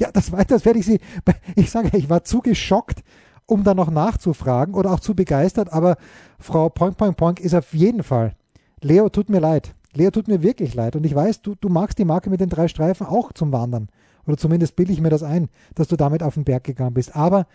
Ja, 0.00 0.10
das, 0.12 0.30
das 0.48 0.64
werde 0.64 0.78
ich 0.78 0.86
sie, 0.86 1.00
ich 1.56 1.70
sage, 1.70 1.96
ich 1.96 2.08
war 2.08 2.24
zu 2.24 2.40
geschockt, 2.40 3.02
um 3.44 3.64
da 3.64 3.74
noch 3.74 3.90
nachzufragen 3.90 4.74
oder 4.74 4.92
auch 4.92 5.00
zu 5.00 5.14
begeistert, 5.14 5.72
aber 5.72 5.96
Frau 6.38 6.68
Poink 6.68 6.96
Poink 6.96 7.16
Poink 7.16 7.40
ist 7.40 7.54
auf 7.54 7.74
jeden 7.74 8.02
Fall. 8.02 8.34
Leo, 8.80 9.08
tut 9.08 9.28
mir 9.28 9.40
leid. 9.40 9.74
Leo, 9.94 10.10
tut 10.10 10.28
mir 10.28 10.42
wirklich 10.42 10.74
leid. 10.74 10.94
Und 10.94 11.04
ich 11.04 11.14
weiß, 11.14 11.42
du, 11.42 11.54
du 11.54 11.68
magst 11.68 11.98
die 11.98 12.04
Marke 12.04 12.30
mit 12.30 12.40
den 12.40 12.50
drei 12.50 12.68
Streifen 12.68 13.06
auch 13.06 13.32
zum 13.32 13.52
Wandern. 13.52 13.88
Oder 14.26 14.36
zumindest 14.36 14.76
bilde 14.76 14.92
ich 14.92 15.00
mir 15.00 15.10
das 15.10 15.22
ein, 15.22 15.48
dass 15.74 15.88
du 15.88 15.96
damit 15.96 16.22
auf 16.22 16.34
den 16.34 16.44
Berg 16.44 16.64
gegangen 16.64 16.94
bist. 16.94 17.16
Aber 17.16 17.46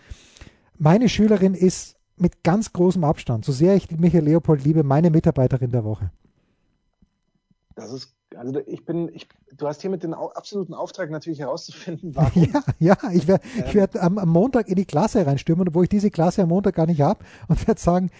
meine 0.78 1.08
Schülerin 1.08 1.54
ist 1.54 1.96
mit 2.16 2.42
ganz 2.42 2.72
großem 2.72 3.04
Abstand, 3.04 3.44
so 3.44 3.52
sehr 3.52 3.74
ich 3.74 3.88
die 3.88 3.96
Michael 3.96 4.24
Leopold 4.24 4.64
liebe, 4.64 4.82
meine 4.82 5.10
Mitarbeiterin 5.10 5.70
der 5.70 5.84
Woche. 5.84 6.10
Das 7.74 7.92
ist 7.92 8.14
Also 8.36 8.60
ich 8.66 8.84
bin, 8.84 9.08
ich, 9.14 9.28
du 9.56 9.66
hast 9.66 9.80
hiermit 9.80 10.02
den 10.02 10.14
absoluten 10.14 10.74
Auftrag 10.74 11.10
natürlich 11.10 11.40
herauszufinden, 11.40 12.14
warum. 12.16 12.44
Ja, 12.44 12.62
ja, 12.78 12.96
ich 13.12 13.26
werde 13.26 13.44
ähm, 13.56 13.64
ich 13.66 13.74
werd 13.74 13.96
am, 13.96 14.18
am, 14.18 14.28
Montag 14.28 14.68
in 14.68 14.76
die 14.76 14.84
Klasse 14.84 15.26
reinstürmen, 15.26 15.74
wo 15.74 15.82
ich 15.82 15.88
diese 15.88 16.10
Klasse 16.10 16.42
am 16.42 16.48
Montag 16.48 16.74
gar 16.74 16.86
nicht 16.86 17.00
habe 17.00 17.24
und 17.48 17.66
werde 17.66 17.80
sagen, 17.80 18.10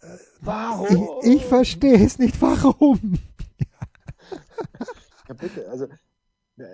äh, 0.00 0.06
warum? 0.40 1.08
Ich, 1.22 1.34
ich 1.34 1.44
verstehe 1.44 2.04
es 2.04 2.18
nicht, 2.18 2.40
warum. 2.40 3.18
ja, 5.28 5.34
bitte, 5.34 5.68
also 5.68 5.86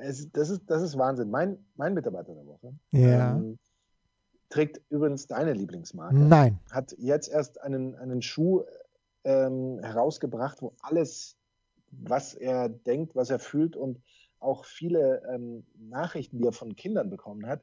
es, 0.03 0.31
das, 0.33 0.51
ist, 0.51 0.63
das 0.67 0.83
ist 0.83 0.99
Wahnsinn. 0.99 1.31
Mein, 1.31 1.59
mein 1.77 1.95
Mitarbeiter 1.95 2.35
der 2.35 2.47
Woche 2.47 2.75
ja. 2.91 3.37
ähm, 3.37 3.59
trägt 4.57 4.81
übrigens 4.89 5.27
deine 5.27 5.53
Lieblingsmarke. 5.53 6.17
Nein. 6.17 6.59
Hat 6.71 6.95
jetzt 6.99 7.29
erst 7.29 7.61
einen, 7.61 7.95
einen 7.97 8.23
Schuh 8.23 8.63
ähm, 9.25 9.81
herausgebracht, 9.83 10.63
wo 10.63 10.73
alles, 10.81 11.37
was 11.91 12.33
er 12.33 12.71
denkt, 12.71 13.15
was 13.15 13.29
er 13.29 13.39
fühlt 13.39 13.77
und 13.77 14.01
auch 14.41 14.65
viele 14.65 15.23
ähm, 15.31 15.67
Nachrichten, 15.79 16.39
die 16.39 16.45
er 16.45 16.53
von 16.53 16.75
Kindern 16.75 17.11
bekommen 17.11 17.47
hat, 17.47 17.63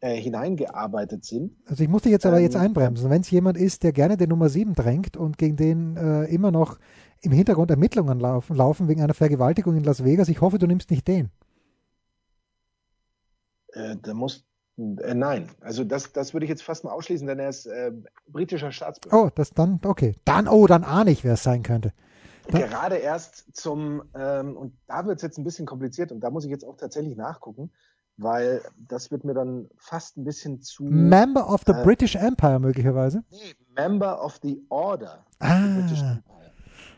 äh, 0.00 0.16
hineingearbeitet 0.16 1.26
sind. 1.26 1.54
Also 1.66 1.82
ich 1.82 1.90
muss 1.90 2.02
dich 2.02 2.12
jetzt 2.12 2.24
aber 2.24 2.38
ähm, 2.38 2.44
jetzt 2.44 2.56
einbremsen. 2.56 3.10
Wenn 3.10 3.20
es 3.20 3.30
jemand 3.30 3.58
ist, 3.58 3.82
der 3.82 3.92
gerne 3.92 4.16
den 4.16 4.30
Nummer 4.30 4.48
7 4.48 4.74
drängt 4.74 5.18
und 5.18 5.36
gegen 5.36 5.56
den 5.56 5.98
äh, 5.98 6.24
immer 6.24 6.50
noch 6.50 6.78
im 7.20 7.32
Hintergrund 7.32 7.70
Ermittlungen 7.70 8.18
laufen, 8.18 8.56
laufen 8.56 8.88
wegen 8.88 9.02
einer 9.02 9.12
Vergewaltigung 9.12 9.76
in 9.76 9.84
Las 9.84 10.04
Vegas, 10.04 10.30
ich 10.30 10.40
hoffe, 10.40 10.56
du 10.56 10.66
nimmst 10.66 10.90
nicht 10.90 11.06
den. 11.06 11.28
Äh, 13.72 13.96
da 14.00 14.14
muss 14.14 14.49
nein, 14.80 15.48
also 15.60 15.84
das, 15.84 16.12
das 16.12 16.32
würde 16.32 16.46
ich 16.46 16.50
jetzt 16.50 16.62
fast 16.62 16.84
mal 16.84 16.92
ausschließen, 16.92 17.26
denn 17.26 17.38
er 17.38 17.50
ist 17.50 17.66
äh, 17.66 17.92
britischer 18.28 18.72
Staatsbürger. 18.72 19.24
Oh, 19.24 19.30
das 19.34 19.50
dann, 19.50 19.80
okay. 19.84 20.14
Dann, 20.24 20.48
oh, 20.48 20.66
dann 20.66 20.84
ahne 20.84 21.10
ich, 21.10 21.22
wer 21.24 21.34
es 21.34 21.42
sein 21.42 21.62
könnte. 21.62 21.92
Dann, 22.48 22.62
Gerade 22.62 22.96
erst 22.96 23.54
zum, 23.56 24.02
ähm, 24.14 24.56
und 24.56 24.72
da 24.86 25.06
wird 25.06 25.16
es 25.16 25.22
jetzt 25.22 25.38
ein 25.38 25.44
bisschen 25.44 25.66
kompliziert 25.66 26.12
und 26.12 26.20
da 26.20 26.30
muss 26.30 26.44
ich 26.44 26.50
jetzt 26.50 26.64
auch 26.64 26.76
tatsächlich 26.76 27.16
nachgucken, 27.16 27.70
weil 28.16 28.62
das 28.76 29.10
wird 29.10 29.24
mir 29.24 29.34
dann 29.34 29.68
fast 29.76 30.16
ein 30.16 30.24
bisschen 30.24 30.60
zu. 30.62 30.84
Member 30.84 31.48
of 31.48 31.62
the 31.66 31.72
äh, 31.72 31.84
British 31.84 32.16
Empire 32.16 32.58
möglicherweise? 32.58 33.22
Nee, 33.30 33.54
Member 33.74 34.24
of 34.24 34.38
the 34.42 34.64
Order. 34.68 35.24
Ah. 35.38 35.78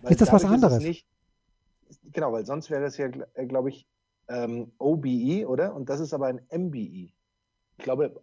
Ist 0.08 0.20
das 0.20 0.32
was 0.32 0.44
anderes? 0.44 0.82
Nicht, 0.82 1.06
genau, 2.12 2.32
weil 2.32 2.46
sonst 2.46 2.70
wäre 2.70 2.82
das 2.82 2.96
ja, 2.96 3.08
äh, 3.34 3.46
glaube 3.46 3.70
ich, 3.70 3.86
ähm, 4.28 4.72
OBE, 4.78 5.46
oder? 5.46 5.74
Und 5.74 5.88
das 5.88 6.00
ist 6.00 6.14
aber 6.14 6.26
ein 6.26 6.40
MBE. 6.50 7.10
Ich 7.82 7.84
glaube, 7.84 8.14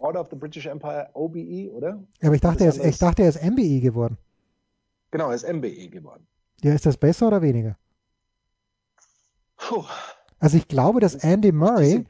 Order 0.00 0.20
of 0.20 0.30
the 0.30 0.36
British 0.36 0.66
Empire 0.66 1.10
OBE, 1.14 1.70
oder? 1.70 2.02
Ja, 2.20 2.26
aber 2.26 2.34
ich 2.34 2.40
dachte, 2.40 2.64
er 2.64 2.70
ist, 2.70 2.84
ich 2.84 2.98
dachte, 2.98 3.22
er 3.22 3.28
ist 3.28 3.40
MBE 3.40 3.78
geworden. 3.80 4.18
Genau, 5.12 5.28
er 5.28 5.36
ist 5.36 5.48
MBE 5.48 5.90
geworden. 5.90 6.26
Ja, 6.64 6.74
ist 6.74 6.86
das 6.86 6.96
besser 6.96 7.28
oder 7.28 7.40
weniger? 7.40 7.78
Puh. 9.56 9.84
Also 10.40 10.56
ich 10.56 10.66
glaube, 10.66 10.98
dass 10.98 11.14
Andy 11.14 11.52
Murray 11.52 11.98
diese, 11.98 12.06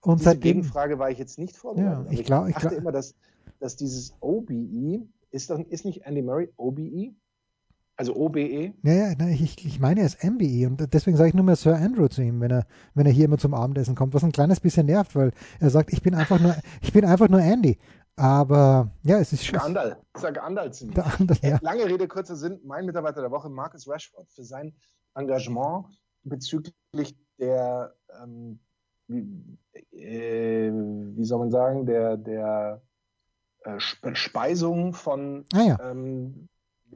und 0.00 0.20
diese 0.20 0.30
seitdem 0.30 0.40
Gegenfrage 0.40 0.98
war 0.98 1.10
ich 1.10 1.18
jetzt 1.18 1.38
nicht 1.38 1.58
vorbereitet. 1.58 2.06
Ja, 2.06 2.18
ich, 2.18 2.24
glaub, 2.24 2.48
ich 2.48 2.54
dachte 2.54 2.68
glaub, 2.68 2.80
immer, 2.80 2.92
dass, 2.92 3.14
dass 3.60 3.76
dieses 3.76 4.14
OBE 4.20 5.06
ist, 5.30 5.50
dann, 5.50 5.66
ist 5.66 5.84
nicht 5.84 6.06
Andy 6.06 6.22
Murray 6.22 6.50
OBE? 6.56 7.12
Also 7.96 8.16
OBE? 8.16 8.74
Ja, 8.82 8.92
ja, 8.92 9.14
nein, 9.16 9.38
ich, 9.40 9.64
ich 9.64 9.78
meine, 9.78 10.00
er 10.00 10.06
ist 10.06 10.22
MBE 10.24 10.66
und 10.66 10.92
deswegen 10.92 11.16
sage 11.16 11.28
ich 11.28 11.34
nur 11.34 11.44
mehr 11.44 11.54
Sir 11.54 11.76
Andrew 11.76 12.08
zu 12.08 12.22
ihm, 12.22 12.40
wenn 12.40 12.50
er, 12.50 12.66
wenn 12.94 13.06
er 13.06 13.12
hier 13.12 13.26
immer 13.26 13.38
zum 13.38 13.54
Abendessen 13.54 13.94
kommt, 13.94 14.14
was 14.14 14.24
ein 14.24 14.32
kleines 14.32 14.58
bisschen 14.58 14.86
nervt, 14.86 15.14
weil 15.14 15.32
er 15.60 15.70
sagt, 15.70 15.92
ich 15.92 16.02
bin 16.02 16.14
einfach 16.14 16.40
nur, 16.40 16.56
ich 16.82 16.92
bin 16.92 17.04
einfach 17.04 17.28
nur 17.28 17.40
Andy. 17.40 17.78
Aber 18.16 18.90
ja, 19.02 19.18
es 19.18 19.32
ist 19.32 19.44
schon. 19.44 19.54
Der 19.54 19.64
Andal, 19.64 19.96
sag 20.14 20.42
Andal 20.42 20.72
zu 20.72 20.86
mir. 20.86 21.04
Andal, 21.18 21.36
ja. 21.42 21.58
Lange 21.62 21.84
Rede, 21.86 22.06
kurzer 22.08 22.36
Sinn. 22.36 22.60
Mein 22.64 22.86
Mitarbeiter 22.86 23.20
der 23.20 23.30
Woche, 23.30 23.48
Marcus 23.48 23.88
Rashford, 23.88 24.30
für 24.30 24.44
sein 24.44 24.72
Engagement 25.14 25.86
bezüglich 26.24 27.16
der, 27.38 27.94
ähm, 28.22 28.58
wie, 29.08 29.58
äh, 29.92 30.70
wie, 30.72 31.24
soll 31.24 31.40
man 31.40 31.50
sagen, 31.50 31.86
der, 31.86 32.16
der 32.16 32.82
äh, 33.64 33.78
Speisung 33.78 34.94
von 34.94 35.44
ah, 35.52 35.62
ja. 35.62 35.90
ähm, 35.90 36.48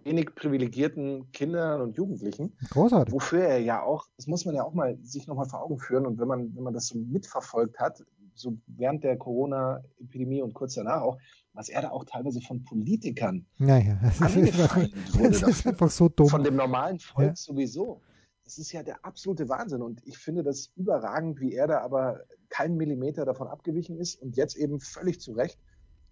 wenig 0.05 0.35
privilegierten 0.35 1.31
Kindern 1.33 1.81
und 1.81 1.97
Jugendlichen. 1.97 2.57
Großartig. 2.71 3.13
Wofür 3.13 3.43
er 3.45 3.59
ja 3.61 3.83
auch, 3.83 4.07
das 4.17 4.27
muss 4.27 4.45
man 4.45 4.55
ja 4.55 4.65
auch 4.65 4.75
mal 4.75 4.99
sich 5.03 5.27
nochmal 5.27 5.49
vor 5.49 5.63
Augen 5.63 5.79
führen 5.79 6.07
und 6.07 6.19
wenn 6.19 6.29
man, 6.29 6.55
wenn 6.55 6.65
man 6.65 6.75
das 6.75 6.89
so 6.89 6.99
mitverfolgt 6.99 7.79
hat, 7.79 8.05
so 8.35 8.57
während 8.67 9.05
der 9.05 9.17
Corona-Epidemie 9.17 10.43
und 10.43 10.55
kurz 10.55 10.75
danach 10.75 11.03
auch, 11.03 11.19
was 11.53 11.69
er 11.69 11.83
da 11.83 11.91
auch 11.91 12.05
teilweise 12.05 12.41
von 12.41 12.65
Politikern 12.65 13.47
naja, 13.59 13.99
das 14.03 14.37
ist, 14.37 14.59
wurde. 14.59 14.91
Das 15.31 15.43
ist 15.43 15.67
einfach 15.67 15.91
so 15.91 16.09
dumm. 16.09 16.29
Von 16.29 16.45
dem 16.45 16.57
normalen 16.57 17.01
Volk 17.01 17.29
ja. 17.29 17.37
sowieso. 17.37 18.01
Das 18.45 18.59
ist 18.59 18.73
ja 18.73 18.83
der 18.83 19.05
absolute 19.05 19.49
Wahnsinn 19.49 19.83
und 19.83 20.01
ich 20.07 20.17
finde 20.17 20.43
das 20.43 20.71
überragend, 20.77 21.41
wie 21.41 21.53
er 21.53 21.67
da 21.67 21.81
aber 21.81 22.21
keinen 22.49 22.77
Millimeter 22.77 23.25
davon 23.27 23.49
abgewichen 23.49 23.99
ist 23.99 24.23
und 24.23 24.37
jetzt 24.37 24.57
eben 24.57 24.81
völlig 24.81 25.21
zu 25.21 25.33
Recht 25.33 25.59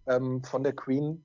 ähm, 0.06 0.42
von 0.42 0.62
der 0.62 0.74
Queen 0.74 1.24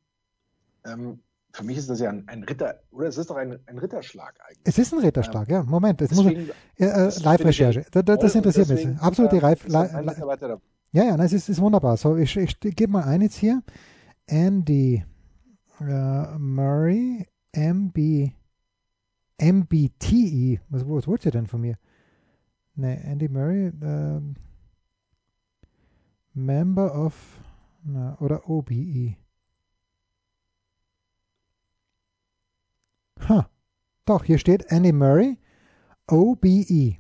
ähm, 0.86 1.22
für 1.54 1.64
mich 1.64 1.78
ist 1.78 1.90
das 1.90 2.00
ja 2.00 2.10
ein, 2.10 2.28
ein, 2.28 2.44
Ritter, 2.44 2.80
oder 2.92 3.08
es 3.08 3.18
ist 3.18 3.30
doch 3.30 3.36
ein, 3.36 3.60
ein 3.66 3.78
Ritterschlag 3.78 4.36
eigentlich. 4.48 4.62
Es 4.64 4.78
ist 4.78 4.94
ein 4.94 5.00
Ritterschlag, 5.00 5.48
ja. 5.50 5.58
ja. 5.58 5.64
Moment, 5.64 6.00
deswegen, 6.00 6.48
muss, 6.48 6.56
äh, 6.78 7.24
Live-Recherche. 7.24 7.86
Das, 7.92 8.04
das 8.06 8.36
interessiert 8.36 8.70
mich. 8.70 8.88
Absolute 9.00 9.40
Live. 9.40 9.68
Ja, 10.94 11.04
ja, 11.06 11.16
es 11.24 11.34
ist, 11.34 11.50
ist 11.50 11.62
wunderbar. 11.62 11.98
So, 11.98 12.18
ich, 12.18 12.36
ich, 12.36 12.58
ich 12.64 12.76
gebe 12.76 12.92
mal 12.92 13.04
ein 13.04 13.22
jetzt 13.22 13.36
hier. 13.36 13.62
Andy 14.28 15.04
uh, 15.82 16.38
Murray, 16.38 17.28
MB, 17.54 18.32
MBTE. 19.40 20.60
Was, 20.70 20.88
was 20.88 21.08
wollt 21.08 21.26
ihr 21.26 21.32
denn 21.32 21.48
von 21.48 21.62
mir? 21.62 21.78
Ne, 22.76 23.04
Andy 23.04 23.28
Murray, 23.28 23.72
uh, 23.84 24.22
Member 26.34 26.96
of, 26.96 27.14
na, 27.84 28.18
oder 28.20 28.50
OBE. 28.50 29.16
Ha, 33.30 33.50
doch, 34.06 34.24
hier 34.24 34.38
steht 34.38 34.72
Annie 34.72 34.94
Murray, 34.94 35.38
OBE, 36.08 36.98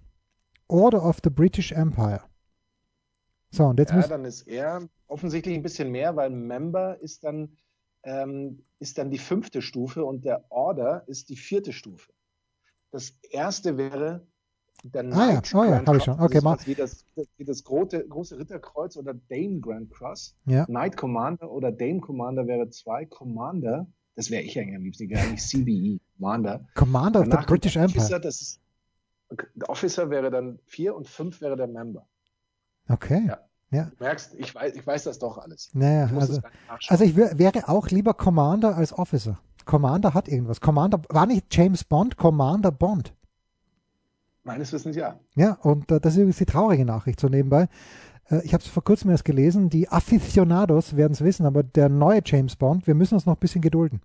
Order 0.67 1.03
of 1.03 1.19
the 1.23 1.29
British 1.29 1.71
Empire. 1.71 2.21
So, 3.49 3.65
und 3.65 3.79
jetzt 3.79 3.89
ja, 3.89 3.97
muss 3.97 4.07
dann 4.07 4.25
ist 4.25 4.47
er 4.47 4.87
offensichtlich 5.07 5.55
ein 5.55 5.63
bisschen 5.63 5.91
mehr, 5.91 6.15
weil 6.15 6.29
Member 6.29 6.97
ist 7.01 7.23
dann, 7.23 7.57
ähm, 8.03 8.63
ist 8.79 8.97
dann 8.97 9.11
die 9.11 9.17
fünfte 9.17 9.61
Stufe 9.61 10.05
und 10.05 10.23
der 10.23 10.45
Order 10.49 11.03
ist 11.07 11.29
die 11.29 11.35
vierte 11.35 11.73
Stufe. 11.73 12.13
Das 12.91 13.13
erste 13.29 13.77
wäre 13.77 14.25
der 14.83 15.03
Knight 15.03 15.53
ah, 15.53 15.57
ja. 15.57 15.59
Oh, 15.59 15.63
ja, 15.63 15.85
habe 15.85 15.97
ich 15.97 16.03
schon. 16.03 16.19
Okay, 16.19 16.41
mal. 16.41 16.57
Wie 16.65 16.75
das, 16.75 17.05
wie 17.37 17.45
das 17.45 17.63
große, 17.63 18.07
große 18.07 18.39
Ritterkreuz 18.39 18.95
oder 18.95 19.13
Dame 19.13 19.59
Grand 19.59 19.91
Cross. 19.91 20.35
Ja. 20.45 20.65
Knight 20.65 20.97
Commander 20.97 21.51
oder 21.51 21.71
Dame 21.71 21.99
Commander 21.99 22.47
wäre 22.47 22.69
zwei. 22.69 23.05
Commander 23.05 23.87
das 24.15 24.29
wäre 24.29 24.43
ich 24.43 24.59
eigentlich 24.59 24.75
am 24.75 24.83
liebsten, 24.83 25.15
eigentlich 25.15 25.41
CBE, 25.41 25.99
Commander. 26.21 26.67
Commander 26.75 27.21
of 27.21 27.25
the 27.31 27.37
British 27.47 27.75
Empire. 27.75 27.97
Officer, 27.97 28.19
das 28.19 28.41
ist, 28.41 28.59
Officer 29.67 30.09
wäre 30.09 30.29
dann 30.29 30.59
vier 30.65 30.95
und 30.95 31.07
fünf 31.07 31.41
wäre 31.41 31.55
der 31.55 31.67
Member. 31.67 32.05
Okay. 32.87 33.25
Ja. 33.27 33.39
Ja. 33.71 33.85
Du 33.85 34.03
merkst, 34.03 34.35
ich 34.35 34.53
weiß, 34.53 34.75
ich 34.75 34.85
weiß 34.85 35.05
das 35.05 35.17
doch 35.17 35.37
alles. 35.37 35.69
Naja, 35.73 36.05
ich 36.05 36.11
also, 36.11 36.41
also 36.89 37.03
ich 37.05 37.15
wäre 37.15 37.69
auch 37.69 37.87
lieber 37.87 38.13
Commander 38.13 38.75
als 38.75 38.91
Officer. 38.91 39.39
Commander 39.63 40.13
hat 40.13 40.27
irgendwas. 40.27 40.59
Commander, 40.59 41.01
war 41.09 41.25
nicht 41.25 41.45
James 41.55 41.85
Bond 41.85 42.17
Commander 42.17 42.71
Bond? 42.71 43.15
Meines 44.43 44.73
Wissens 44.73 44.95
ja. 44.95 45.19
Ja, 45.35 45.53
und 45.61 45.89
äh, 45.89 46.01
das 46.01 46.13
ist 46.13 46.17
übrigens 46.17 46.37
die 46.37 46.45
traurige 46.45 46.83
Nachricht 46.83 47.19
so 47.19 47.29
nebenbei. 47.29 47.69
Äh, 48.29 48.41
ich 48.43 48.53
habe 48.53 48.61
es 48.61 48.69
vor 48.69 48.83
kurzem 48.83 49.09
erst 49.11 49.23
gelesen, 49.23 49.69
die 49.69 49.87
Aficionados 49.87 50.97
werden 50.97 51.13
es 51.13 51.23
wissen, 51.23 51.45
aber 51.45 51.63
der 51.63 51.87
neue 51.87 52.21
James 52.25 52.57
Bond, 52.57 52.87
wir 52.87 52.95
müssen 52.95 53.13
uns 53.13 53.25
noch 53.25 53.35
ein 53.35 53.39
bisschen 53.39 53.61
gedulden. 53.61 54.01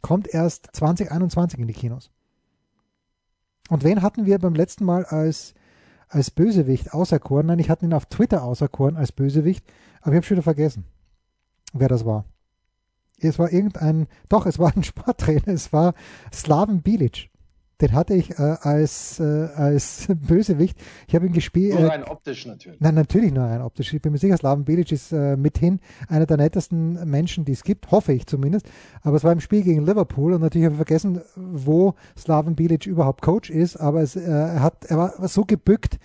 Kommt 0.00 0.32
erst 0.32 0.68
2021 0.72 1.58
in 1.58 1.66
die 1.66 1.74
Kinos. 1.74 2.10
Und 3.68 3.84
wen 3.84 4.02
hatten 4.02 4.26
wir 4.26 4.38
beim 4.38 4.54
letzten 4.54 4.84
Mal 4.84 5.04
als, 5.04 5.54
als 6.08 6.30
Bösewicht 6.30 6.94
auserkoren? 6.94 7.46
Nein, 7.46 7.58
ich 7.58 7.70
hatte 7.70 7.84
ihn 7.84 7.92
auf 7.92 8.06
Twitter 8.06 8.42
auserkoren 8.42 8.96
als 8.96 9.12
Bösewicht, 9.12 9.64
aber 10.00 10.12
ich 10.12 10.16
habe 10.16 10.26
schon 10.26 10.36
wieder 10.36 10.42
vergessen, 10.42 10.84
wer 11.72 11.88
das 11.88 12.04
war. 12.04 12.24
Es 13.20 13.38
war 13.38 13.52
irgendein, 13.52 14.06
doch, 14.28 14.46
es 14.46 14.58
war 14.58 14.74
ein 14.74 14.84
Sporttrainer, 14.84 15.48
es 15.48 15.72
war 15.72 15.94
Slaven 16.32 16.82
Bilic 16.82 17.30
den 17.80 17.92
hatte 17.92 18.14
ich 18.14 18.38
äh, 18.38 18.56
als, 18.60 19.20
äh, 19.20 19.48
als 19.54 20.08
Bösewicht. 20.28 20.78
Ich 21.06 21.14
habe 21.14 21.26
ihn 21.26 21.32
gespielt. 21.32 21.74
Nur 21.74 21.84
äh, 21.84 21.92
rein 21.92 22.04
optisch 22.04 22.46
natürlich. 22.46 22.80
Nein, 22.80 22.94
natürlich 22.94 23.32
nur 23.32 23.44
rein 23.44 23.62
optisch. 23.62 23.92
Ich 23.94 24.02
bin 24.02 24.12
mir 24.12 24.18
sicher, 24.18 24.36
Slaven 24.36 24.64
Bilic 24.64 24.90
ist 24.90 25.12
äh, 25.12 25.36
mithin 25.36 25.78
einer 26.08 26.26
der 26.26 26.38
nettesten 26.38 27.08
Menschen, 27.08 27.44
die 27.44 27.52
es 27.52 27.62
gibt, 27.62 27.90
hoffe 27.90 28.12
ich 28.12 28.26
zumindest. 28.26 28.68
Aber 29.02 29.16
es 29.16 29.24
war 29.24 29.32
im 29.32 29.40
Spiel 29.40 29.62
gegen 29.62 29.86
Liverpool 29.86 30.32
und 30.32 30.40
natürlich 30.40 30.66
habe 30.66 30.74
ich 30.74 30.78
vergessen, 30.78 31.20
wo 31.36 31.94
Slaven 32.16 32.56
Bilic 32.56 32.86
überhaupt 32.86 33.22
Coach 33.22 33.50
ist. 33.50 33.76
Aber 33.76 34.02
es, 34.02 34.16
äh, 34.16 34.22
er, 34.22 34.62
hat, 34.62 34.84
er 34.86 34.98
war 34.98 35.28
so 35.28 35.44
gebückt 35.44 35.98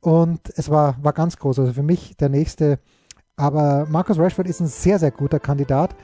und 0.00 0.40
es 0.56 0.68
war, 0.68 0.96
war 1.02 1.12
ganz 1.12 1.36
groß. 1.36 1.60
Also 1.60 1.72
für 1.72 1.84
mich 1.84 2.16
der 2.16 2.28
nächste. 2.28 2.80
Aber 3.36 3.86
Marcus 3.88 4.18
Rashford 4.18 4.48
ist 4.48 4.60
ein 4.60 4.66
sehr, 4.66 4.98
sehr 4.98 5.12
guter 5.12 5.38
Kandidat. 5.38 5.94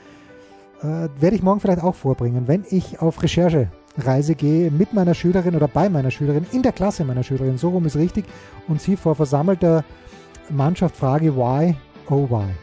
Äh, 0.80 1.08
werde 1.18 1.34
ich 1.34 1.42
morgen 1.42 1.60
vielleicht 1.60 1.82
auch 1.82 1.94
vorbringen, 1.94 2.46
wenn 2.46 2.64
ich 2.70 3.00
auf 3.00 3.22
Recherche 3.22 3.70
Reise 3.96 4.34
gehe 4.34 4.70
mit 4.70 4.92
meiner 4.92 5.14
Schülerin 5.14 5.56
oder 5.56 5.68
bei 5.68 5.88
meiner 5.88 6.10
Schülerin, 6.10 6.46
in 6.52 6.62
der 6.62 6.72
Klasse 6.72 7.04
meiner 7.04 7.22
Schülerin, 7.22 7.58
so 7.58 7.70
rum 7.70 7.86
ist 7.86 7.96
richtig, 7.96 8.24
und 8.68 8.80
sie 8.80 8.96
vor 8.96 9.14
versammelter 9.14 9.84
Mannschaft 10.50 10.96
frage, 10.96 11.34
why, 11.36 11.76
oh 12.08 12.28
why. 12.28 12.54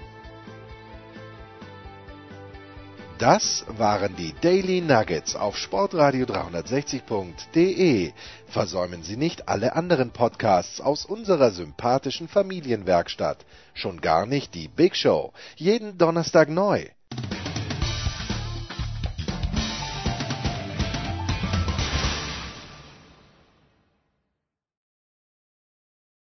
Das 3.20 3.64
waren 3.78 4.16
die 4.18 4.34
Daily 4.42 4.82
Nuggets 4.82 5.36
auf 5.36 5.56
Sportradio 5.56 6.26
360.de. 6.26 8.12
Versäumen 8.48 9.04
Sie 9.04 9.16
nicht 9.16 9.48
alle 9.48 9.76
anderen 9.76 10.12
Podcasts 10.12 10.82
aus 10.82 11.06
unserer 11.06 11.52
sympathischen 11.52 12.28
Familienwerkstatt. 12.28 13.46
Schon 13.74 14.02
gar 14.02 14.26
nicht 14.26 14.56
die 14.56 14.68
Big 14.68 14.98
Show. 14.98 15.32
Jeden 15.56 15.98
Donnerstag 15.98 16.50
neu. 16.50 16.88